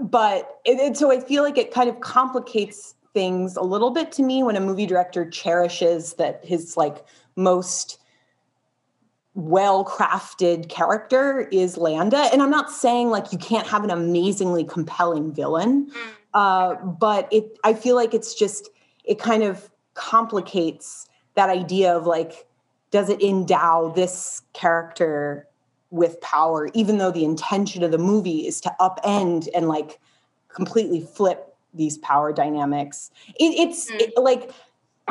but 0.00 0.60
it, 0.64 0.78
it, 0.78 0.96
so 0.96 1.10
I 1.10 1.20
feel 1.20 1.42
like 1.42 1.58
it 1.58 1.72
kind 1.72 1.88
of 1.88 2.00
complicates 2.00 2.94
things 3.14 3.56
a 3.56 3.62
little 3.62 3.90
bit 3.90 4.12
to 4.12 4.22
me 4.22 4.42
when 4.42 4.54
a 4.54 4.60
movie 4.60 4.86
director 4.86 5.28
cherishes 5.28 6.14
that 6.14 6.44
his 6.44 6.76
like 6.76 7.04
most 7.36 7.98
well 9.38 9.84
crafted 9.84 10.68
character 10.68 11.48
is 11.52 11.76
Landa. 11.76 12.28
And 12.32 12.42
I'm 12.42 12.50
not 12.50 12.72
saying 12.72 13.08
like 13.08 13.32
you 13.32 13.38
can't 13.38 13.68
have 13.68 13.84
an 13.84 13.90
amazingly 13.90 14.64
compelling 14.64 15.32
villain, 15.32 15.86
mm. 15.86 16.14
uh, 16.34 16.74
but 16.74 17.28
it 17.32 17.56
I 17.62 17.74
feel 17.74 17.94
like 17.94 18.14
it's 18.14 18.34
just 18.34 18.68
it 19.04 19.20
kind 19.20 19.44
of 19.44 19.70
complicates 19.94 21.06
that 21.34 21.50
idea 21.50 21.96
of 21.96 22.04
like 22.04 22.48
does 22.90 23.08
it 23.08 23.22
endow 23.22 23.92
this 23.94 24.42
character 24.54 25.46
with 25.90 26.20
power, 26.20 26.68
even 26.74 26.98
though 26.98 27.12
the 27.12 27.24
intention 27.24 27.84
of 27.84 27.92
the 27.92 27.98
movie 27.98 28.44
is 28.44 28.60
to 28.62 28.74
upend 28.80 29.46
and 29.54 29.68
like 29.68 30.00
completely 30.48 31.00
flip 31.00 31.54
these 31.72 31.96
power 31.98 32.32
dynamics. 32.32 33.12
It, 33.38 33.54
it's 33.54 33.88
mm. 33.88 34.00
it, 34.00 34.12
like, 34.16 34.50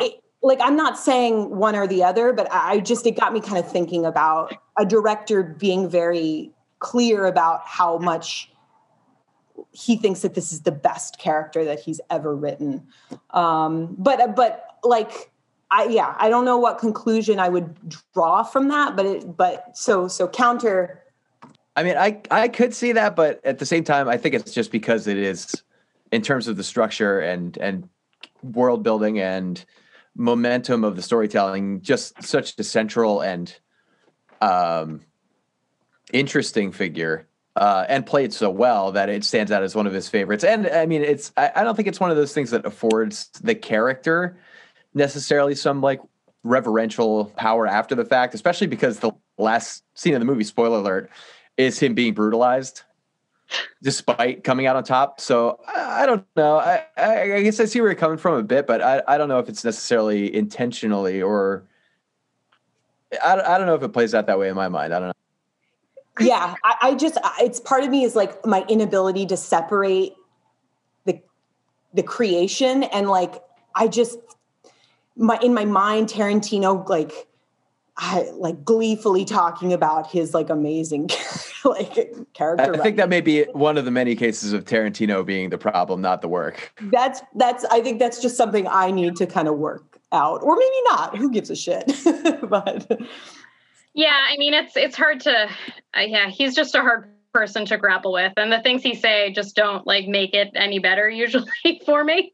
it, 0.00 0.22
like 0.42 0.58
I'm 0.60 0.76
not 0.76 0.98
saying 0.98 1.56
one 1.56 1.74
or 1.74 1.86
the 1.86 2.04
other, 2.04 2.32
but 2.32 2.48
I 2.50 2.80
just 2.80 3.06
it 3.06 3.12
got 3.12 3.32
me 3.32 3.40
kind 3.40 3.58
of 3.58 3.70
thinking 3.70 4.06
about 4.06 4.54
a 4.78 4.86
director 4.86 5.42
being 5.42 5.88
very 5.88 6.52
clear 6.78 7.26
about 7.26 7.62
how 7.64 7.98
much 7.98 8.50
he 9.72 9.96
thinks 9.96 10.20
that 10.20 10.34
this 10.34 10.52
is 10.52 10.62
the 10.62 10.72
best 10.72 11.18
character 11.18 11.64
that 11.64 11.80
he's 11.80 12.00
ever 12.10 12.34
written. 12.34 12.86
Um, 13.30 13.96
but 13.98 14.36
but 14.36 14.64
like 14.84 15.30
I 15.70 15.84
yeah, 15.84 16.14
I 16.18 16.28
don't 16.28 16.44
know 16.44 16.58
what 16.58 16.78
conclusion 16.78 17.40
I 17.40 17.48
would 17.48 17.76
draw 18.14 18.42
from 18.44 18.68
that, 18.68 18.96
but 18.96 19.06
it 19.06 19.36
but 19.36 19.76
so 19.76 20.08
so 20.08 20.28
counter 20.28 21.02
I 21.78 21.84
mean, 21.84 21.96
I 21.96 22.20
I 22.32 22.48
could 22.48 22.74
see 22.74 22.90
that, 22.90 23.14
but 23.14 23.40
at 23.44 23.60
the 23.60 23.66
same 23.66 23.84
time, 23.84 24.08
I 24.08 24.16
think 24.16 24.34
it's 24.34 24.52
just 24.52 24.72
because 24.72 25.06
it 25.06 25.16
is 25.16 25.62
in 26.10 26.22
terms 26.22 26.48
of 26.48 26.56
the 26.56 26.64
structure 26.64 27.20
and 27.20 27.56
and 27.58 27.88
world 28.42 28.82
building 28.82 29.20
and 29.20 29.64
momentum 30.18 30.84
of 30.84 30.96
the 30.96 31.02
storytelling, 31.02 31.80
just 31.80 32.22
such 32.22 32.58
a 32.58 32.64
central 32.64 33.22
and 33.22 33.56
um 34.42 35.00
interesting 36.12 36.72
figure. 36.72 37.26
Uh, 37.56 37.84
and 37.88 38.06
played 38.06 38.32
so 38.32 38.48
well 38.48 38.92
that 38.92 39.08
it 39.08 39.24
stands 39.24 39.50
out 39.50 39.64
as 39.64 39.74
one 39.74 39.84
of 39.84 39.92
his 39.92 40.08
favorites. 40.08 40.44
And 40.44 40.68
I 40.68 40.86
mean, 40.86 41.02
it's 41.02 41.32
I, 41.36 41.50
I 41.56 41.64
don't 41.64 41.74
think 41.74 41.88
it's 41.88 41.98
one 41.98 42.12
of 42.12 42.16
those 42.16 42.32
things 42.32 42.52
that 42.52 42.64
affords 42.64 43.30
the 43.42 43.56
character 43.56 44.36
necessarily 44.94 45.56
some 45.56 45.80
like 45.80 46.00
reverential 46.44 47.26
power 47.36 47.66
after 47.66 47.96
the 47.96 48.04
fact, 48.04 48.34
especially 48.34 48.68
because 48.68 49.00
the 49.00 49.10
last 49.38 49.82
scene 49.94 50.14
of 50.14 50.20
the 50.20 50.24
movie, 50.24 50.44
spoiler 50.44 50.78
alert, 50.78 51.10
is 51.56 51.78
him 51.80 51.94
being 51.94 52.14
brutalized 52.14 52.82
despite 53.82 54.44
coming 54.44 54.66
out 54.66 54.76
on 54.76 54.84
top. 54.84 55.20
So 55.20 55.60
I, 55.66 56.02
I 56.02 56.06
don't 56.06 56.24
know. 56.36 56.58
I, 56.58 56.84
I, 56.96 57.42
guess 57.42 57.60
I 57.60 57.64
see 57.64 57.80
where 57.80 57.90
you're 57.90 57.98
coming 57.98 58.18
from 58.18 58.34
a 58.34 58.42
bit, 58.42 58.66
but 58.66 58.82
I, 58.82 59.02
I 59.06 59.18
don't 59.18 59.28
know 59.28 59.38
if 59.38 59.48
it's 59.48 59.64
necessarily 59.64 60.34
intentionally 60.34 61.22
or 61.22 61.64
I, 63.24 63.40
I 63.40 63.58
don't 63.58 63.66
know 63.66 63.74
if 63.74 63.82
it 63.82 63.92
plays 63.92 64.14
out 64.14 64.26
that 64.26 64.38
way 64.38 64.48
in 64.48 64.54
my 64.54 64.68
mind. 64.68 64.92
I 64.92 64.98
don't 64.98 65.08
know. 65.08 65.14
Yeah, 66.20 66.56
I, 66.64 66.74
I 66.82 66.94
just 66.94 67.16
it's 67.40 67.60
part 67.60 67.84
of 67.84 67.90
me 67.90 68.02
is 68.02 68.16
like 68.16 68.44
my 68.44 68.64
inability 68.68 69.24
to 69.26 69.36
separate 69.36 70.14
the 71.04 71.20
the 71.94 72.02
creation 72.02 72.82
and 72.82 73.08
like 73.08 73.40
I 73.76 73.86
just 73.86 74.18
my 75.16 75.38
in 75.42 75.54
my 75.54 75.64
mind 75.64 76.08
tarantino 76.08 76.88
like 76.88 77.27
I, 78.00 78.30
like 78.34 78.64
gleefully 78.64 79.24
talking 79.24 79.72
about 79.72 80.08
his 80.08 80.32
like 80.32 80.50
amazing 80.50 81.10
like 81.64 82.12
character. 82.32 82.74
I 82.74 82.78
think 82.78 82.96
that 82.96 83.08
may 83.08 83.20
be 83.20 83.42
one 83.52 83.76
of 83.76 83.84
the 83.84 83.90
many 83.90 84.14
cases 84.14 84.52
of 84.52 84.64
Tarantino 84.64 85.26
being 85.26 85.50
the 85.50 85.58
problem, 85.58 86.00
not 86.00 86.22
the 86.22 86.28
work. 86.28 86.72
That's 86.92 87.20
that's 87.34 87.64
I 87.64 87.80
think 87.80 87.98
that's 87.98 88.22
just 88.22 88.36
something 88.36 88.68
I 88.68 88.92
need 88.92 89.16
to 89.16 89.26
kind 89.26 89.48
of 89.48 89.58
work 89.58 89.98
out, 90.12 90.42
or 90.42 90.56
maybe 90.56 90.80
not. 90.84 91.16
Who 91.16 91.30
gives 91.30 91.50
a 91.50 91.56
shit? 91.56 91.92
but 92.48 92.88
yeah, 93.94 94.20
I 94.30 94.36
mean 94.38 94.54
it's 94.54 94.76
it's 94.76 94.96
hard 94.96 95.18
to 95.20 95.48
uh, 95.96 96.00
yeah 96.00 96.28
he's 96.28 96.54
just 96.54 96.76
a 96.76 96.80
hard 96.80 97.12
person 97.34 97.66
to 97.66 97.78
grapple 97.78 98.12
with, 98.12 98.32
and 98.36 98.52
the 98.52 98.60
things 98.60 98.84
he 98.84 98.94
say 98.94 99.32
just 99.32 99.56
don't 99.56 99.84
like 99.88 100.06
make 100.06 100.34
it 100.34 100.52
any 100.54 100.78
better 100.78 101.10
usually 101.10 101.50
for 101.84 102.04
me. 102.04 102.32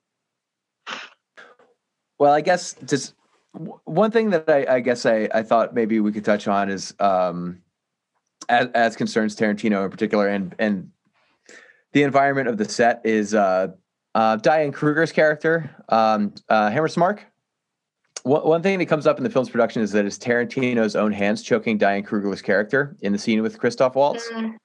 Well, 2.18 2.35
I 2.35 2.42
guess 2.42 2.74
just 2.85 3.14
one 3.54 4.10
thing 4.10 4.30
that 4.30 4.48
I, 4.48 4.76
I 4.76 4.80
guess 4.80 5.06
I, 5.06 5.28
I 5.32 5.42
thought 5.42 5.74
maybe 5.74 6.00
we 6.00 6.12
could 6.12 6.24
touch 6.24 6.48
on 6.48 6.68
is 6.68 6.94
um, 6.98 7.62
as, 8.48 8.68
as 8.74 8.96
concerns 8.96 9.36
Tarantino 9.36 9.84
in 9.84 9.90
particular 9.90 10.28
and 10.28 10.54
and 10.58 10.90
the 11.92 12.02
environment 12.02 12.48
of 12.48 12.58
the 12.58 12.64
set 12.64 13.00
is 13.04 13.34
uh, 13.34 13.68
uh, 14.14 14.36
Diane 14.36 14.72
Kruger's 14.72 15.12
character, 15.12 15.70
um, 15.88 16.34
uh, 16.48 16.68
Hammersmark. 16.68 17.20
One, 18.24 18.42
one 18.46 18.62
thing 18.62 18.80
that 18.80 18.86
comes 18.86 19.06
up 19.06 19.16
in 19.16 19.24
the 19.24 19.30
film's 19.30 19.48
production 19.48 19.80
is 19.80 19.92
that 19.92 20.04
it's 20.04 20.18
Tarantino's 20.18 20.96
own 20.96 21.12
hands 21.12 21.42
choking 21.42 21.78
Diane 21.78 22.02
Kruger's 22.02 22.42
character 22.42 22.96
in 23.00 23.12
the 23.12 23.18
scene 23.18 23.42
with 23.42 23.58
Christoph 23.58 23.94
Waltz. 23.94 24.28
Mm. 24.32 24.56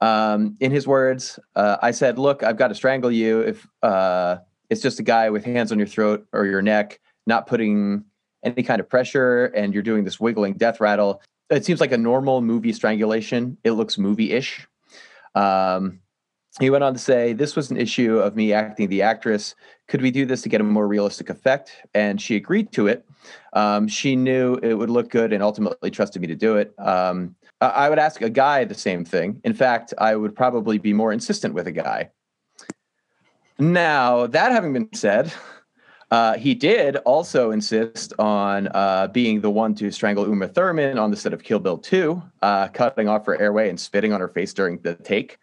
Um, 0.00 0.56
in 0.60 0.70
his 0.70 0.86
words, 0.86 1.38
uh, 1.54 1.76
I 1.82 1.90
said, 1.90 2.18
"Look, 2.18 2.42
I've 2.42 2.56
got 2.56 2.68
to 2.68 2.74
strangle 2.74 3.12
you 3.12 3.40
if 3.40 3.66
uh, 3.82 4.38
it's 4.70 4.80
just 4.80 4.98
a 4.98 5.02
guy 5.02 5.30
with 5.30 5.44
hands 5.44 5.70
on 5.70 5.78
your 5.78 5.86
throat 5.86 6.26
or 6.32 6.46
your 6.46 6.62
neck, 6.62 6.98
not 7.26 7.46
putting 7.46 8.04
any 8.44 8.62
kind 8.62 8.80
of 8.80 8.88
pressure, 8.88 9.46
and 9.46 9.74
you're 9.74 9.82
doing 9.82 10.04
this 10.04 10.20
wiggling 10.20 10.54
death 10.54 10.80
rattle. 10.80 11.22
It 11.50 11.64
seems 11.64 11.80
like 11.80 11.92
a 11.92 11.98
normal 11.98 12.40
movie 12.40 12.72
strangulation. 12.72 13.58
It 13.64 13.72
looks 13.72 13.98
movie-ish. 13.98 14.66
Um, 15.34 16.00
he 16.60 16.70
went 16.70 16.84
on 16.84 16.92
to 16.92 16.98
say, 16.98 17.32
This 17.32 17.56
was 17.56 17.70
an 17.70 17.76
issue 17.76 18.18
of 18.18 18.36
me 18.36 18.52
acting 18.52 18.88
the 18.88 19.02
actress. 19.02 19.54
Could 19.88 20.02
we 20.02 20.10
do 20.10 20.24
this 20.24 20.42
to 20.42 20.48
get 20.48 20.60
a 20.60 20.64
more 20.64 20.86
realistic 20.86 21.28
effect? 21.28 21.72
And 21.94 22.20
she 22.20 22.36
agreed 22.36 22.72
to 22.72 22.86
it. 22.86 23.04
Um, 23.54 23.88
she 23.88 24.14
knew 24.14 24.54
it 24.62 24.74
would 24.74 24.90
look 24.90 25.10
good 25.10 25.32
and 25.32 25.42
ultimately 25.42 25.90
trusted 25.90 26.22
me 26.22 26.28
to 26.28 26.36
do 26.36 26.56
it. 26.56 26.72
Um, 26.78 27.34
I 27.60 27.88
would 27.88 27.98
ask 27.98 28.20
a 28.20 28.30
guy 28.30 28.64
the 28.64 28.74
same 28.74 29.04
thing. 29.04 29.40
In 29.44 29.54
fact, 29.54 29.94
I 29.98 30.16
would 30.16 30.36
probably 30.36 30.78
be 30.78 30.92
more 30.92 31.12
insistent 31.12 31.54
with 31.54 31.66
a 31.66 31.72
guy. 31.72 32.10
Now, 33.58 34.26
that 34.26 34.52
having 34.52 34.72
been 34.72 34.92
said, 34.92 35.32
uh, 36.10 36.36
he 36.36 36.54
did 36.54 36.96
also 36.98 37.50
insist 37.50 38.12
on 38.18 38.68
uh, 38.68 39.08
being 39.08 39.40
the 39.40 39.50
one 39.50 39.74
to 39.76 39.90
strangle 39.90 40.26
Uma 40.26 40.48
Thurman 40.48 40.98
on 40.98 41.10
the 41.10 41.16
set 41.16 41.32
of 41.32 41.42
Kill 41.42 41.58
Bill 41.58 41.78
2, 41.78 42.22
uh, 42.42 42.68
cutting 42.68 43.08
off 43.08 43.26
her 43.26 43.40
airway 43.40 43.68
and 43.68 43.78
spitting 43.78 44.12
on 44.12 44.20
her 44.20 44.28
face 44.28 44.52
during 44.52 44.78
the 44.78 44.94
take. 44.96 45.38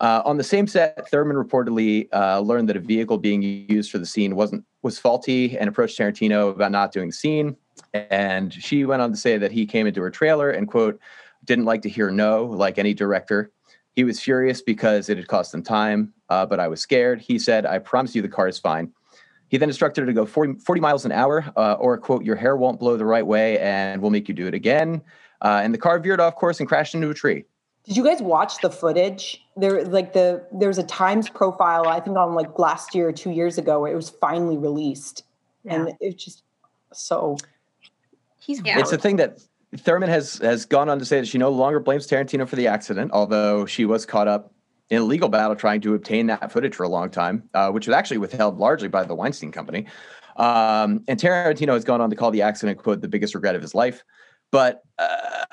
Uh, 0.00 0.20
on 0.24 0.36
the 0.36 0.44
same 0.44 0.66
set, 0.66 1.08
Thurman 1.08 1.36
reportedly 1.36 2.08
uh, 2.12 2.40
learned 2.40 2.68
that 2.68 2.76
a 2.76 2.80
vehicle 2.80 3.16
being 3.16 3.42
used 3.42 3.90
for 3.90 3.98
the 3.98 4.06
scene 4.06 4.34
wasn't 4.34 4.64
was 4.82 4.98
faulty 4.98 5.56
and 5.56 5.68
approached 5.68 5.98
Tarantino 5.98 6.50
about 6.50 6.72
not 6.72 6.92
doing 6.92 7.08
the 7.08 7.14
scene. 7.14 7.56
And 7.94 8.52
she 8.52 8.84
went 8.84 9.00
on 9.00 9.12
to 9.12 9.16
say 9.16 9.38
that 9.38 9.52
he 9.52 9.64
came 9.64 9.86
into 9.86 10.02
her 10.02 10.10
trailer 10.10 10.50
and 10.50 10.68
quote 10.68 11.00
didn't 11.44 11.64
like 11.64 11.82
to 11.82 11.88
hear 11.88 12.10
no, 12.10 12.44
like 12.44 12.78
any 12.78 12.92
director. 12.92 13.50
He 13.94 14.04
was 14.04 14.20
furious 14.20 14.60
because 14.60 15.08
it 15.08 15.16
had 15.16 15.28
cost 15.28 15.52
them 15.52 15.62
time, 15.62 16.12
but 16.28 16.58
I 16.58 16.68
was 16.68 16.80
scared. 16.80 17.20
He 17.20 17.38
said, 17.38 17.64
I 17.64 17.78
promise 17.78 18.14
you 18.14 18.20
the 18.20 18.28
car 18.28 18.48
is 18.48 18.58
fine. 18.58 18.92
He 19.54 19.58
then 19.58 19.68
instructed 19.68 20.00
her 20.00 20.06
to 20.06 20.12
go 20.12 20.26
40, 20.26 20.54
40 20.54 20.80
miles 20.80 21.04
an 21.04 21.12
hour, 21.12 21.44
uh, 21.56 21.74
or, 21.74 21.96
quote, 21.96 22.24
your 22.24 22.34
hair 22.34 22.56
won't 22.56 22.80
blow 22.80 22.96
the 22.96 23.04
right 23.04 23.24
way 23.24 23.56
and 23.60 24.02
we'll 24.02 24.10
make 24.10 24.26
you 24.26 24.34
do 24.34 24.48
it 24.48 24.54
again. 24.54 25.00
Uh, 25.40 25.60
and 25.62 25.72
the 25.72 25.78
car 25.78 26.00
veered 26.00 26.18
off 26.18 26.34
course 26.34 26.58
and 26.58 26.68
crashed 26.68 26.92
into 26.92 27.08
a 27.08 27.14
tree. 27.14 27.44
Did 27.84 27.96
you 27.96 28.02
guys 28.02 28.20
watch 28.20 28.60
the 28.62 28.68
footage? 28.70 29.46
There, 29.56 29.84
like 29.84 30.12
the 30.12 30.44
there's 30.52 30.78
a 30.78 30.82
Times 30.82 31.28
profile 31.28 31.86
I 31.86 32.00
think 32.00 32.16
on 32.16 32.34
like 32.34 32.58
last 32.58 32.96
year 32.96 33.08
or 33.08 33.12
two 33.12 33.30
years 33.30 33.56
ago 33.56 33.78
where 33.82 33.92
it 33.92 33.94
was 33.94 34.10
finally 34.10 34.58
released, 34.58 35.22
Yeah. 35.62 35.74
and 35.74 35.92
it's 36.00 36.24
just 36.24 36.42
so. 36.92 37.36
He's 38.40 38.60
Yeah. 38.64 38.80
It's 38.80 38.90
a 38.90 38.98
thing 38.98 39.14
that 39.18 39.38
Thurman 39.76 40.08
has 40.08 40.38
has 40.38 40.64
gone 40.66 40.88
on 40.88 40.98
to 40.98 41.04
say 41.04 41.20
that 41.20 41.28
she 41.28 41.38
no 41.38 41.50
longer 41.50 41.78
blames 41.78 42.08
Tarantino 42.08 42.48
for 42.48 42.56
the 42.56 42.66
accident, 42.66 43.12
although 43.12 43.66
she 43.66 43.84
was 43.84 44.04
caught 44.04 44.26
up 44.26 44.52
in 44.90 44.98
a 44.98 45.04
legal 45.04 45.28
battle 45.28 45.56
trying 45.56 45.80
to 45.82 45.94
obtain 45.94 46.26
that 46.26 46.52
footage 46.52 46.74
for 46.74 46.84
a 46.84 46.88
long 46.88 47.10
time, 47.10 47.48
uh, 47.54 47.70
which 47.70 47.86
was 47.86 47.94
actually 47.94 48.18
withheld 48.18 48.58
largely 48.58 48.88
by 48.88 49.04
the 49.04 49.14
Weinstein 49.14 49.50
Company. 49.50 49.86
Um, 50.36 51.04
and 51.08 51.18
Tarantino 51.18 51.74
has 51.74 51.84
gone 51.84 52.00
on 52.00 52.10
to 52.10 52.16
call 52.16 52.30
the 52.30 52.42
accident 52.42 52.78
"quote 52.78 53.00
the 53.00 53.08
biggest 53.08 53.34
regret 53.34 53.54
of 53.54 53.62
his 53.62 53.74
life." 53.74 54.02
But 54.50 54.82
uh, 54.98 55.44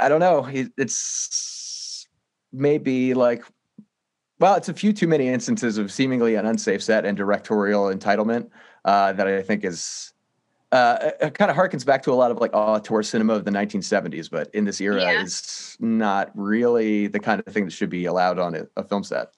I 0.00 0.08
don't 0.08 0.20
know. 0.20 0.46
It's 0.50 2.06
maybe 2.52 3.14
like, 3.14 3.44
well, 4.38 4.54
it's 4.54 4.68
a 4.68 4.74
few 4.74 4.92
too 4.92 5.08
many 5.08 5.28
instances 5.28 5.78
of 5.78 5.90
seemingly 5.90 6.34
an 6.34 6.46
unsafe 6.46 6.82
set 6.82 7.04
and 7.04 7.16
directorial 7.16 7.84
entitlement 7.84 8.48
uh, 8.84 9.12
that 9.14 9.26
I 9.26 9.42
think 9.42 9.64
is 9.64 10.12
uh, 10.72 11.10
it 11.20 11.34
kind 11.34 11.50
of 11.50 11.56
harkens 11.56 11.84
back 11.84 12.02
to 12.02 12.10
a 12.10 12.14
lot 12.14 12.30
of 12.30 12.38
like 12.38 12.50
auteur 12.54 13.02
cinema 13.02 13.34
of 13.34 13.44
the 13.44 13.50
1970s, 13.50 14.30
but 14.30 14.48
in 14.54 14.64
this 14.64 14.80
era 14.80 15.02
Yeah. 15.02 15.22
is 15.22 15.76
not 15.78 16.30
really 16.34 17.06
the 17.06 17.20
kind 17.20 17.42
of 17.46 17.52
thing 17.52 17.66
that 17.66 17.72
should 17.72 17.90
be 17.90 18.06
allowed 18.06 18.38
on 18.38 18.54
a, 18.54 18.66
a 18.76 18.82
film 18.82 19.04
set. 19.04 19.28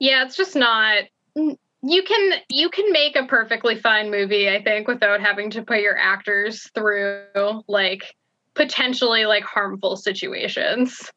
Yeah, 0.00 0.24
it's 0.24 0.36
just 0.36 0.56
not. 0.56 1.04
You 1.34 2.02
can 2.02 2.32
you 2.48 2.68
can 2.70 2.90
make 2.90 3.14
a 3.16 3.26
perfectly 3.26 3.78
fine 3.78 4.10
movie, 4.10 4.50
I 4.50 4.62
think, 4.62 4.88
without 4.88 5.20
having 5.20 5.48
to 5.50 5.62
put 5.62 5.80
your 5.80 5.96
actors 5.96 6.68
through 6.74 7.62
like 7.68 8.16
potentially 8.54 9.26
like 9.26 9.44
harmful 9.44 9.96
situations. 9.96 11.10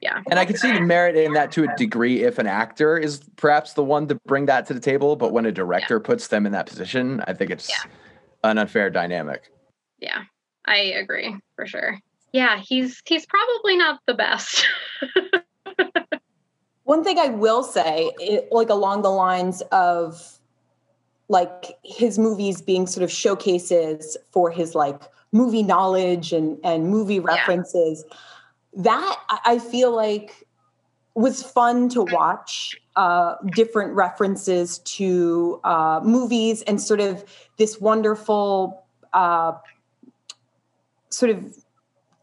Yeah. 0.00 0.20
And 0.30 0.40
I 0.40 0.44
can 0.46 0.56
see 0.56 0.72
the 0.72 0.80
merit 0.80 1.16
in 1.16 1.34
that 1.34 1.52
to 1.52 1.64
a 1.64 1.76
degree 1.76 2.22
if 2.24 2.38
an 2.38 2.46
actor 2.46 2.96
is 2.96 3.22
perhaps 3.36 3.74
the 3.74 3.84
one 3.84 4.08
to 4.08 4.16
bring 4.26 4.46
that 4.46 4.66
to 4.66 4.74
the 4.74 4.80
table, 4.80 5.14
but 5.14 5.32
when 5.32 5.46
a 5.46 5.52
director 5.52 6.00
puts 6.00 6.28
them 6.28 6.44
in 6.46 6.52
that 6.52 6.66
position, 6.66 7.22
I 7.28 7.34
think 7.34 7.50
it's 7.52 7.68
Yeah. 7.68 7.90
An 8.42 8.58
unfair 8.58 8.90
dynamic. 8.90 9.50
Yeah. 9.98 10.24
I 10.64 10.76
agree 10.76 11.36
for 11.56 11.66
sure. 11.66 11.98
Yeah, 12.32 12.58
he's 12.58 13.02
he's 13.04 13.26
probably 13.26 13.76
not 13.76 14.00
the 14.06 14.14
best. 14.14 14.66
One 16.84 17.04
thing 17.04 17.18
I 17.18 17.28
will 17.28 17.62
say, 17.62 18.10
it, 18.18 18.48
like 18.50 18.70
along 18.70 19.02
the 19.02 19.10
lines 19.10 19.60
of 19.72 20.38
like 21.28 21.78
his 21.84 22.18
movies 22.18 22.60
being 22.60 22.86
sort 22.86 23.04
of 23.04 23.10
showcases 23.10 24.16
for 24.30 24.50
his 24.50 24.74
like 24.74 25.02
movie 25.32 25.62
knowledge 25.62 26.32
and 26.32 26.58
and 26.64 26.88
movie 26.88 27.20
references, 27.20 28.04
that 28.74 29.16
I 29.28 29.38
I 29.44 29.58
feel 29.58 29.94
like 29.94 30.46
was 31.14 31.42
fun 31.42 31.88
to 31.90 32.02
watch. 32.02 32.76
Uh, 32.94 33.36
different 33.54 33.94
references 33.94 34.80
to 34.80 35.58
uh, 35.64 35.98
movies 36.04 36.60
and 36.62 36.78
sort 36.78 37.00
of 37.00 37.24
this 37.56 37.80
wonderful 37.80 38.84
uh, 39.14 39.52
sort 41.08 41.30
of 41.30 41.56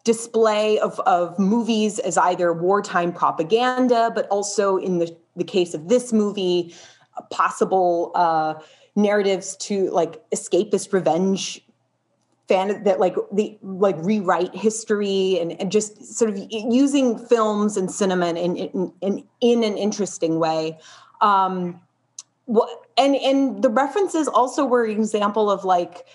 display 0.03 0.78
of, 0.80 0.99
of 1.01 1.38
movies 1.39 1.97
as 1.97 2.17
either 2.20 2.53
wartime 2.53 3.11
propaganda, 3.11 4.11
but 4.13 4.28
also 4.28 4.78
in 4.78 4.99
the, 4.99 5.15
the 5.36 5.43
case 5.43 5.74
of 5.74 5.88
this 5.88 6.13
movie, 6.13 6.74
possible 7.32 8.11
uh, 8.15 8.53
narratives 8.95 9.55
to 9.57 9.89
like 9.91 10.22
escapist 10.30 10.93
revenge 10.93 11.61
fan 12.50 12.84
that 12.84 13.00
like 13.00 13.16
the 13.32 13.58
like 13.62 13.95
rewrite 14.00 14.54
history 14.56 15.38
and, 15.39 15.54
and 15.62 15.72
just 15.72 16.04
sort 16.04 16.32
of 16.32 16.38
using 16.50 17.18
films 17.18 17.78
and 17.78 17.91
cinema 17.91 18.28
in 18.30 18.58
in, 18.58 18.91
in, 19.02 19.24
in 19.39 19.64
an 19.64 19.78
interesting 19.78 20.39
way. 20.39 20.78
Um, 21.22 21.80
what 22.45 22.68
and 22.97 23.16
and 23.16 23.62
the 23.62 23.70
references 23.70 24.28
also 24.28 24.66
were 24.66 24.84
an 24.86 24.91
example 24.91 25.52
of 25.52 25.64
like 25.64 26.08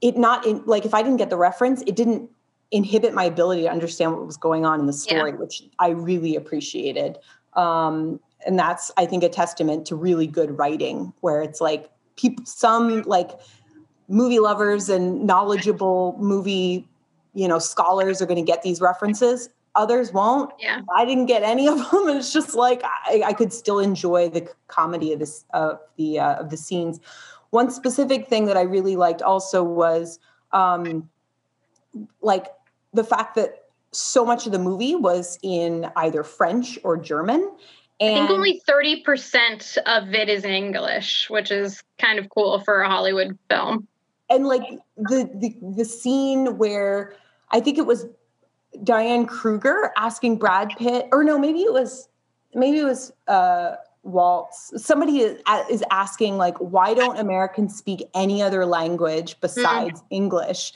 it 0.00 0.16
not 0.16 0.46
in 0.46 0.62
like 0.64 0.86
if 0.86 0.94
I 0.94 1.02
didn't 1.02 1.18
get 1.18 1.28
the 1.28 1.36
reference, 1.36 1.82
it 1.82 1.94
didn't 1.94 2.30
inhibit 2.70 3.12
my 3.12 3.24
ability 3.24 3.62
to 3.62 3.70
understand 3.70 4.12
what 4.12 4.26
was 4.26 4.38
going 4.38 4.64
on 4.64 4.80
in 4.80 4.86
the 4.86 4.92
story, 4.92 5.32
which 5.34 5.62
I 5.78 5.90
really 5.90 6.34
appreciated. 6.34 7.18
Um, 7.52 8.18
and 8.46 8.58
that's 8.58 8.90
I 8.96 9.04
think 9.04 9.22
a 9.22 9.28
testament 9.28 9.86
to 9.88 9.94
really 9.94 10.26
good 10.26 10.58
writing, 10.58 11.12
where 11.20 11.42
it's 11.42 11.60
like 11.60 11.90
people 12.16 12.46
some 12.46 13.02
like 13.02 13.32
movie 14.08 14.38
lovers 14.38 14.88
and 14.88 15.26
knowledgeable 15.26 16.16
movie 16.18 16.86
you 17.34 17.48
know 17.48 17.58
scholars 17.58 18.20
are 18.20 18.26
going 18.26 18.44
to 18.44 18.50
get 18.50 18.62
these 18.62 18.80
references 18.80 19.48
others 19.74 20.12
won't 20.12 20.50
Yeah. 20.58 20.80
i 20.96 21.04
didn't 21.04 21.26
get 21.26 21.42
any 21.42 21.66
of 21.66 21.78
them 21.78 22.08
and 22.08 22.18
it's 22.18 22.32
just 22.32 22.54
like 22.54 22.82
i, 22.84 23.22
I 23.26 23.32
could 23.32 23.52
still 23.52 23.78
enjoy 23.78 24.28
the 24.28 24.48
comedy 24.68 25.12
of 25.12 25.18
this 25.18 25.44
of 25.52 25.80
the 25.96 26.18
uh, 26.18 26.34
of 26.34 26.50
the 26.50 26.56
scenes 26.56 27.00
one 27.50 27.70
specific 27.70 28.28
thing 28.28 28.46
that 28.46 28.56
i 28.56 28.62
really 28.62 28.96
liked 28.96 29.22
also 29.22 29.62
was 29.62 30.18
um 30.52 31.08
like 32.20 32.46
the 32.92 33.04
fact 33.04 33.34
that 33.36 33.64
so 33.92 34.24
much 34.24 34.46
of 34.46 34.52
the 34.52 34.58
movie 34.58 34.94
was 34.96 35.38
in 35.42 35.90
either 35.96 36.22
french 36.22 36.78
or 36.84 36.96
german 36.96 37.50
I 38.00 38.06
think 38.06 38.30
only 38.30 38.60
30% 38.68 39.78
of 39.86 40.12
it 40.14 40.28
is 40.28 40.44
English, 40.44 41.30
which 41.30 41.52
is 41.52 41.80
kind 41.98 42.18
of 42.18 42.28
cool 42.28 42.58
for 42.60 42.80
a 42.80 42.88
Hollywood 42.88 43.38
film. 43.48 43.86
And 44.30 44.46
like 44.46 44.62
the, 44.96 45.30
the 45.34 45.56
the 45.76 45.84
scene 45.84 46.58
where 46.58 47.14
I 47.50 47.60
think 47.60 47.78
it 47.78 47.86
was 47.86 48.06
Diane 48.82 49.26
Kruger 49.26 49.92
asking 49.96 50.38
Brad 50.38 50.70
Pitt, 50.78 51.08
or 51.12 51.22
no, 51.24 51.38
maybe 51.38 51.60
it 51.60 51.72
was 51.72 52.08
maybe 52.54 52.78
it 52.78 52.84
was 52.84 53.12
uh, 53.28 53.76
Waltz. 54.02 54.72
Somebody 54.76 55.20
is, 55.20 55.40
is 55.70 55.84
asking 55.90 56.36
like, 56.36 56.56
why 56.58 56.94
don't 56.94 57.18
Americans 57.18 57.76
speak 57.76 58.08
any 58.14 58.42
other 58.42 58.66
language 58.66 59.36
besides 59.40 60.02
English? 60.10 60.72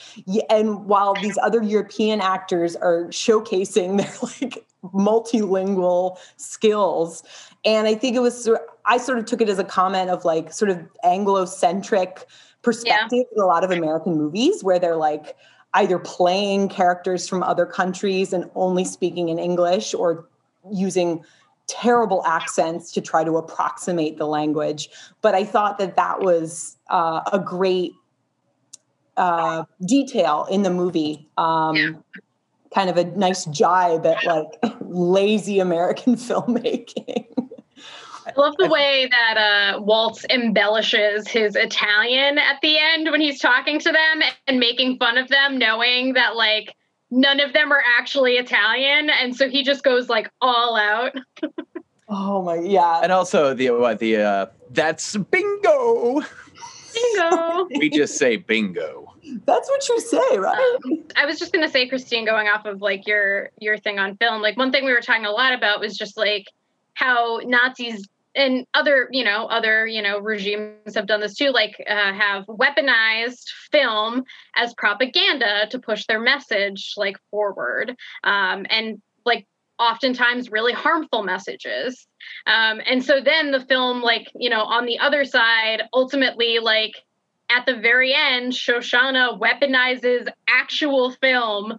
And 0.51 0.87
while 0.87 1.15
these 1.15 1.39
other 1.39 1.63
European 1.63 2.21
actors 2.21 2.77
are 2.77 3.05
showcasing 3.07 3.99
their 4.43 4.43
like 4.43 4.67
multilingual 4.85 6.19
skills, 6.37 7.23
and 7.65 7.87
I 7.87 7.95
think 7.95 8.17
it 8.17 8.21
was 8.21 8.49
I 8.85 8.99
sort 8.99 9.19
of 9.19 9.27
took 9.27 9.41
it 9.41 9.49
as 9.49 9.59
a 9.59 9.65
comment 9.65 10.11
of 10.11 10.25
like 10.25 10.53
sort 10.53 10.71
of 10.71 10.81
Anglo-centric 11.05 12.27
perspective 12.69 13.25
in 13.35 13.43
a 13.43 13.47
lot 13.47 13.65
of 13.65 13.71
American 13.71 14.17
movies 14.17 14.63
where 14.63 14.79
they're 14.79 14.97
like 14.97 15.37
either 15.75 15.99
playing 15.99 16.69
characters 16.69 17.29
from 17.29 17.43
other 17.43 17.67
countries 17.67 18.33
and 18.33 18.51
only 18.55 18.85
speaking 18.85 19.29
in 19.29 19.39
English 19.39 19.95
or 19.95 20.29
using 20.71 21.25
terrible 21.67 22.25
accents 22.27 22.93
to 22.93 23.01
try 23.01 23.25
to 23.25 23.37
approximate 23.37 24.19
the 24.19 24.27
language. 24.27 24.89
But 25.23 25.35
I 25.35 25.45
thought 25.45 25.79
that 25.79 25.97
that 25.97 26.21
was 26.21 26.77
uh, 26.91 27.21
a 27.33 27.39
great 27.39 27.93
uh, 29.17 29.65
detail 29.87 30.47
in 30.51 30.63
the 30.63 30.71
movie. 30.71 31.29
Um, 31.37 31.77
Yeah. 31.77 31.91
Kind 32.75 32.91
of 32.91 32.99
a 32.99 33.05
nice 33.05 33.47
jibe 33.47 34.05
at 34.05 34.23
like 34.27 34.47
lazy 34.83 35.59
American 35.59 36.17
filmmaking. 36.17 37.48
I 38.29 38.41
love 38.41 38.57
the 38.59 38.69
way 38.69 39.09
that 39.11 39.37
uh, 39.39 39.81
Waltz 39.81 40.25
embellishes 40.29 41.27
his 41.29 41.57
Italian 41.57 42.39
at 42.39 42.61
the 42.61 42.77
end 42.79 43.11
when 43.11 43.21
he's 43.21 43.41
talking 43.41 43.79
to 43.79 43.91
them 43.91 44.23
and 44.47 44.61
making 44.61 44.99
fun 44.99 45.17
of 45.17 45.29
them, 45.29 45.59
knowing 45.59 46.13
that 46.13 46.37
like 46.37 46.75
none 47.11 47.41
of 47.41 47.53
them 47.53 47.73
are 47.73 47.83
actually 47.99 48.35
Italian, 48.35 49.11
and 49.11 49.35
so 49.35 49.49
he 49.49 49.63
just 49.63 49.83
goes 49.83 50.09
like 50.09 50.31
all 50.41 50.77
out. 50.77 51.13
oh 52.09 52.43
my, 52.43 52.57
yeah. 52.57 53.01
And 53.03 53.13
also 53.13 53.55
the 53.55 53.71
what 53.71 53.99
the 53.99 54.17
uh, 54.17 54.47
that's 54.71 55.17
bingo. 55.17 56.23
Bingo. 56.95 57.69
We 57.79 57.91
just 57.91 58.17
say 58.17 58.37
bingo. 58.37 59.15
That's 59.45 59.69
what 59.69 59.89
you 59.89 60.01
say, 60.01 60.39
right? 60.39 60.79
Um, 60.85 61.05
I 61.17 61.27
was 61.27 61.39
just 61.39 61.53
gonna 61.53 61.69
say, 61.69 61.87
Christine, 61.87 62.25
going 62.25 62.49
off 62.49 62.67
of 62.67 62.83
like 62.83 63.07
your 63.07 63.51
your 63.59 63.79
thing 63.79 63.99
on 63.99 64.17
film, 64.17 64.43
like 64.43 64.57
one 64.57 64.73
thing 64.73 64.85
we 64.85 64.93
were 64.93 65.01
talking 65.01 65.27
a 65.27 65.31
lot 65.31 65.53
about 65.53 65.81
was 65.81 65.97
just 65.97 66.17
like 66.17 66.47
how 66.95 67.41
Nazis 67.45 68.09
and 68.39 68.67
other 68.73 69.09
you 69.11 69.25
know 69.25 69.47
other 69.47 69.87
you 69.87 70.01
know 70.01 70.21
regimes 70.21 70.95
have 70.95 71.07
done 71.07 71.21
this 71.21 71.35
too, 71.35 71.51
like 71.51 71.85
uh, 71.89 72.13
have 72.13 72.47
weaponized 72.47 73.49
film 73.71 74.25
as 74.57 74.73
propaganda 74.75 75.67
to 75.71 75.79
push 75.79 76.07
their 76.07 76.21
message 76.21 76.95
like 76.97 77.17
forward, 77.31 77.97
um, 78.25 78.65
and 78.71 79.03
like 79.27 79.47
oftentimes 79.79 80.51
really 80.51 80.73
harmful 80.73 81.23
messages. 81.23 82.07
Um, 82.47 82.81
and 82.87 83.05
so 83.05 83.21
then 83.21 83.51
the 83.51 83.61
film, 83.61 84.03
like 84.03 84.31
you 84.37 84.49
know, 84.49 84.63
on 84.63 84.87
the 84.87 85.01
other 85.01 85.25
side, 85.25 85.83
ultimately 85.93 86.61
like 86.61 86.95
at 87.51 87.67
the 87.67 87.77
very 87.77 88.15
end, 88.15 88.53
Shoshana 88.53 89.39
weaponizes 89.41 90.29
actual 90.49 91.11
film 91.13 91.79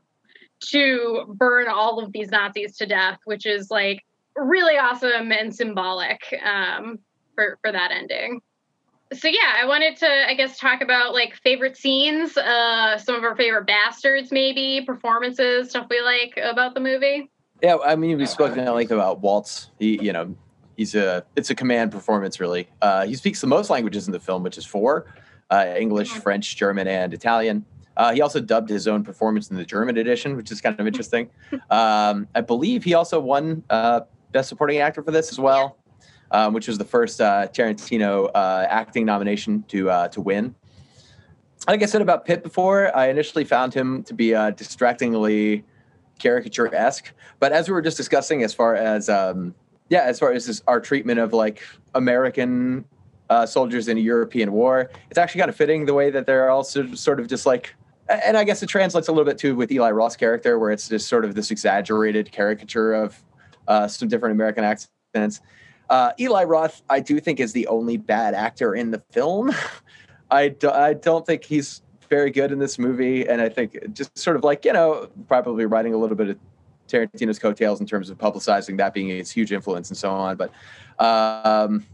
to 0.71 1.23
burn 1.37 1.67
all 1.69 2.03
of 2.03 2.11
these 2.11 2.31
Nazis 2.31 2.75
to 2.77 2.85
death, 2.85 3.19
which 3.23 3.45
is 3.45 3.71
like 3.71 4.03
really 4.35 4.77
awesome 4.77 5.31
and 5.31 5.53
symbolic 5.53 6.21
um, 6.43 6.99
for 7.35 7.57
for 7.61 7.71
that 7.71 7.91
ending. 7.91 8.41
So 9.11 9.27
yeah, 9.27 9.55
I 9.57 9.65
wanted 9.65 9.97
to 9.97 10.29
I 10.29 10.35
guess 10.35 10.59
talk 10.59 10.81
about 10.81 11.13
like 11.13 11.35
favorite 11.35 11.77
scenes, 11.77 12.37
uh, 12.37 12.97
some 12.97 13.15
of 13.15 13.23
our 13.23 13.35
favorite 13.35 13.65
bastards, 13.65 14.31
maybe 14.31 14.83
performances, 14.85 15.69
stuff 15.69 15.87
we 15.89 16.01
like 16.01 16.37
about 16.41 16.73
the 16.73 16.79
movie. 16.79 17.29
Yeah, 17.61 17.77
I 17.83 17.95
mean, 17.95 18.17
we've 18.17 18.29
spoken 18.29 18.59
at 18.59 18.73
length 18.73 18.91
about 18.91 19.19
Waltz. 19.21 19.71
He, 19.79 20.01
you 20.01 20.13
know, 20.13 20.35
he's 20.77 20.95
a 20.95 21.25
it's 21.35 21.49
a 21.49 21.55
command 21.55 21.91
performance 21.91 22.39
really. 22.39 22.69
Uh, 22.81 23.05
he 23.05 23.15
speaks 23.15 23.41
the 23.41 23.47
most 23.47 23.69
languages 23.69 24.07
in 24.07 24.13
the 24.13 24.19
film, 24.19 24.43
which 24.43 24.57
is 24.57 24.65
four: 24.65 25.13
uh, 25.49 25.73
English, 25.77 26.11
mm-hmm. 26.11 26.19
French, 26.21 26.55
German, 26.55 26.87
and 26.87 27.13
Italian. 27.13 27.65
Uh, 27.97 28.13
he 28.13 28.21
also 28.21 28.39
dubbed 28.39 28.69
his 28.69 28.87
own 28.87 29.03
performance 29.03 29.49
in 29.49 29.57
the 29.57 29.65
German 29.65 29.97
edition, 29.97 30.37
which 30.37 30.51
is 30.51 30.61
kind 30.61 30.79
of 30.79 30.87
interesting. 30.87 31.29
Um, 31.69 32.27
I 32.33 32.41
believe 32.41 32.83
he 32.83 32.95
also 32.95 33.19
won 33.19 33.63
uh, 33.69 34.01
Best 34.31 34.49
Supporting 34.49 34.79
Actor 34.79 35.03
for 35.03 35.11
this 35.11 35.31
as 35.31 35.39
well, 35.39 35.77
um, 36.31 36.53
which 36.53 36.67
was 36.67 36.77
the 36.77 36.85
first 36.85 37.21
uh, 37.21 37.47
Tarantino 37.47 38.29
uh, 38.33 38.65
acting 38.69 39.05
nomination 39.05 39.63
to 39.69 39.89
uh, 39.89 40.07
to 40.09 40.21
win. 40.21 40.55
Like 41.67 41.83
I 41.83 41.85
said 41.85 42.01
about 42.01 42.25
Pitt 42.25 42.41
before, 42.41 42.95
I 42.95 43.09
initially 43.09 43.43
found 43.43 43.73
him 43.73 44.03
to 44.03 44.13
be 44.13 44.33
uh, 44.33 44.51
distractingly 44.51 45.65
caricature 46.17 46.73
esque, 46.73 47.13
but 47.39 47.51
as 47.51 47.67
we 47.67 47.73
were 47.73 47.81
just 47.81 47.97
discussing, 47.97 48.43
as 48.43 48.53
far 48.53 48.75
as 48.75 49.09
um, 49.09 49.53
yeah, 49.89 50.03
as 50.03 50.19
far 50.19 50.31
as 50.31 50.45
this, 50.45 50.61
our 50.67 50.79
treatment 50.79 51.19
of 51.19 51.33
like 51.33 51.63
American 51.95 52.85
uh, 53.29 53.45
soldiers 53.45 53.87
in 53.87 53.97
a 53.97 54.01
European 54.01 54.51
war. 54.51 54.89
It's 55.09 55.17
actually 55.17 55.39
kind 55.39 55.49
of 55.49 55.55
fitting 55.55 55.85
the 55.85 55.93
way 55.93 56.09
that 56.09 56.25
they're 56.25 56.49
also 56.49 56.93
sort 56.93 57.19
of 57.19 57.27
just 57.27 57.45
like, 57.45 57.75
and 58.07 58.35
I 58.35 58.43
guess 58.43 58.63
it 58.63 58.67
translates 58.67 59.07
a 59.07 59.11
little 59.11 59.25
bit 59.25 59.37
too 59.37 59.55
with 59.55 59.71
Eli 59.71 59.91
Roth's 59.91 60.15
character, 60.15 60.57
where 60.57 60.71
it's 60.71 60.89
just 60.89 61.07
sort 61.07 61.25
of 61.25 61.35
this 61.35 61.51
exaggerated 61.51 62.31
caricature 62.31 62.93
of 62.93 63.23
uh, 63.69 63.87
some 63.87 64.09
different 64.09 64.33
American 64.33 64.65
accents. 64.65 65.41
Uh, 65.89 66.11
Eli 66.19 66.43
Roth, 66.43 66.81
I 66.89 66.99
do 66.99 67.19
think, 67.19 67.39
is 67.39 67.53
the 67.53 67.65
only 67.67 67.97
bad 67.97 68.33
actor 68.33 68.75
in 68.75 68.91
the 68.91 69.01
film. 69.11 69.51
I, 70.31 70.49
do, 70.49 70.69
I 70.69 70.93
don't 70.93 71.25
think 71.25 71.43
he's 71.45 71.81
very 72.09 72.31
good 72.31 72.51
in 72.51 72.59
this 72.59 72.77
movie. 72.77 73.27
And 73.27 73.41
I 73.41 73.49
think 73.49 73.93
just 73.93 74.17
sort 74.17 74.35
of 74.35 74.43
like, 74.43 74.65
you 74.65 74.73
know, 74.73 75.09
probably 75.27 75.65
writing 75.65 75.93
a 75.93 75.97
little 75.97 76.17
bit 76.17 76.29
of 76.29 76.37
Tarantino's 76.87 77.39
coattails 77.39 77.79
in 77.79 77.85
terms 77.85 78.09
of 78.09 78.17
publicizing 78.17 78.77
that 78.77 78.93
being 78.93 79.07
his 79.07 79.31
huge 79.31 79.51
influence 79.51 79.89
and 79.89 79.97
so 79.97 80.11
on. 80.11 80.35
But 80.35 80.51
um, 81.03 81.85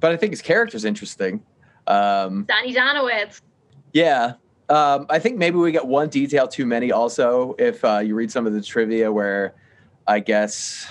but 0.00 0.12
I 0.12 0.16
think 0.16 0.32
his 0.32 0.42
character's 0.42 0.84
interesting. 0.84 1.42
Um, 1.86 2.44
Donnie 2.48 2.74
Donowitz. 2.74 3.40
Yeah. 3.92 4.34
Um, 4.68 5.06
I 5.08 5.18
think 5.18 5.38
maybe 5.38 5.56
we 5.56 5.72
get 5.72 5.86
one 5.86 6.08
detail 6.08 6.46
too 6.46 6.66
many 6.66 6.92
also 6.92 7.54
if 7.58 7.82
uh, 7.84 7.98
you 7.98 8.14
read 8.14 8.30
some 8.30 8.46
of 8.46 8.52
the 8.52 8.60
trivia 8.60 9.10
where 9.10 9.54
I 10.06 10.20
guess 10.20 10.86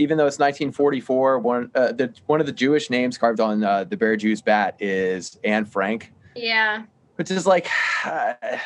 even 0.00 0.16
though 0.16 0.26
it's 0.26 0.38
1944, 0.38 1.38
one 1.40 1.70
uh, 1.74 1.92
the 1.92 2.12
one 2.26 2.40
of 2.40 2.46
the 2.46 2.52
Jewish 2.52 2.88
names 2.88 3.18
carved 3.18 3.38
on 3.38 3.62
uh, 3.62 3.84
the 3.84 3.98
Bear 3.98 4.16
Jew's 4.16 4.40
bat 4.40 4.76
is 4.80 5.38
Anne 5.44 5.66
Frank. 5.66 6.12
Yeah. 6.34 6.84
Which 7.16 7.30
is 7.30 7.46
like, 7.46 7.68
I 8.04 8.60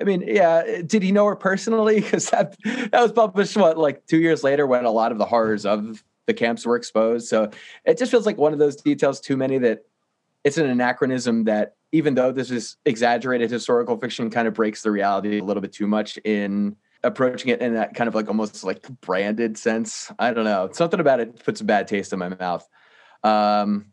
mean, 0.00 0.22
yeah. 0.24 0.82
Did 0.82 1.02
he 1.02 1.10
know 1.10 1.26
her 1.26 1.34
personally? 1.34 2.00
Because 2.00 2.30
that 2.30 2.56
that 2.64 3.02
was 3.02 3.12
published 3.12 3.56
what 3.56 3.76
like 3.76 4.06
two 4.06 4.18
years 4.18 4.44
later 4.44 4.64
when 4.64 4.84
a 4.84 4.92
lot 4.92 5.10
of 5.10 5.18
the 5.18 5.26
horrors 5.26 5.66
of 5.66 6.04
the 6.26 6.34
camps 6.34 6.64
were 6.64 6.76
exposed. 6.76 7.26
So 7.26 7.50
it 7.84 7.98
just 7.98 8.12
feels 8.12 8.24
like 8.24 8.38
one 8.38 8.52
of 8.52 8.60
those 8.60 8.76
details 8.76 9.20
too 9.20 9.36
many 9.36 9.58
that 9.58 9.86
it's 10.44 10.56
an 10.56 10.66
anachronism 10.66 11.44
that 11.44 11.74
even 11.90 12.14
though 12.14 12.30
this 12.30 12.52
is 12.52 12.76
exaggerated 12.84 13.50
historical 13.50 13.96
fiction 13.96 14.30
kind 14.30 14.46
of 14.46 14.54
breaks 14.54 14.82
the 14.82 14.90
reality 14.92 15.40
a 15.40 15.44
little 15.44 15.60
bit 15.60 15.72
too 15.72 15.88
much 15.88 16.16
in 16.24 16.76
approaching 17.04 17.50
it 17.50 17.60
in 17.60 17.74
that 17.74 17.94
kind 17.94 18.08
of 18.08 18.14
like 18.14 18.28
almost 18.28 18.64
like 18.64 18.86
branded 19.00 19.56
sense. 19.56 20.10
I 20.18 20.32
don't 20.32 20.44
know. 20.44 20.68
Something 20.72 21.00
about 21.00 21.20
it 21.20 21.44
puts 21.44 21.60
a 21.60 21.64
bad 21.64 21.88
taste 21.88 22.12
in 22.12 22.18
my 22.18 22.28
mouth. 22.28 22.66
Um, 23.22 23.92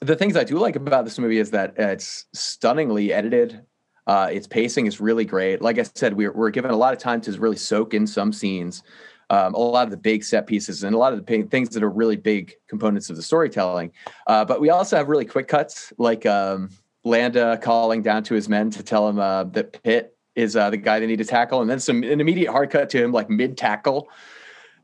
the 0.00 0.16
things 0.16 0.36
I 0.36 0.44
do 0.44 0.58
like 0.58 0.76
about 0.76 1.04
this 1.04 1.18
movie 1.18 1.38
is 1.38 1.50
that 1.52 1.74
it's 1.78 2.26
stunningly 2.34 3.12
edited. 3.12 3.62
Uh, 4.06 4.28
its 4.30 4.46
pacing 4.46 4.86
is 4.86 5.00
really 5.00 5.24
great. 5.24 5.62
Like 5.62 5.78
I 5.78 5.84
said, 5.94 6.14
we're, 6.14 6.32
we're 6.32 6.50
given 6.50 6.70
a 6.70 6.76
lot 6.76 6.92
of 6.92 6.98
time 6.98 7.20
to 7.22 7.32
really 7.40 7.56
soak 7.56 7.94
in 7.94 8.06
some 8.06 8.32
scenes 8.32 8.82
um, 9.30 9.54
a 9.54 9.58
lot 9.58 9.84
of 9.84 9.90
the 9.90 9.96
big 9.96 10.24
set 10.24 10.46
pieces 10.46 10.84
and 10.84 10.94
a 10.94 10.98
lot 10.98 11.12
of 11.12 11.24
the 11.24 11.42
things 11.44 11.70
that 11.70 11.82
are 11.82 11.90
really 11.90 12.16
big 12.16 12.54
components 12.68 13.10
of 13.10 13.16
the 13.16 13.22
storytelling. 13.22 13.92
Uh, 14.26 14.44
but 14.44 14.60
we 14.60 14.70
also 14.70 14.96
have 14.96 15.08
really 15.08 15.24
quick 15.24 15.48
cuts, 15.48 15.92
like 15.98 16.26
um, 16.26 16.70
Landa 17.04 17.58
calling 17.58 18.02
down 18.02 18.22
to 18.24 18.34
his 18.34 18.48
men 18.48 18.70
to 18.70 18.82
tell 18.82 19.08
him 19.08 19.18
uh, 19.18 19.44
that 19.44 19.82
Pitt 19.82 20.13
is 20.36 20.56
uh, 20.56 20.70
the 20.70 20.76
guy 20.76 21.00
they 21.00 21.06
need 21.06 21.18
to 21.18 21.24
tackle, 21.24 21.60
and 21.60 21.70
then 21.70 21.80
some 21.80 22.02
an 22.02 22.20
immediate 22.20 22.50
hard 22.50 22.70
cut 22.70 22.90
to 22.90 23.02
him, 23.02 23.12
like 23.12 23.30
mid 23.30 23.56
tackle. 23.56 24.08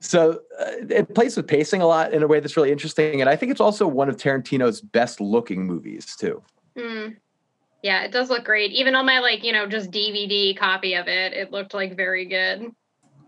So 0.00 0.40
uh, 0.58 0.72
it 0.88 1.14
plays 1.14 1.36
with 1.36 1.46
pacing 1.46 1.82
a 1.82 1.86
lot 1.86 2.12
in 2.12 2.22
a 2.22 2.26
way 2.26 2.40
that's 2.40 2.56
really 2.56 2.72
interesting, 2.72 3.20
and 3.20 3.28
I 3.28 3.36
think 3.36 3.52
it's 3.52 3.60
also 3.60 3.86
one 3.86 4.08
of 4.08 4.16
Tarantino's 4.16 4.80
best 4.80 5.20
looking 5.20 5.66
movies 5.66 6.16
too. 6.16 6.42
Mm. 6.76 7.16
Yeah, 7.82 8.02
it 8.02 8.12
does 8.12 8.28
look 8.28 8.44
great. 8.44 8.72
Even 8.72 8.94
on 8.94 9.06
my 9.06 9.18
like 9.20 9.44
you 9.44 9.52
know 9.52 9.66
just 9.66 9.90
DVD 9.90 10.56
copy 10.56 10.94
of 10.94 11.08
it, 11.08 11.32
it 11.32 11.50
looked 11.50 11.74
like 11.74 11.96
very 11.96 12.24
good. 12.26 12.72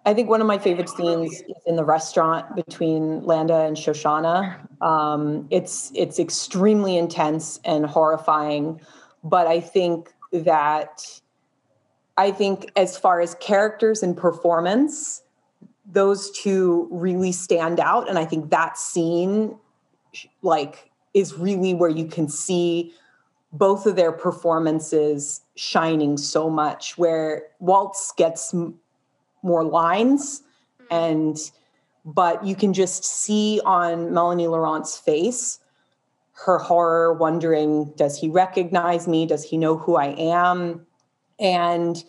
I 0.05 0.15
think 0.15 0.29
one 0.29 0.41
of 0.41 0.47
my 0.47 0.59
favorite 0.59 0.89
scenes 0.89 1.33
is 1.33 1.55
in 1.65 1.77
the 1.77 1.85
restaurant 1.85 2.57
between 2.57 3.25
Landa 3.25 3.61
and 3.61 3.77
Shoshana. 3.77 4.59
Um, 4.83 5.47
it's 5.51 5.93
it's 5.95 6.19
extremely 6.19 6.97
intense 6.97 7.61
and 7.65 7.87
horrifying, 7.87 8.81
but 9.23 9.47
I 9.47 9.61
think 9.61 10.13
that 10.33 11.21
I 12.17 12.31
think 12.31 12.71
as 12.77 12.97
far 12.97 13.21
as 13.21 13.35
characters 13.37 14.03
and 14.03 14.17
performance, 14.17 15.23
those 15.87 16.31
two 16.31 16.89
really 16.91 17.33
stand 17.33 17.81
out, 17.81 18.09
and 18.09 18.19
I 18.19 18.25
think 18.25 18.51
that 18.51 18.79
scene, 18.79 19.57
like, 20.43 20.91
is 21.15 21.35
really 21.35 21.75
where 21.75 21.91
you 21.91 22.07
can 22.07 22.29
see 22.29 22.93
both 23.53 23.85
of 23.87 23.97
their 23.97 24.13
performances 24.13 25.43
shining 25.57 26.17
so 26.17 26.49
much. 26.49 26.97
Where 26.97 27.45
Waltz 27.61 28.13
gets 28.17 28.55
more 29.43 29.65
lines 29.65 30.43
mm-hmm. 30.81 30.95
and 30.95 31.39
but 32.05 32.45
you 32.45 32.57
can 32.57 32.73
just 32.73 33.05
see 33.05 33.61
on 33.65 34.13
Melanie 34.13 34.49
Laurent's 34.49 34.99
face 34.99 35.59
her 36.33 36.59
horror 36.59 37.13
wondering 37.13 37.93
does 37.97 38.19
he 38.19 38.29
recognize 38.29 39.07
me 39.07 39.27
does 39.27 39.45
he 39.45 39.57
know 39.57 39.77
who 39.77 39.97
I 39.97 40.15
am 40.19 40.87
and 41.43 42.03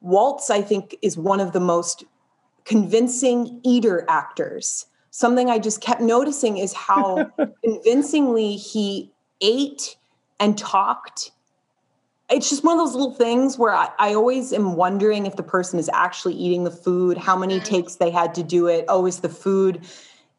Waltz 0.00 0.50
I 0.50 0.62
think 0.62 0.96
is 1.02 1.16
one 1.16 1.38
of 1.38 1.52
the 1.52 1.60
most 1.60 2.04
convincing 2.64 3.60
eater 3.62 4.04
actors 4.08 4.86
something 5.10 5.50
I 5.50 5.58
just 5.58 5.80
kept 5.80 6.00
noticing 6.00 6.58
is 6.58 6.72
how 6.72 7.30
convincingly 7.64 8.56
he 8.56 9.10
ate 9.40 9.96
and 10.38 10.56
talked 10.56 11.32
it's 12.30 12.48
just 12.48 12.62
one 12.62 12.78
of 12.78 12.86
those 12.86 12.94
little 12.94 13.14
things 13.14 13.58
where 13.58 13.74
I, 13.74 13.88
I, 13.98 14.14
always 14.14 14.52
am 14.52 14.76
wondering 14.76 15.26
if 15.26 15.36
the 15.36 15.42
person 15.42 15.78
is 15.78 15.90
actually 15.92 16.34
eating 16.34 16.64
the 16.64 16.70
food, 16.70 17.18
how 17.18 17.36
many 17.36 17.56
mm-hmm. 17.56 17.64
takes 17.64 17.96
they 17.96 18.10
had 18.10 18.34
to 18.36 18.42
do 18.42 18.68
it. 18.68 18.84
Oh, 18.88 19.06
is 19.06 19.20
the 19.20 19.28
food, 19.28 19.84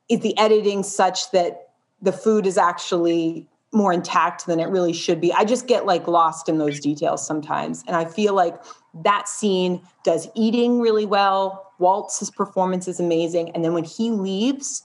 is 0.07 0.21
the 0.21 0.37
editing 0.37 0.83
such 0.83 1.31
that 1.31 1.69
the 2.01 2.13
food 2.13 2.47
is 2.47 2.57
actually 2.57 3.47
more 3.73 3.93
intact 3.93 4.45
than 4.45 4.59
it 4.59 4.65
really 4.65 4.93
should 4.93 5.21
be? 5.21 5.31
I 5.33 5.45
just 5.45 5.67
get 5.67 5.85
like 5.85 6.07
lost 6.07 6.49
in 6.49 6.57
those 6.57 6.79
details 6.79 7.25
sometimes. 7.25 7.83
And 7.87 7.95
I 7.95 8.05
feel 8.05 8.33
like 8.33 8.61
that 9.03 9.27
scene 9.29 9.81
does 10.03 10.27
eating 10.35 10.81
really 10.81 11.05
well. 11.05 11.71
Waltz's 11.79 12.29
performance 12.29 12.87
is 12.87 12.99
amazing. 12.99 13.51
And 13.51 13.63
then 13.63 13.73
when 13.73 13.83
he 13.83 14.11
leaves, 14.11 14.83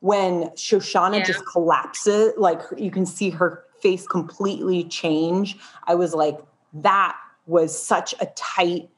when 0.00 0.44
Shoshana 0.50 1.18
yeah. 1.18 1.24
just 1.24 1.46
collapses, 1.46 2.32
like 2.36 2.60
you 2.76 2.90
can 2.90 3.06
see 3.06 3.30
her 3.30 3.64
face 3.80 4.06
completely 4.06 4.84
change. 4.84 5.56
I 5.84 5.94
was 5.94 6.14
like, 6.14 6.38
that 6.74 7.16
was 7.46 7.80
such 7.80 8.14
a 8.20 8.26
tight, 8.34 8.88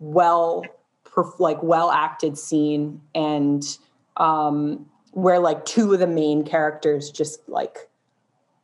well, 0.00 0.64
perf- 1.04 1.38
like 1.38 1.62
well 1.62 1.90
acted 1.90 2.38
scene, 2.38 3.00
and 3.14 3.78
um, 4.16 4.86
where 5.12 5.38
like 5.38 5.64
two 5.64 5.92
of 5.92 6.00
the 6.00 6.06
main 6.06 6.44
characters 6.44 7.10
just 7.10 7.46
like 7.48 7.88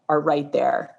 are 0.09 0.21
right 0.21 0.51
there, 0.53 0.95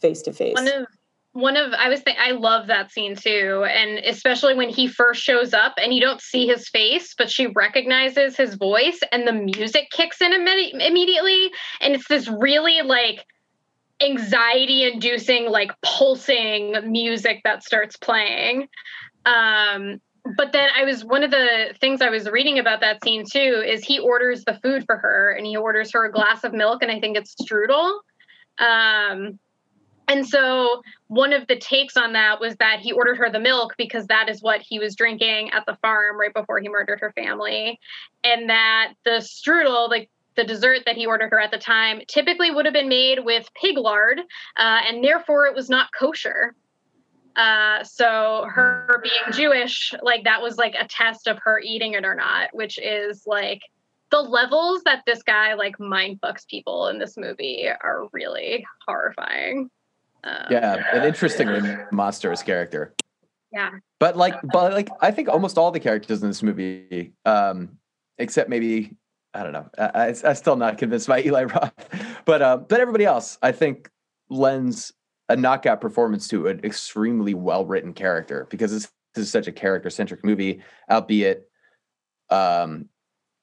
face 0.00 0.22
to 0.22 0.32
face. 0.32 0.54
One 0.54 0.68
of 0.68 0.86
one 1.34 1.56
of 1.56 1.72
I 1.72 1.88
was 1.88 2.02
th- 2.02 2.16
I 2.20 2.32
love 2.32 2.66
that 2.66 2.92
scene 2.92 3.16
too, 3.16 3.64
and 3.66 3.98
especially 4.04 4.54
when 4.54 4.68
he 4.68 4.86
first 4.86 5.22
shows 5.22 5.54
up 5.54 5.74
and 5.82 5.94
you 5.94 6.00
don't 6.00 6.20
see 6.20 6.46
his 6.46 6.68
face, 6.68 7.14
but 7.16 7.30
she 7.30 7.46
recognizes 7.46 8.36
his 8.36 8.54
voice, 8.54 9.00
and 9.10 9.26
the 9.26 9.32
music 9.32 9.88
kicks 9.90 10.20
in 10.20 10.32
Im- 10.32 10.80
immediately, 10.80 11.50
and 11.80 11.94
it's 11.94 12.08
this 12.08 12.28
really 12.28 12.82
like 12.82 13.24
anxiety 14.02 14.84
inducing 14.84 15.48
like 15.48 15.70
pulsing 15.82 16.74
music 16.90 17.40
that 17.44 17.62
starts 17.62 17.96
playing 17.96 18.68
um 19.26 20.00
but 20.36 20.52
then 20.52 20.68
i 20.76 20.84
was 20.84 21.04
one 21.04 21.22
of 21.22 21.30
the 21.30 21.72
things 21.80 22.00
i 22.00 22.10
was 22.10 22.28
reading 22.28 22.58
about 22.58 22.80
that 22.80 23.02
scene 23.04 23.24
too 23.30 23.62
is 23.64 23.84
he 23.84 23.98
orders 24.00 24.44
the 24.44 24.58
food 24.62 24.84
for 24.86 24.96
her 24.96 25.30
and 25.30 25.46
he 25.46 25.56
orders 25.56 25.92
her 25.92 26.04
a 26.04 26.12
glass 26.12 26.42
of 26.42 26.52
milk 26.52 26.82
and 26.82 26.90
i 26.90 26.98
think 26.98 27.16
it's 27.16 27.34
strudel 27.40 28.00
um 28.58 29.38
And 30.08 30.26
so 30.26 30.82
one 31.06 31.32
of 31.32 31.46
the 31.46 31.56
takes 31.56 31.96
on 31.96 32.12
that 32.14 32.40
was 32.40 32.56
that 32.56 32.80
he 32.80 32.92
ordered 32.92 33.16
her 33.18 33.30
the 33.30 33.38
milk 33.40 33.74
because 33.78 34.06
that 34.08 34.28
is 34.28 34.42
what 34.42 34.60
he 34.60 34.78
was 34.78 34.96
drinking 34.96 35.50
at 35.50 35.64
the 35.64 35.76
farm 35.76 36.18
right 36.18 36.34
before 36.34 36.58
he 36.60 36.68
murdered 36.68 37.00
her 37.00 37.12
family. 37.12 37.78
And 38.24 38.50
that 38.50 38.94
the 39.04 39.22
strudel, 39.22 39.88
like 39.88 40.10
the 40.34 40.44
dessert 40.44 40.80
that 40.86 40.96
he 40.96 41.06
ordered 41.06 41.30
her 41.30 41.40
at 41.40 41.50
the 41.50 41.58
time, 41.58 42.00
typically 42.08 42.50
would 42.50 42.64
have 42.64 42.74
been 42.74 42.88
made 42.88 43.24
with 43.24 43.48
pig 43.54 43.78
lard, 43.78 44.20
uh, 44.56 44.80
and 44.86 45.04
therefore 45.04 45.46
it 45.46 45.54
was 45.54 45.70
not 45.70 45.88
kosher. 45.98 46.54
Uh, 47.36 47.82
so 47.84 48.44
her 48.50 49.00
being 49.02 49.32
Jewish, 49.32 49.94
like 50.02 50.24
that 50.24 50.42
was 50.42 50.58
like 50.58 50.74
a 50.78 50.86
test 50.86 51.26
of 51.28 51.38
her 51.44 51.60
eating 51.60 51.94
it 51.94 52.04
or 52.04 52.14
not, 52.14 52.50
which 52.52 52.78
is 52.78 53.22
like 53.26 53.62
the 54.12 54.20
levels 54.20 54.82
that 54.84 55.02
this 55.06 55.22
guy 55.22 55.54
like 55.54 55.80
mind 55.80 56.20
fucks 56.20 56.46
people 56.46 56.86
in 56.88 56.98
this 56.98 57.16
movie 57.16 57.66
are 57.68 58.06
really 58.12 58.64
horrifying. 58.86 59.70
Um, 60.22 60.44
yeah, 60.50 60.84
an 60.92 61.04
interestingly 61.04 61.76
monstrous 61.90 62.42
character. 62.42 62.94
Yeah. 63.50 63.70
But 63.98 64.16
like, 64.16 64.34
but 64.52 64.72
like, 64.72 64.88
I 65.00 65.10
think 65.10 65.28
almost 65.28 65.58
all 65.58 65.72
the 65.72 65.80
characters 65.80 66.22
in 66.22 66.28
this 66.28 66.42
movie, 66.42 67.14
um, 67.24 67.78
except 68.18 68.48
maybe 68.48 68.96
I 69.34 69.42
don't 69.42 69.52
know, 69.52 69.68
I, 69.78 70.14
I, 70.22 70.28
am 70.28 70.34
still 70.34 70.56
not 70.56 70.78
convinced 70.78 71.08
by 71.08 71.22
Eli 71.22 71.44
Roth, 71.44 71.72
but 72.26 72.42
uh, 72.42 72.58
but 72.58 72.80
everybody 72.80 73.06
else, 73.06 73.38
I 73.42 73.52
think, 73.52 73.90
lends 74.28 74.92
a 75.28 75.36
knockout 75.36 75.80
performance 75.80 76.28
to 76.28 76.48
an 76.48 76.60
extremely 76.64 77.32
well 77.32 77.64
written 77.64 77.94
character 77.94 78.46
because 78.50 78.70
this, 78.72 78.90
this 79.14 79.24
is 79.24 79.30
such 79.30 79.46
a 79.46 79.52
character 79.52 79.88
centric 79.88 80.22
movie, 80.22 80.62
albeit 80.90 81.48
um, 82.28 82.88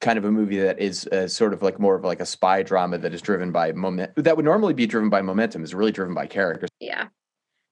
kind 0.00 0.18
of 0.18 0.24
a 0.24 0.30
movie 0.30 0.58
that 0.58 0.78
is 0.78 1.06
uh, 1.08 1.28
sort 1.28 1.52
of 1.52 1.62
like 1.62 1.78
more 1.78 1.94
of 1.94 2.04
like 2.04 2.20
a 2.20 2.26
spy 2.26 2.62
drama 2.62 2.98
that 2.98 3.12
is 3.12 3.20
driven 3.20 3.52
by 3.52 3.72
moment 3.72 4.12
that 4.16 4.36
would 4.36 4.44
normally 4.44 4.74
be 4.74 4.86
driven 4.86 5.10
by 5.10 5.20
momentum 5.20 5.62
is 5.62 5.74
really 5.74 5.92
driven 5.92 6.14
by 6.14 6.26
characters. 6.26 6.70
Yeah. 6.80 7.08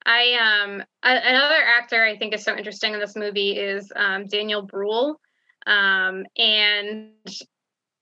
I 0.05 0.35
um 0.35 0.83
a, 1.03 1.11
another 1.11 1.63
actor 1.79 2.03
I 2.03 2.17
think 2.17 2.35
is 2.35 2.45
so 2.45 2.57
interesting 2.57 2.95
in 2.95 3.01
this 3.01 3.17
movie 3.17 3.59
is 3.59 3.93
um, 3.97 4.27
Daniel 4.27 4.63
Bruhl. 4.63 5.21
Um, 5.67 6.25
and 6.37 7.11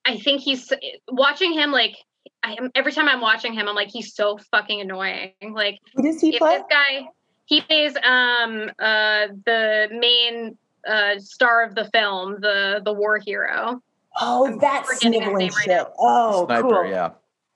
I 0.04 0.18
think 0.18 0.40
he's 0.40 0.72
watching 1.10 1.52
him 1.52 1.72
like 1.72 1.96
I 2.42 2.54
am 2.54 2.70
every 2.74 2.92
time 2.92 3.08
I'm 3.08 3.20
watching 3.20 3.52
him, 3.54 3.68
I'm 3.68 3.74
like, 3.74 3.90
he's 3.90 4.14
so 4.14 4.38
fucking 4.50 4.80
annoying. 4.80 5.32
Like 5.52 5.78
who 5.94 6.02
does 6.02 6.20
he 6.20 6.38
play? 6.38 6.58
This 6.58 6.64
guy 6.70 7.06
he 7.46 7.60
plays 7.60 7.96
um 7.96 8.70
uh 8.78 9.28
the 9.44 9.88
main 9.92 10.58
uh 10.86 11.18
star 11.18 11.64
of 11.64 11.74
the 11.74 11.88
film, 11.92 12.36
the 12.40 12.82
the 12.84 12.92
war 12.92 13.18
hero. 13.18 13.80
Oh, 14.20 14.58
that 14.60 14.86
sniveling 14.86 15.50
shit. 15.50 15.68
Right 15.68 15.86
oh, 15.98 16.46
sniper, 16.46 16.68
cool. 16.68 16.86
yeah. 16.86 17.10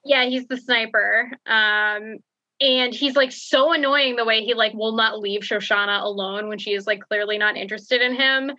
Yeah, 0.04 0.24
he's 0.24 0.46
the 0.46 0.56
sniper. 0.56 1.30
Um, 1.46 2.18
and 2.62 2.94
he's 2.94 3.16
like 3.16 3.32
so 3.32 3.72
annoying 3.72 4.16
the 4.16 4.24
way 4.24 4.44
he 4.44 4.52
like 4.52 4.74
will 4.74 4.94
not 4.94 5.18
leave 5.18 5.40
Shoshana 5.40 6.02
alone 6.02 6.48
when 6.48 6.58
she 6.58 6.74
is 6.74 6.86
like 6.86 7.00
clearly 7.00 7.38
not 7.38 7.56
interested 7.56 8.02
in 8.02 8.14
him. 8.14 8.50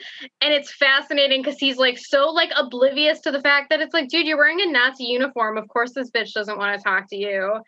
And 0.41 0.53
it's 0.53 0.73
fascinating 0.73 1.43
because 1.43 1.59
he's 1.59 1.77
like 1.77 1.99
so 1.99 2.29
like 2.29 2.49
oblivious 2.57 3.19
to 3.21 3.31
the 3.31 3.41
fact 3.41 3.69
that 3.69 3.79
it's 3.79 3.93
like, 3.93 4.09
dude, 4.09 4.25
you're 4.25 4.37
wearing 4.37 4.59
a 4.61 4.71
Nazi 4.71 5.03
uniform. 5.03 5.55
Of 5.55 5.67
course, 5.67 5.93
this 5.93 6.09
bitch 6.09 6.33
doesn't 6.33 6.57
want 6.57 6.75
to 6.75 6.83
talk 6.83 7.09
to 7.09 7.15
you. 7.15 7.59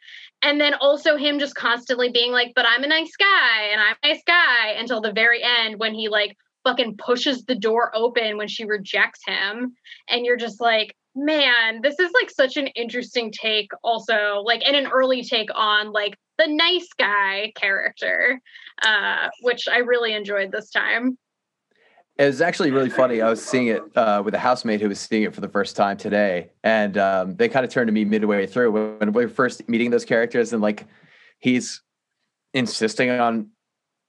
And 0.42 0.60
then 0.60 0.74
also 0.74 1.18
him 1.18 1.38
just 1.38 1.54
constantly 1.54 2.10
being 2.10 2.32
like, 2.32 2.54
but 2.56 2.66
I'm 2.68 2.84
a 2.84 2.88
nice 2.88 3.16
guy 3.16 3.68
and 3.72 3.80
I'm 3.80 3.96
a 4.02 4.08
nice 4.08 4.24
guy 4.26 4.72
until 4.80 5.02
the 5.02 5.12
very 5.12 5.44
end 5.44 5.80
when 5.80 5.94
he 5.94 6.10
like 6.10 6.36
fucking 6.64 6.98
pushes 6.98 7.46
the 7.46 7.56
door 7.56 7.92
open 7.96 8.38
when 8.38 8.48
she 8.48 8.66
rejects 8.66 9.22
him. 9.26 9.74
And 10.10 10.26
you're 10.26 10.38
just 10.38 10.62
like, 10.62 10.96
man, 11.16 11.82
this 11.82 12.00
is 12.00 12.12
like 12.20 12.30
such 12.30 12.58
an 12.58 12.68
interesting 12.68 13.32
take, 13.32 13.72
also, 13.84 14.42
like, 14.44 14.64
and 14.66 14.76
an 14.76 14.88
early 14.88 15.24
take 15.24 15.50
on 15.54 15.92
like 15.92 16.18
the 16.38 16.48
nice 16.48 16.88
guy 16.98 17.52
character, 17.56 18.40
uh, 18.82 19.30
which 19.42 19.68
I 19.68 19.80
really 19.80 20.14
enjoyed 20.14 20.52
this 20.52 20.70
time. 20.72 21.18
It 22.18 22.26
was 22.26 22.42
actually 22.42 22.70
really 22.70 22.92
funny. 22.92 23.22
I 23.22 23.30
was 23.30 23.44
seeing 23.44 23.68
it 23.68 23.82
uh, 23.98 24.22
with 24.24 24.36
a 24.36 24.40
housemate 24.40 24.82
who 24.82 24.88
was 24.88 25.00
seeing 25.00 25.24
it 25.24 25.34
for 25.34 25.42
the 25.42 25.50
first 25.50 25.76
time 25.76 25.98
today, 25.98 26.52
and 26.64 26.96
um, 26.96 27.36
they 27.36 27.50
kind 27.50 27.66
of 27.66 27.72
turned 27.72 27.88
to 27.88 27.92
me 27.92 28.06
midway 28.06 28.46
through 28.46 28.72
when 29.00 29.14
we 29.14 29.26
were 29.26 29.32
first 29.32 29.68
meeting 29.68 29.90
those 29.90 30.06
characters, 30.06 30.54
and 30.54 30.62
like 30.62 30.86
he's 31.40 31.82
insisting 32.54 33.10
on 33.10 33.50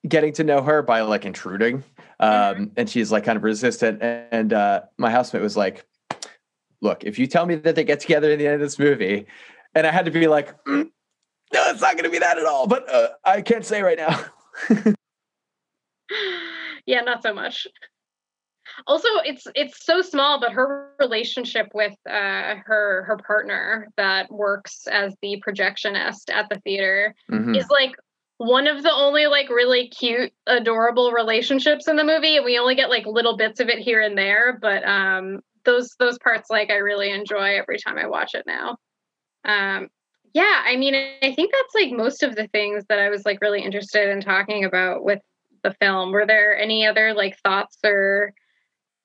getting 0.07 0.35
to 0.35 0.45
know 0.45 0.61
her 0.61 0.83
by 0.83 1.01
like 1.01 1.25
intruding. 1.25 1.83
Um, 2.21 2.71
and 2.77 2.89
she's 2.89 3.13
like 3.13 3.25
kind 3.25 3.37
of 3.37 3.43
resistant 3.43 4.03
and 4.03 4.53
uh, 4.53 4.83
my 4.99 5.11
housemate 5.11 5.43
was 5.43 5.57
like 5.57 5.87
look 6.81 7.05
if 7.05 7.19
you 7.19 7.27
tell 7.27 7.47
me 7.47 7.55
that 7.55 7.75
they 7.75 7.85
get 7.85 8.01
together 8.01 8.31
in 8.31 8.39
the 8.39 8.47
end 8.47 8.55
of 8.55 8.61
this 8.61 8.79
movie 8.79 9.27
and 9.75 9.87
i 9.87 9.91
had 9.91 10.05
to 10.05 10.11
be 10.11 10.27
like 10.27 10.55
mm, 10.65 10.91
no 11.53 11.71
it's 11.71 11.81
not 11.81 11.93
going 11.95 12.05
to 12.05 12.11
be 12.11 12.19
that 12.19 12.39
at 12.39 12.47
all 12.47 12.67
but 12.67 12.89
uh, 12.93 13.09
i 13.25 13.41
can't 13.41 13.65
say 13.65 13.83
right 13.83 13.99
now. 13.99 14.25
Yeah 16.87 17.01
not 17.01 17.23
so 17.23 17.33
much. 17.33 17.67
Also 18.87 19.09
it's 19.25 19.47
it's 19.55 19.85
so 19.85 20.03
small 20.03 20.41
but 20.41 20.53
her 20.53 20.93
relationship 20.99 21.69
with 21.75 21.95
uh, 22.09 22.57
her 22.65 23.05
her 23.05 23.19
partner 23.27 23.89
that 23.97 24.31
works 24.31 24.87
as 24.91 25.15
the 25.23 25.43
projectionist 25.47 26.31
at 26.33 26.49
the 26.49 26.59
theater 26.61 27.15
mm-hmm. 27.31 27.55
is 27.55 27.69
like 27.69 27.93
one 28.39 28.67
of 28.67 28.83
the 28.83 28.93
only 28.93 29.27
like 29.27 29.49
really 29.49 29.89
cute 29.89 30.33
adorable 30.47 31.13
relationships 31.13 31.87
in 31.89 31.97
the 31.97 32.05
movie. 32.05 32.37
And 32.37 32.45
we 32.45 32.59
only 32.59 32.75
get 32.75 32.91
like 32.91 33.07
little 33.07 33.37
bits 33.37 33.61
of 33.61 33.69
it 33.69 33.79
here 33.79 34.01
and 34.01 34.19
there 34.19 34.59
but 34.61 34.87
um 34.87 35.41
those 35.65 35.95
those 35.99 36.19
parts 36.19 36.51
like 36.51 36.71
i 36.71 36.77
really 36.77 37.11
enjoy 37.11 37.57
every 37.57 37.79
time 37.79 37.99
i 37.99 38.07
watch 38.07 38.35
it 38.35 38.45
now. 38.47 38.77
Um 39.45 39.89
yeah 40.33 40.63
i 40.65 40.77
mean 40.77 40.95
i 40.95 41.33
think 41.33 41.53
that's 41.53 41.75
like 41.75 41.93
most 41.93 42.23
of 42.23 42.35
the 42.35 42.49
things 42.49 42.85
that 42.89 42.99
i 42.99 43.09
was 43.09 43.25
like 43.25 43.41
really 43.41 43.63
interested 43.63 44.09
in 44.09 44.21
talking 44.21 44.65
about 44.65 45.05
with 45.05 45.21
the 45.65 45.75
film. 45.81 46.13
Were 46.13 46.27
there 46.27 46.57
any 46.57 46.87
other 46.87 47.13
like 47.15 47.37
thoughts 47.41 47.79
or 47.85 48.33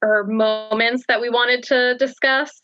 or 0.01 0.25
moments 0.25 1.05
that 1.07 1.19
we 1.19 1.29
wanted 1.29 1.63
to 1.63 1.97
discuss? 1.97 2.61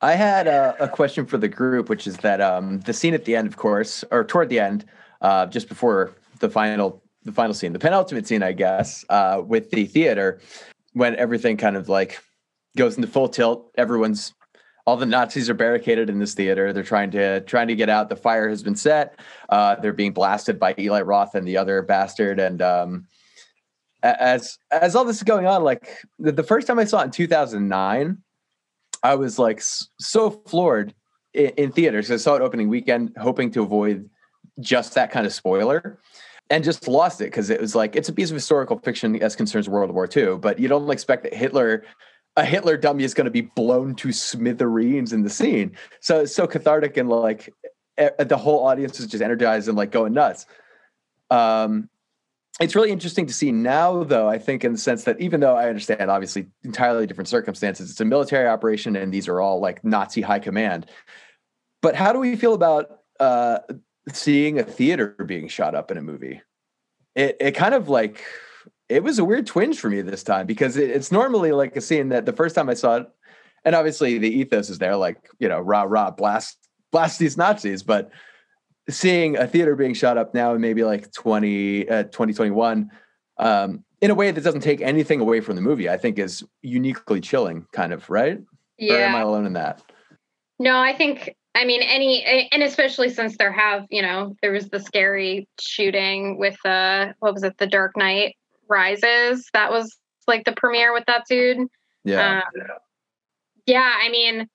I 0.00 0.14
had 0.14 0.46
a, 0.46 0.76
a 0.80 0.88
question 0.88 1.24
for 1.24 1.38
the 1.38 1.48
group 1.48 1.88
which 1.88 2.06
is 2.06 2.16
that 2.18 2.40
um 2.40 2.80
the 2.80 2.92
scene 2.92 3.14
at 3.14 3.24
the 3.24 3.36
end 3.36 3.46
of 3.46 3.56
course 3.56 4.04
or 4.10 4.24
toward 4.24 4.48
the 4.48 4.58
end 4.58 4.84
uh, 5.24 5.46
just 5.46 5.68
before 5.68 6.12
the 6.38 6.50
final 6.50 7.02
the 7.24 7.32
final 7.32 7.54
scene, 7.54 7.72
the 7.72 7.78
penultimate 7.78 8.26
scene, 8.26 8.42
I 8.42 8.52
guess, 8.52 9.02
uh, 9.08 9.40
with 9.44 9.70
the 9.70 9.86
theater, 9.86 10.40
when 10.92 11.16
everything 11.16 11.56
kind 11.56 11.74
of 11.74 11.88
like 11.88 12.22
goes 12.76 12.96
into 12.96 13.08
full 13.08 13.28
tilt. 13.28 13.70
Everyone's 13.78 14.34
all 14.86 14.98
the 14.98 15.06
Nazis 15.06 15.48
are 15.48 15.54
barricaded 15.54 16.10
in 16.10 16.18
this 16.18 16.34
theater. 16.34 16.74
They're 16.74 16.82
trying 16.82 17.10
to 17.12 17.40
trying 17.40 17.68
to 17.68 17.74
get 17.74 17.88
out. 17.88 18.10
The 18.10 18.16
fire 18.16 18.50
has 18.50 18.62
been 18.62 18.76
set. 18.76 19.18
Uh, 19.48 19.76
they're 19.76 19.94
being 19.94 20.12
blasted 20.12 20.60
by 20.60 20.74
Eli 20.78 21.00
Roth 21.00 21.34
and 21.34 21.48
the 21.48 21.56
other 21.56 21.80
bastard. 21.80 22.38
And 22.38 22.60
um, 22.60 23.06
as 24.02 24.58
as 24.70 24.94
all 24.94 25.06
this 25.06 25.16
is 25.16 25.22
going 25.22 25.46
on, 25.46 25.64
like 25.64 25.88
the, 26.18 26.32
the 26.32 26.42
first 26.42 26.66
time 26.66 26.78
I 26.78 26.84
saw 26.84 27.00
it 27.00 27.04
in 27.04 27.10
2009, 27.12 28.18
I 29.02 29.14
was 29.14 29.38
like 29.38 29.62
so 29.62 30.30
floored 30.30 30.92
in, 31.32 31.48
in 31.56 31.72
theaters. 31.72 32.10
I 32.10 32.16
saw 32.16 32.34
it 32.34 32.42
opening 32.42 32.68
weekend, 32.68 33.16
hoping 33.18 33.50
to 33.52 33.62
avoid 33.62 34.10
just 34.60 34.94
that 34.94 35.10
kind 35.10 35.26
of 35.26 35.32
spoiler 35.32 35.98
and 36.50 36.62
just 36.62 36.86
lost 36.86 37.20
it 37.20 37.24
because 37.24 37.50
it 37.50 37.60
was 37.60 37.74
like 37.74 37.96
it's 37.96 38.08
a 38.08 38.12
piece 38.12 38.30
of 38.30 38.34
historical 38.34 38.78
fiction 38.78 39.20
as 39.22 39.34
concerns 39.34 39.68
World 39.68 39.90
War 39.90 40.08
II, 40.14 40.36
but 40.36 40.58
you 40.58 40.68
don't 40.68 40.90
expect 40.90 41.22
that 41.22 41.34
Hitler, 41.34 41.84
a 42.36 42.44
Hitler 42.44 42.76
dummy, 42.76 43.04
is 43.04 43.14
going 43.14 43.24
to 43.24 43.30
be 43.30 43.42
blown 43.42 43.94
to 43.96 44.12
smithereens 44.12 45.12
in 45.12 45.22
the 45.22 45.30
scene. 45.30 45.76
So 46.00 46.20
it's 46.20 46.34
so 46.34 46.46
cathartic 46.46 46.96
and 46.96 47.08
like 47.08 47.52
the 47.96 48.36
whole 48.36 48.66
audience 48.66 49.00
is 49.00 49.06
just 49.06 49.22
energized 49.22 49.68
and 49.68 49.76
like 49.76 49.90
going 49.90 50.12
nuts. 50.12 50.46
Um, 51.30 51.88
it's 52.60 52.76
really 52.76 52.92
interesting 52.92 53.26
to 53.26 53.32
see 53.32 53.50
now, 53.50 54.04
though. 54.04 54.28
I 54.28 54.38
think 54.38 54.64
in 54.64 54.72
the 54.72 54.78
sense 54.78 55.04
that 55.04 55.20
even 55.20 55.40
though 55.40 55.56
I 55.56 55.68
understand, 55.68 56.08
obviously, 56.08 56.46
entirely 56.62 57.06
different 57.06 57.26
circumstances, 57.26 57.90
it's 57.90 58.00
a 58.00 58.04
military 58.04 58.46
operation, 58.46 58.94
and 58.94 59.12
these 59.12 59.26
are 59.26 59.40
all 59.40 59.60
like 59.60 59.84
Nazi 59.84 60.20
high 60.20 60.38
command. 60.38 60.86
But 61.82 61.96
how 61.96 62.12
do 62.12 62.20
we 62.20 62.36
feel 62.36 62.54
about 62.54 63.00
uh, 63.18 63.58
seeing 64.12 64.58
a 64.58 64.64
theater 64.64 65.14
being 65.26 65.48
shot 65.48 65.74
up 65.74 65.90
in 65.90 65.98
a 65.98 66.02
movie. 66.02 66.42
It 67.14 67.36
it 67.40 67.52
kind 67.52 67.74
of 67.74 67.88
like 67.88 68.24
it 68.88 69.02
was 69.02 69.18
a 69.18 69.24
weird 69.24 69.46
twinge 69.46 69.78
for 69.78 69.88
me 69.88 70.02
this 70.02 70.22
time 70.22 70.46
because 70.46 70.76
it, 70.76 70.90
it's 70.90 71.10
normally 71.10 71.52
like 71.52 71.76
a 71.76 71.80
scene 71.80 72.10
that 72.10 72.26
the 72.26 72.32
first 72.32 72.54
time 72.54 72.68
I 72.68 72.74
saw 72.74 72.96
it, 72.96 73.06
and 73.64 73.74
obviously 73.74 74.18
the 74.18 74.28
ethos 74.28 74.68
is 74.68 74.78
there, 74.78 74.96
like 74.96 75.30
you 75.38 75.48
know, 75.48 75.60
rah 75.60 75.84
rah, 75.86 76.10
blast 76.10 76.58
blast 76.90 77.18
these 77.18 77.36
Nazis, 77.36 77.82
but 77.82 78.10
seeing 78.88 79.36
a 79.36 79.46
theater 79.46 79.74
being 79.74 79.94
shot 79.94 80.18
up 80.18 80.34
now 80.34 80.54
in 80.54 80.60
maybe 80.60 80.84
like 80.84 81.12
20 81.12 81.88
uh, 81.88 82.02
2021 82.04 82.90
um, 83.38 83.84
in 84.00 84.10
a 84.10 84.14
way 84.14 84.30
that 84.30 84.44
doesn't 84.44 84.60
take 84.60 84.80
anything 84.80 85.20
away 85.20 85.40
from 85.40 85.56
the 85.56 85.62
movie 85.62 85.88
i 85.88 85.96
think 85.96 86.18
is 86.18 86.44
uniquely 86.62 87.20
chilling 87.20 87.66
kind 87.72 87.92
of 87.92 88.08
right? 88.10 88.40
Yeah 88.78 88.94
or 88.94 88.98
am 88.98 89.14
i 89.14 89.20
alone 89.20 89.46
in 89.46 89.54
that? 89.54 89.82
No 90.58 90.78
i 90.78 90.92
think 90.92 91.34
I 91.54 91.64
mean, 91.64 91.82
any, 91.82 92.48
and 92.50 92.62
especially 92.62 93.10
since 93.10 93.36
there 93.36 93.52
have, 93.52 93.86
you 93.90 94.02
know, 94.02 94.34
there 94.42 94.50
was 94.50 94.68
the 94.70 94.80
scary 94.80 95.48
shooting 95.60 96.36
with 96.38 96.56
uh, 96.66 97.12
what 97.20 97.34
was 97.34 97.44
it, 97.44 97.56
The 97.58 97.66
Dark 97.66 97.96
Knight 97.96 98.36
Rises. 98.68 99.48
That 99.52 99.70
was 99.70 99.96
like 100.26 100.44
the 100.44 100.52
premiere 100.52 100.92
with 100.92 101.04
that 101.06 101.24
dude. 101.28 101.68
Yeah. 102.02 102.38
Um, 102.38 102.66
yeah. 103.66 103.92
I 104.02 104.08
mean, 104.08 104.48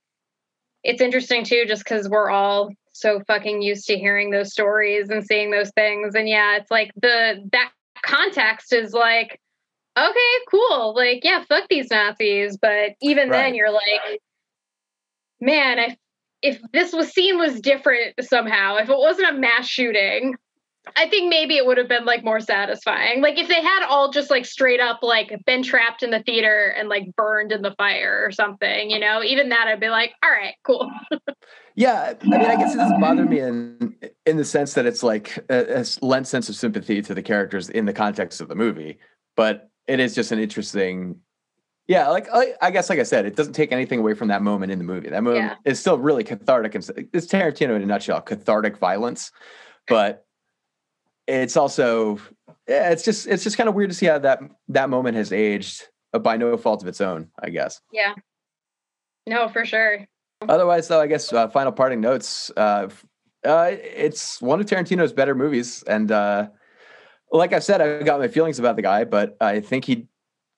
it's 0.84 1.02
interesting 1.02 1.46
too, 1.46 1.66
just 1.68 1.84
because 1.84 2.10
we're 2.10 2.30
all 2.30 2.72
so 2.92 3.22
fucking 3.28 3.62
used 3.62 3.88
to 3.88 3.98
hearing 3.98 4.32
those 4.32 4.52
stories 4.52 5.10
and 5.10 5.26
seeing 5.26 5.52
those 5.52 5.72
things. 5.72 6.16
And 6.16 6.28
yeah, 6.28 6.58
it's 6.58 6.70
like 6.70 6.92
the 7.02 7.48
that 7.54 7.72
context 8.04 8.74
is 8.74 8.94
like, 8.94 9.40
okay, 9.98 10.34
cool. 10.52 10.94
Like, 10.96 11.24
yeah, 11.24 11.44
fuck 11.48 11.70
these 11.70 11.90
Nazis. 11.90 12.58
But 12.58 12.92
even 13.02 13.30
right. 13.30 13.38
then 13.38 13.56
you're 13.56 13.72
like, 13.72 14.20
man, 15.40 15.80
if 15.80 15.96
if 16.42 16.60
this 16.72 16.94
was 16.94 17.12
scene 17.12 17.38
was 17.38 17.60
different 17.62 18.14
somehow, 18.22 18.78
if 18.78 18.90
it 18.90 18.98
wasn't 18.98 19.30
a 19.30 19.40
mass 19.40 19.68
shooting, 19.68 20.36
I 20.96 21.08
think 21.10 21.30
maybe 21.30 21.58
it 21.58 21.66
would 21.66 21.78
have 21.78 21.88
been 21.88 22.06
like 22.06 22.24
more 22.24 22.40
satisfying. 22.40 23.22
Like 23.22 23.38
if 23.38 23.48
they 23.48 23.62
had 23.62 23.86
all 23.88 24.12
just 24.12 24.30
like 24.30 24.46
straight 24.46 24.80
up 24.80 25.00
like 25.02 25.32
been 25.46 25.64
trapped 25.64 26.04
in 26.04 26.12
the 26.12 26.22
theater 26.24 26.74
and 26.78 26.90
like 26.90 27.16
burned 27.16 27.52
in 27.52 27.62
the 27.62 27.76
fire 27.78 28.24
or 28.26 28.32
something, 28.32 28.90
you 28.90 29.00
know, 29.00 29.24
even 29.24 29.50
that 29.50 29.68
I'd 29.68 29.80
be 29.80 29.90
like, 29.90 30.14
all 30.24 30.32
right, 30.32 30.56
cool. 30.64 30.90
yeah, 31.76 32.14
I 32.20 32.26
mean, 32.26 32.42
I 32.42 32.56
guess 32.56 32.74
it 32.74 32.78
doesn't 32.78 33.00
bother 33.00 33.26
me 33.26 33.40
in 33.40 33.96
in 34.26 34.38
the 34.38 34.46
sense 34.46 34.74
that 34.74 34.86
it's 34.86 35.04
like 35.04 35.38
a, 35.50 35.82
a 35.82 35.86
lent 36.02 36.28
sense 36.28 36.50
of 36.50 36.56
sympathy 36.56 37.02
to 37.02 37.14
the 37.14 37.22
characters 37.22 37.70
in 37.70 37.86
the 37.86 37.94
context 37.94 38.42
of 38.42 38.48
the 38.48 38.56
movie, 38.56 39.00
but 39.36 39.70
it 39.88 40.00
is 40.00 40.16
just 40.16 40.32
an 40.32 40.40
interesting. 40.40 41.20
Yeah, 41.90 42.10
like 42.10 42.28
I, 42.32 42.54
I 42.62 42.70
guess, 42.70 42.88
like 42.88 43.00
I 43.00 43.04
said, 43.04 43.26
it 43.26 43.36
doesn't 43.36 43.54
take 43.54 43.72
anything 43.72 43.98
away 43.98 44.14
from 44.14 44.28
that 44.28 44.44
moment 44.44 44.72
in 44.72 44.78
the 44.78 44.84
movie. 44.84 45.10
That 45.10 45.24
moment 45.24 45.44
yeah. 45.44 45.56
is 45.66 45.80
still 45.80 45.98
really 45.98 46.24
cathartic. 46.24 46.76
And 46.76 46.88
it's 47.12 47.26
Tarantino 47.26 47.76
in 47.76 47.82
a 47.82 47.86
nutshell, 47.88 48.22
cathartic 48.22 48.78
violence, 48.78 49.32
but 49.88 50.24
it's 51.26 51.58
also 51.58 52.20
yeah, 52.68 52.92
it's 52.92 53.04
just 53.04 53.26
it's 53.26 53.44
just 53.44 53.58
kind 53.58 53.68
of 53.68 53.74
weird 53.74 53.90
to 53.90 53.96
see 53.96 54.06
how 54.06 54.20
that 54.20 54.40
that 54.68 54.92
moment 54.92 55.18
has 55.18 55.34
aged 55.34 55.88
uh, 56.14 56.20
by 56.20 56.38
no 56.38 56.56
fault 56.58 56.84
of 56.84 56.88
its 56.88 57.02
own, 57.02 57.30
I 57.42 57.50
guess. 57.50 57.82
Yeah. 57.92 58.14
No, 59.26 59.50
for 59.50 59.66
sure. 59.66 60.06
Otherwise, 60.48 60.90
though, 60.90 61.02
I 61.02 61.08
guess 61.08 61.34
uh, 61.34 61.48
final 61.48 61.72
parting 61.72 62.02
notes. 62.02 62.52
Uh, 62.56 62.90
uh, 63.44 63.72
it's 63.72 64.40
one 64.44 64.60
of 64.60 64.68
Tarantino's 64.68 65.12
better 65.12 65.34
movies, 65.34 65.82
and 65.88 66.12
uh, 66.12 66.50
like 67.32 67.52
I 67.52 67.58
said, 67.60 67.82
I've 67.82 68.06
got 68.06 68.20
my 68.20 68.28
feelings 68.28 68.60
about 68.60 68.76
the 68.76 68.84
guy, 68.84 69.06
but 69.06 69.36
I 69.42 69.60
think 69.60 69.86
he 69.86 70.08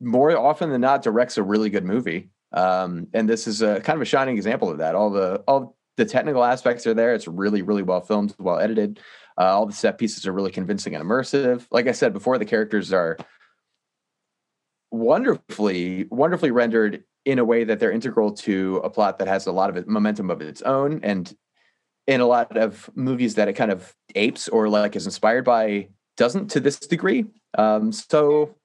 more 0.01 0.35
often 0.35 0.69
than 0.69 0.81
not 0.81 1.03
directs 1.03 1.37
a 1.37 1.43
really 1.43 1.69
good 1.69 1.85
movie. 1.85 2.29
Um, 2.51 3.07
and 3.13 3.29
this 3.29 3.47
is 3.47 3.61
a 3.61 3.79
kind 3.81 3.95
of 3.95 4.01
a 4.01 4.05
shining 4.05 4.35
example 4.35 4.69
of 4.69 4.79
that. 4.79 4.95
All 4.95 5.09
the 5.09 5.43
all 5.47 5.77
the 5.97 6.05
technical 6.05 6.43
aspects 6.43 6.85
are 6.87 6.93
there. 6.93 7.13
It's 7.13 7.27
really 7.27 7.61
really 7.61 7.83
well 7.83 8.01
filmed, 8.01 8.35
well 8.39 8.59
edited. 8.59 8.99
Uh, 9.39 9.45
all 9.45 9.65
the 9.65 9.73
set 9.73 9.97
pieces 9.97 10.27
are 10.27 10.33
really 10.33 10.51
convincing 10.51 10.95
and 10.95 11.03
immersive. 11.03 11.65
Like 11.71 11.87
I 11.87 11.93
said 11.93 12.13
before, 12.13 12.37
the 12.37 12.45
characters 12.45 12.91
are 12.91 13.17
wonderfully, 14.91 16.05
wonderfully 16.11 16.51
rendered 16.51 17.03
in 17.23 17.39
a 17.39 17.45
way 17.45 17.63
that 17.63 17.79
they're 17.79 17.91
integral 17.91 18.33
to 18.33 18.81
a 18.83 18.89
plot 18.89 19.19
that 19.19 19.27
has 19.27 19.47
a 19.47 19.51
lot 19.51 19.75
of 19.75 19.87
momentum 19.87 20.29
of 20.29 20.41
its 20.41 20.61
own. 20.63 20.99
And 21.03 21.33
in 22.07 22.19
a 22.19 22.25
lot 22.25 22.57
of 22.57 22.89
movies 22.95 23.35
that 23.35 23.47
it 23.47 23.53
kind 23.53 23.71
of 23.71 23.95
apes 24.15 24.47
or 24.49 24.67
like 24.67 24.95
is 24.95 25.05
inspired 25.05 25.45
by, 25.45 25.87
doesn't 26.17 26.49
to 26.49 26.59
this 26.59 26.79
degree. 26.79 27.25
Um, 27.57 27.91
so 27.91 28.55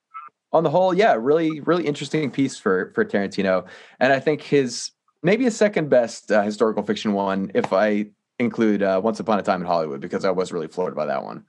on 0.53 0.65
the 0.65 0.71
whole, 0.71 0.95
yeah, 0.95 1.15
really, 1.19 1.61
really 1.61 1.87
interesting 1.87 2.31
piece 2.31 2.57
for 2.57 2.93
for 2.95 3.05
Tarantino, 3.05 3.67
and 4.01 4.13
I 4.13 4.21
think 4.21 4.43
his 4.43 4.93
maybe 5.23 5.45
his 5.45 5.57
second 5.57 5.89
best 5.89 6.31
uh, 6.31 6.43
historical 6.43 6.83
fiction 6.83 7.13
one, 7.13 7.51
if 7.55 7.73
I 7.73 8.07
include 8.39 8.83
uh, 8.83 9.01
Once 9.03 9.21
Upon 9.21 9.39
a 9.39 9.43
Time 9.43 9.61
in 9.61 9.67
Hollywood 9.67 10.01
because 10.01 10.25
I 10.25 10.31
was 10.31 10.53
really 10.53 10.69
floored 10.69 10.95
by 10.95 11.07
that 11.07 11.25
one. 11.25 11.45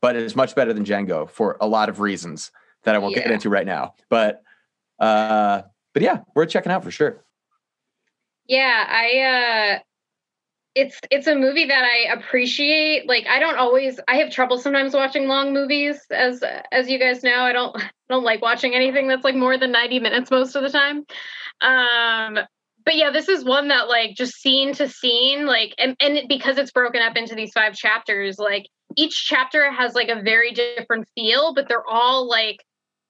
But 0.00 0.14
it's 0.14 0.36
much 0.36 0.54
better 0.54 0.72
than 0.72 0.84
Django 0.84 1.28
for 1.28 1.56
a 1.60 1.66
lot 1.66 1.88
of 1.88 2.00
reasons 2.00 2.52
that 2.84 2.94
I 2.94 2.98
won't 2.98 3.16
yeah. 3.16 3.24
get 3.24 3.32
into 3.32 3.50
right 3.50 3.66
now. 3.66 3.94
But 4.08 4.42
uh, 5.00 5.62
but 5.92 6.02
yeah, 6.02 6.20
we're 6.34 6.46
checking 6.46 6.70
out 6.70 6.84
for 6.84 6.90
sure. 6.90 7.24
Yeah, 8.46 8.86
I 8.88 9.78
uh 9.78 9.78
it's 10.74 11.00
it's 11.10 11.26
a 11.26 11.34
movie 11.34 11.66
that 11.66 11.84
I 11.84 12.12
appreciate. 12.12 13.08
Like 13.08 13.26
I 13.26 13.38
don't 13.38 13.58
always 13.58 13.98
I 14.08 14.16
have 14.16 14.30
trouble 14.30 14.58
sometimes 14.58 14.94
watching 14.94 15.26
long 15.26 15.52
movies 15.52 16.00
as 16.10 16.42
as 16.72 16.88
you 16.88 16.98
guys 16.98 17.22
know. 17.22 17.40
I 17.40 17.52
don't 17.52 17.76
I 17.76 17.90
don't 18.08 18.24
like 18.24 18.42
watching 18.42 18.74
anything 18.74 19.08
that's 19.08 19.24
like 19.24 19.34
more 19.34 19.58
than 19.58 19.72
90 19.72 20.00
minutes 20.00 20.30
most 20.30 20.54
of 20.54 20.62
the 20.62 20.70
time. 20.70 21.04
Um 21.60 22.44
but 22.84 22.96
yeah, 22.96 23.10
this 23.10 23.28
is 23.28 23.44
one 23.44 23.68
that 23.68 23.88
like 23.88 24.14
just 24.14 24.40
scene 24.40 24.72
to 24.74 24.88
scene, 24.88 25.46
like 25.46 25.74
and, 25.78 25.94
and 26.00 26.16
it, 26.16 26.28
because 26.28 26.56
it's 26.56 26.70
broken 26.70 27.02
up 27.02 27.16
into 27.16 27.34
these 27.34 27.52
five 27.52 27.74
chapters, 27.74 28.38
like 28.38 28.66
each 28.96 29.26
chapter 29.26 29.70
has 29.70 29.94
like 29.94 30.08
a 30.08 30.22
very 30.22 30.52
different 30.52 31.06
feel, 31.14 31.52
but 31.54 31.68
they're 31.68 31.86
all 31.86 32.26
like 32.26 32.64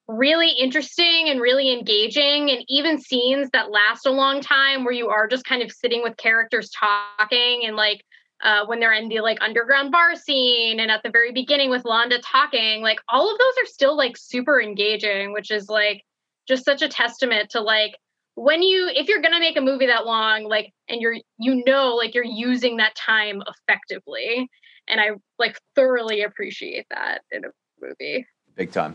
really 0.08 0.50
interesting 0.50 1.28
and 1.28 1.40
really 1.40 1.70
engaging 1.70 2.50
and 2.50 2.64
even 2.68 2.98
scenes 2.98 3.50
that 3.52 3.70
last 3.70 4.06
a 4.06 4.10
long 4.10 4.40
time 4.40 4.82
where 4.82 4.92
you 4.92 5.08
are 5.08 5.28
just 5.28 5.44
kind 5.44 5.62
of 5.62 5.70
sitting 5.70 6.02
with 6.02 6.16
characters 6.16 6.70
talking 6.70 7.64
and 7.66 7.76
like 7.76 8.02
uh, 8.42 8.64
when 8.66 8.80
they're 8.80 8.94
in 8.94 9.08
the 9.08 9.20
like 9.20 9.36
underground 9.42 9.92
bar 9.92 10.16
scene 10.16 10.80
and 10.80 10.90
at 10.90 11.02
the 11.02 11.10
very 11.10 11.32
beginning 11.32 11.70
with 11.70 11.84
Landa 11.84 12.18
talking, 12.20 12.82
like 12.82 13.00
all 13.08 13.30
of 13.30 13.38
those 13.38 13.64
are 13.64 13.66
still 13.66 13.96
like 13.96 14.16
super 14.16 14.60
engaging, 14.60 15.32
which 15.32 15.50
is 15.50 15.68
like 15.68 16.02
just 16.46 16.64
such 16.64 16.80
a 16.80 16.88
testament 16.88 17.50
to 17.50 17.60
like 17.60 17.92
when 18.34 18.62
you 18.62 18.88
if 18.94 19.08
you're 19.08 19.20
to 19.20 19.40
make 19.40 19.56
a 19.56 19.60
movie 19.60 19.86
that 19.86 20.06
long 20.06 20.44
like 20.44 20.72
and 20.88 21.00
you're 21.00 21.16
you 21.38 21.62
know 21.66 21.96
like 21.96 22.14
you're 22.14 22.24
using 22.24 22.76
that 22.76 22.94
time 22.94 23.42
effectively 23.48 24.48
and 24.86 25.00
i 25.00 25.08
like 25.40 25.58
thoroughly 25.74 26.22
appreciate 26.22 26.86
that 26.88 27.22
in 27.32 27.44
a 27.44 27.48
movie. 27.82 28.24
Big 28.54 28.70
time 28.70 28.94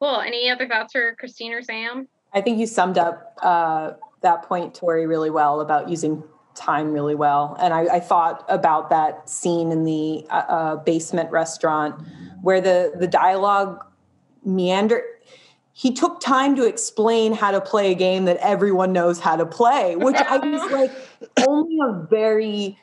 cool. 0.00 0.20
Any 0.20 0.50
other 0.50 0.66
thoughts 0.66 0.92
for 0.92 1.14
christine 1.16 1.52
or 1.52 1.62
sam? 1.62 2.08
I 2.32 2.40
think 2.40 2.58
you 2.58 2.66
summed 2.66 2.98
up 2.98 3.36
uh, 3.42 3.92
that 4.22 4.42
point 4.42 4.74
tori 4.74 5.06
really 5.06 5.30
well 5.30 5.60
about 5.60 5.88
using 5.88 6.22
time 6.54 6.92
really 6.92 7.14
well. 7.14 7.56
And 7.60 7.72
i, 7.72 7.96
I 7.96 8.00
thought 8.00 8.44
about 8.48 8.90
that 8.90 9.28
scene 9.28 9.70
in 9.72 9.84
the 9.84 10.26
uh, 10.30 10.34
uh 10.34 10.76
basement 10.76 11.30
restaurant 11.30 12.02
where 12.42 12.60
the 12.60 12.92
the 12.98 13.06
dialogue 13.06 13.84
meander 14.44 15.02
he 15.80 15.92
took 15.92 16.20
time 16.20 16.56
to 16.56 16.66
explain 16.66 17.32
how 17.32 17.50
to 17.52 17.60
play 17.60 17.92
a 17.92 17.94
game 17.94 18.26
that 18.26 18.36
everyone 18.38 18.92
knows 18.92 19.18
how 19.18 19.34
to 19.36 19.46
play, 19.46 19.96
which 19.96 20.16
I 20.16 20.36
was 20.36 20.70
like, 20.72 20.92
only 21.48 21.78
a 21.82 22.06
very 22.10 22.78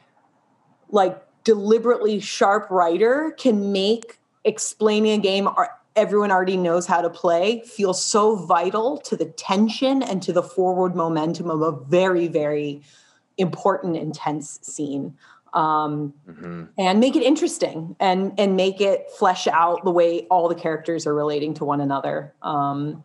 like 0.89 1.21
deliberately 1.43 2.19
sharp 2.19 2.71
writer 2.71 3.35
can 3.37 3.71
make 3.71 4.19
explaining 4.45 5.11
a 5.11 5.21
game 5.21 5.47
everyone 5.97 6.31
already 6.31 6.55
knows 6.55 6.85
how 6.85 7.01
to 7.01 7.09
play 7.09 7.61
feel 7.65 7.93
so 7.93 8.35
vital 8.35 8.97
to 8.99 9.17
the 9.17 9.25
tension 9.25 10.01
and 10.03 10.21
to 10.21 10.31
the 10.31 10.43
forward 10.43 10.95
momentum 10.95 11.49
of 11.49 11.61
a 11.61 11.71
very, 11.71 12.27
very 12.27 12.81
important, 13.37 13.97
intense 13.97 14.59
scene 14.61 15.17
um, 15.53 16.13
mm-hmm. 16.29 16.65
and 16.77 16.99
make 16.99 17.15
it 17.15 17.23
interesting 17.23 17.95
and 17.99 18.39
and 18.39 18.55
make 18.55 18.79
it 18.79 19.09
flesh 19.17 19.47
out 19.47 19.83
the 19.83 19.91
way 19.91 20.27
all 20.27 20.47
the 20.47 20.55
characters 20.55 21.07
are 21.07 21.15
relating 21.15 21.53
to 21.55 21.65
one 21.65 21.81
another. 21.81 22.33
Um, 22.41 23.03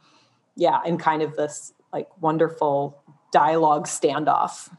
yeah, 0.55 0.81
and 0.85 1.01
kind 1.01 1.23
of 1.23 1.35
this 1.35 1.73
like 1.93 2.09
wonderful 2.21 3.03
dialogue 3.33 3.87
standoff. 3.87 4.71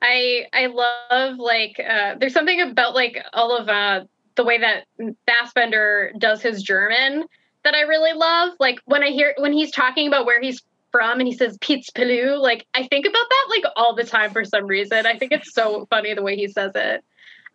I 0.00 0.46
I 0.52 0.66
love 0.66 1.38
like 1.38 1.80
uh, 1.80 2.14
there's 2.18 2.32
something 2.32 2.60
about 2.60 2.94
like 2.94 3.18
all 3.32 3.56
of 3.56 3.68
uh, 3.68 4.04
the 4.40 4.44
way 4.44 4.56
that 4.56 4.86
Fassbender 5.26 6.12
does 6.16 6.40
his 6.40 6.62
German 6.62 7.24
that 7.62 7.74
I 7.74 7.82
really 7.82 8.14
love. 8.14 8.54
Like 8.58 8.80
when 8.86 9.02
I 9.02 9.10
hear 9.10 9.34
when 9.36 9.52
he's 9.52 9.70
talking 9.70 10.08
about 10.08 10.24
where 10.24 10.40
he's 10.40 10.62
from 10.90 11.20
and 11.20 11.28
he 11.28 11.34
says 11.34 11.58
Kitzbühel. 11.58 12.40
Like 12.40 12.66
I 12.72 12.86
think 12.86 13.04
about 13.04 13.26
that 13.28 13.46
like 13.50 13.64
all 13.76 13.94
the 13.94 14.04
time 14.04 14.30
for 14.30 14.44
some 14.44 14.66
reason. 14.66 15.04
I 15.04 15.18
think 15.18 15.32
it's 15.32 15.52
so 15.52 15.86
funny 15.90 16.14
the 16.14 16.22
way 16.22 16.36
he 16.36 16.48
says 16.48 16.72
it. 16.74 17.04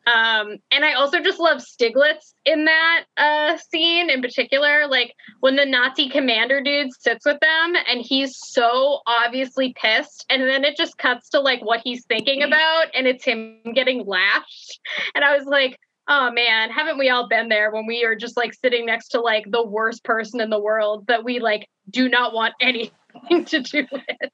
Um, 0.07 0.57
and 0.71 0.85
I 0.85 0.93
also 0.93 1.19
just 1.19 1.39
love 1.39 1.63
Stiglitz 1.63 2.35
in 2.45 2.65
that 2.65 3.05
uh, 3.17 3.57
scene 3.57 4.11
in 4.11 4.21
particular. 4.21 4.85
Like 4.85 5.15
when 5.39 5.55
the 5.55 5.65
Nazi 5.65 6.09
commander 6.09 6.61
dude 6.61 6.93
sits 6.93 7.25
with 7.25 7.39
them 7.39 7.73
and 7.89 8.01
he's 8.01 8.37
so 8.37 8.99
obviously 9.07 9.73
pissed, 9.75 10.23
and 10.29 10.43
then 10.43 10.63
it 10.63 10.77
just 10.77 10.99
cuts 10.99 11.29
to 11.29 11.39
like 11.39 11.65
what 11.65 11.81
he's 11.83 12.05
thinking 12.05 12.43
about, 12.43 12.85
and 12.93 13.07
it's 13.07 13.25
him 13.25 13.57
getting 13.73 14.05
lashed. 14.05 14.79
And 15.15 15.23
I 15.23 15.35
was 15.35 15.47
like, 15.47 15.79
oh 16.07 16.31
man, 16.31 16.69
haven't 16.69 16.97
we 16.97 17.09
all 17.09 17.27
been 17.27 17.49
there 17.49 17.71
when 17.71 17.85
we 17.85 18.03
are 18.05 18.15
just 18.15 18.37
like 18.37 18.53
sitting 18.53 18.85
next 18.85 19.09
to 19.09 19.21
like 19.21 19.45
the 19.49 19.65
worst 19.65 20.03
person 20.03 20.41
in 20.41 20.49
the 20.49 20.59
world 20.59 21.07
that 21.07 21.23
we 21.23 21.39
like 21.39 21.67
do 21.89 22.09
not 22.09 22.33
want 22.33 22.53
anything 22.61 23.45
to 23.45 23.61
do 23.61 23.85
with. 23.91 24.31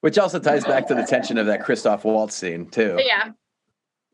Which 0.00 0.18
also 0.18 0.40
ties 0.40 0.64
back 0.64 0.88
to 0.88 0.94
the 0.94 1.04
tension 1.04 1.38
of 1.38 1.46
that 1.46 1.62
Christoph 1.62 2.04
Waltz 2.04 2.34
scene 2.34 2.68
too. 2.68 2.98
Yeah. 2.98 3.30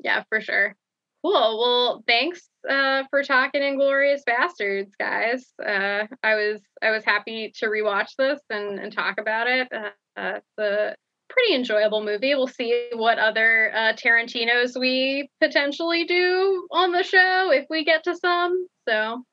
Yeah, 0.01 0.23
for 0.29 0.41
sure. 0.41 0.77
Cool. 1.25 1.33
Well, 1.33 2.05
thanks 2.07 2.49
uh, 2.69 3.05
for 3.11 3.25
talking 3.25 3.63
Inglourious 3.63 4.21
Basterds, 4.29 4.91
guys. 4.99 5.47
Uh, 5.65 6.07
I 6.23 6.35
was 6.35 6.61
I 6.81 6.91
was 6.91 7.05
happy 7.05 7.53
to 7.59 7.67
rewatch 7.67 8.11
this 8.17 8.41
and, 8.51 8.79
and 8.79 8.93
talk 8.93 9.19
about 9.19 9.49
it. 9.49 9.69
Uh, 9.73 9.91
uh 10.17 10.41
a 10.59 10.95
pretty 11.29 11.55
enjoyable 11.55 12.03
movie. 12.03 12.35
We'll 12.35 12.47
see 12.47 12.89
what 12.95 13.19
other 13.19 13.73
uh, 13.75 13.93
Tarantino's 13.93 14.77
we 14.79 15.31
potentially 15.41 16.05
do 16.05 16.67
on 16.71 16.93
the 16.93 17.03
show 17.03 17.51
if 17.53 17.67
we 17.71 17.85
get 17.85 18.05
to 18.05 18.17
some. 18.17 18.67
So 18.89 19.25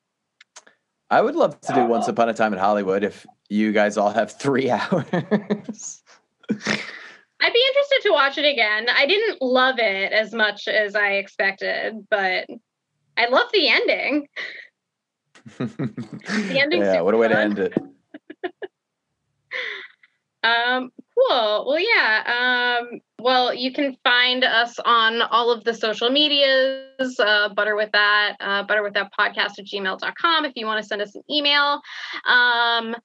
I 1.10 1.22
would 1.22 1.36
love 1.36 1.60
to 1.62 1.74
do 1.74 1.86
Once 1.86 2.08
Upon 2.08 2.30
a 2.30 2.34
Time 2.34 2.54
in 2.54 2.60
Hollywood 2.60 3.04
if 3.04 3.26
you 3.50 3.72
guys 3.72 3.98
all 3.98 4.12
have 4.12 4.32
three 4.32 4.70
hours. 4.70 6.04
I'd 6.50 7.54
be 7.54 7.64
interested 7.68 8.02
to 8.04 8.12
watch 8.12 8.38
it 8.38 8.46
again. 8.46 8.88
I 8.90 9.06
didn't 9.06 9.42
love 9.42 9.76
it 9.78 10.12
as 10.12 10.34
much 10.34 10.68
as 10.68 10.96
I 10.96 11.14
expected, 11.14 12.08
but 12.10 12.48
I 13.18 13.28
love 13.28 13.48
the 13.54 13.70
ending. 13.70 14.28
the 15.58 16.60
ending. 16.60 16.82
yeah, 16.82 17.02
what 17.02 17.14
a 17.14 17.18
way 17.18 17.28
to 17.28 17.38
end 17.38 17.60
it. 17.60 17.74
um, 20.44 20.90
cool. 21.16 21.66
Well, 21.68 21.80
yeah. 21.80 22.80
Um, 22.82 23.00
well, 23.20 23.54
you 23.54 23.72
can 23.72 23.98
find 24.04 24.44
us 24.44 24.78
on 24.84 25.22
all 25.22 25.52
of 25.52 25.64
the 25.64 25.74
social 25.74 26.10
medias, 26.10 27.20
uh, 27.20 27.50
Butter 27.54 27.76
With 27.76 27.92
That, 27.94 28.36
uh, 28.40 28.64
Butter 28.64 28.84
With 28.84 28.94
That 28.94 29.12
podcast 29.18 29.58
at 29.58 29.66
gmail.com 29.66 30.46
if 30.46 30.54
you 30.56 30.66
want 30.66 30.82
to 30.82 30.88
send 30.88 31.02
us 31.02 31.16
an 31.16 31.24
email. 31.30 31.82
Um, 32.26 32.96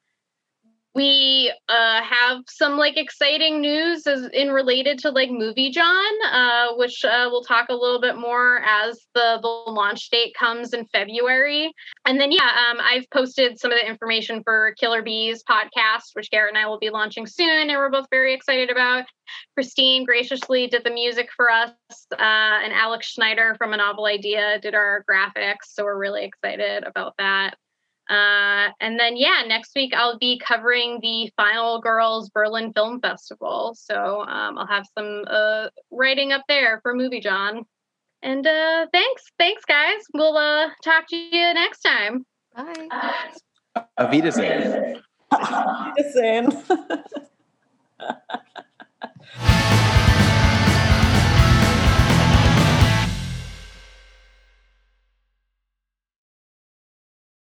we 0.94 1.52
uh, 1.68 2.02
have 2.02 2.42
some 2.48 2.76
like 2.76 2.96
exciting 2.96 3.60
news 3.60 4.06
as 4.06 4.28
in 4.32 4.50
related 4.50 4.98
to 4.98 5.10
like 5.10 5.30
movie 5.30 5.70
john 5.70 6.12
uh, 6.32 6.68
which 6.76 7.04
uh, 7.04 7.28
we'll 7.30 7.44
talk 7.44 7.68
a 7.68 7.74
little 7.74 8.00
bit 8.00 8.16
more 8.16 8.60
as 8.60 8.98
the, 9.14 9.38
the 9.40 9.70
launch 9.70 10.10
date 10.10 10.34
comes 10.38 10.72
in 10.72 10.84
february. 10.86 11.72
And 12.04 12.20
then 12.20 12.32
yeah 12.32 12.70
um, 12.70 12.78
i've 12.80 13.08
posted 13.10 13.58
some 13.60 13.72
of 13.72 13.78
the 13.78 13.88
information 13.88 14.42
for 14.42 14.74
killer 14.78 15.02
bees 15.02 15.44
podcast 15.48 16.14
which 16.14 16.30
garrett 16.30 16.54
and 16.54 16.58
i 16.58 16.66
will 16.66 16.78
be 16.78 16.90
launching 16.90 17.26
soon 17.26 17.70
and 17.70 17.78
we're 17.78 17.90
both 17.90 18.06
very 18.10 18.34
excited 18.34 18.70
about. 18.70 19.04
Christine 19.54 20.04
graciously 20.04 20.66
did 20.66 20.82
the 20.82 20.90
music 20.90 21.28
for 21.36 21.50
us 21.50 21.70
uh, 22.12 22.16
and 22.18 22.72
alex 22.72 23.06
schneider 23.06 23.54
from 23.58 23.72
a 23.72 23.76
novel 23.76 24.06
idea 24.06 24.58
did 24.60 24.74
our 24.74 25.04
graphics 25.08 25.66
so 25.72 25.84
we're 25.84 25.98
really 25.98 26.24
excited 26.24 26.82
about 26.82 27.14
that 27.18 27.54
uh, 28.10 28.70
and 28.80 28.98
then, 28.98 29.16
yeah, 29.16 29.44
next 29.46 29.70
week 29.76 29.94
I'll 29.94 30.18
be 30.18 30.40
covering 30.44 30.98
the 31.00 31.30
Final 31.36 31.80
Girls 31.80 32.28
Berlin 32.28 32.72
Film 32.72 33.00
Festival. 33.00 33.74
So 33.78 34.22
um, 34.22 34.58
I'll 34.58 34.66
have 34.66 34.84
some 34.98 35.24
uh, 35.28 35.68
writing 35.90 36.32
up 36.32 36.42
there 36.48 36.80
for 36.82 36.94
Movie 36.94 37.20
John. 37.20 37.64
And 38.22 38.46
uh, 38.46 38.86
thanks, 38.92 39.30
thanks, 39.38 39.64
guys. 39.64 40.02
We'll 40.12 40.36
uh, 40.36 40.68
talk 40.84 41.06
to 41.08 41.16
you 41.16 41.54
next 41.54 41.80
time. 41.80 42.26
Bye. 42.54 42.88
Auf 43.96 44.10
Wiedersehen. 44.10 45.00
Wiedersehen. 45.96 46.50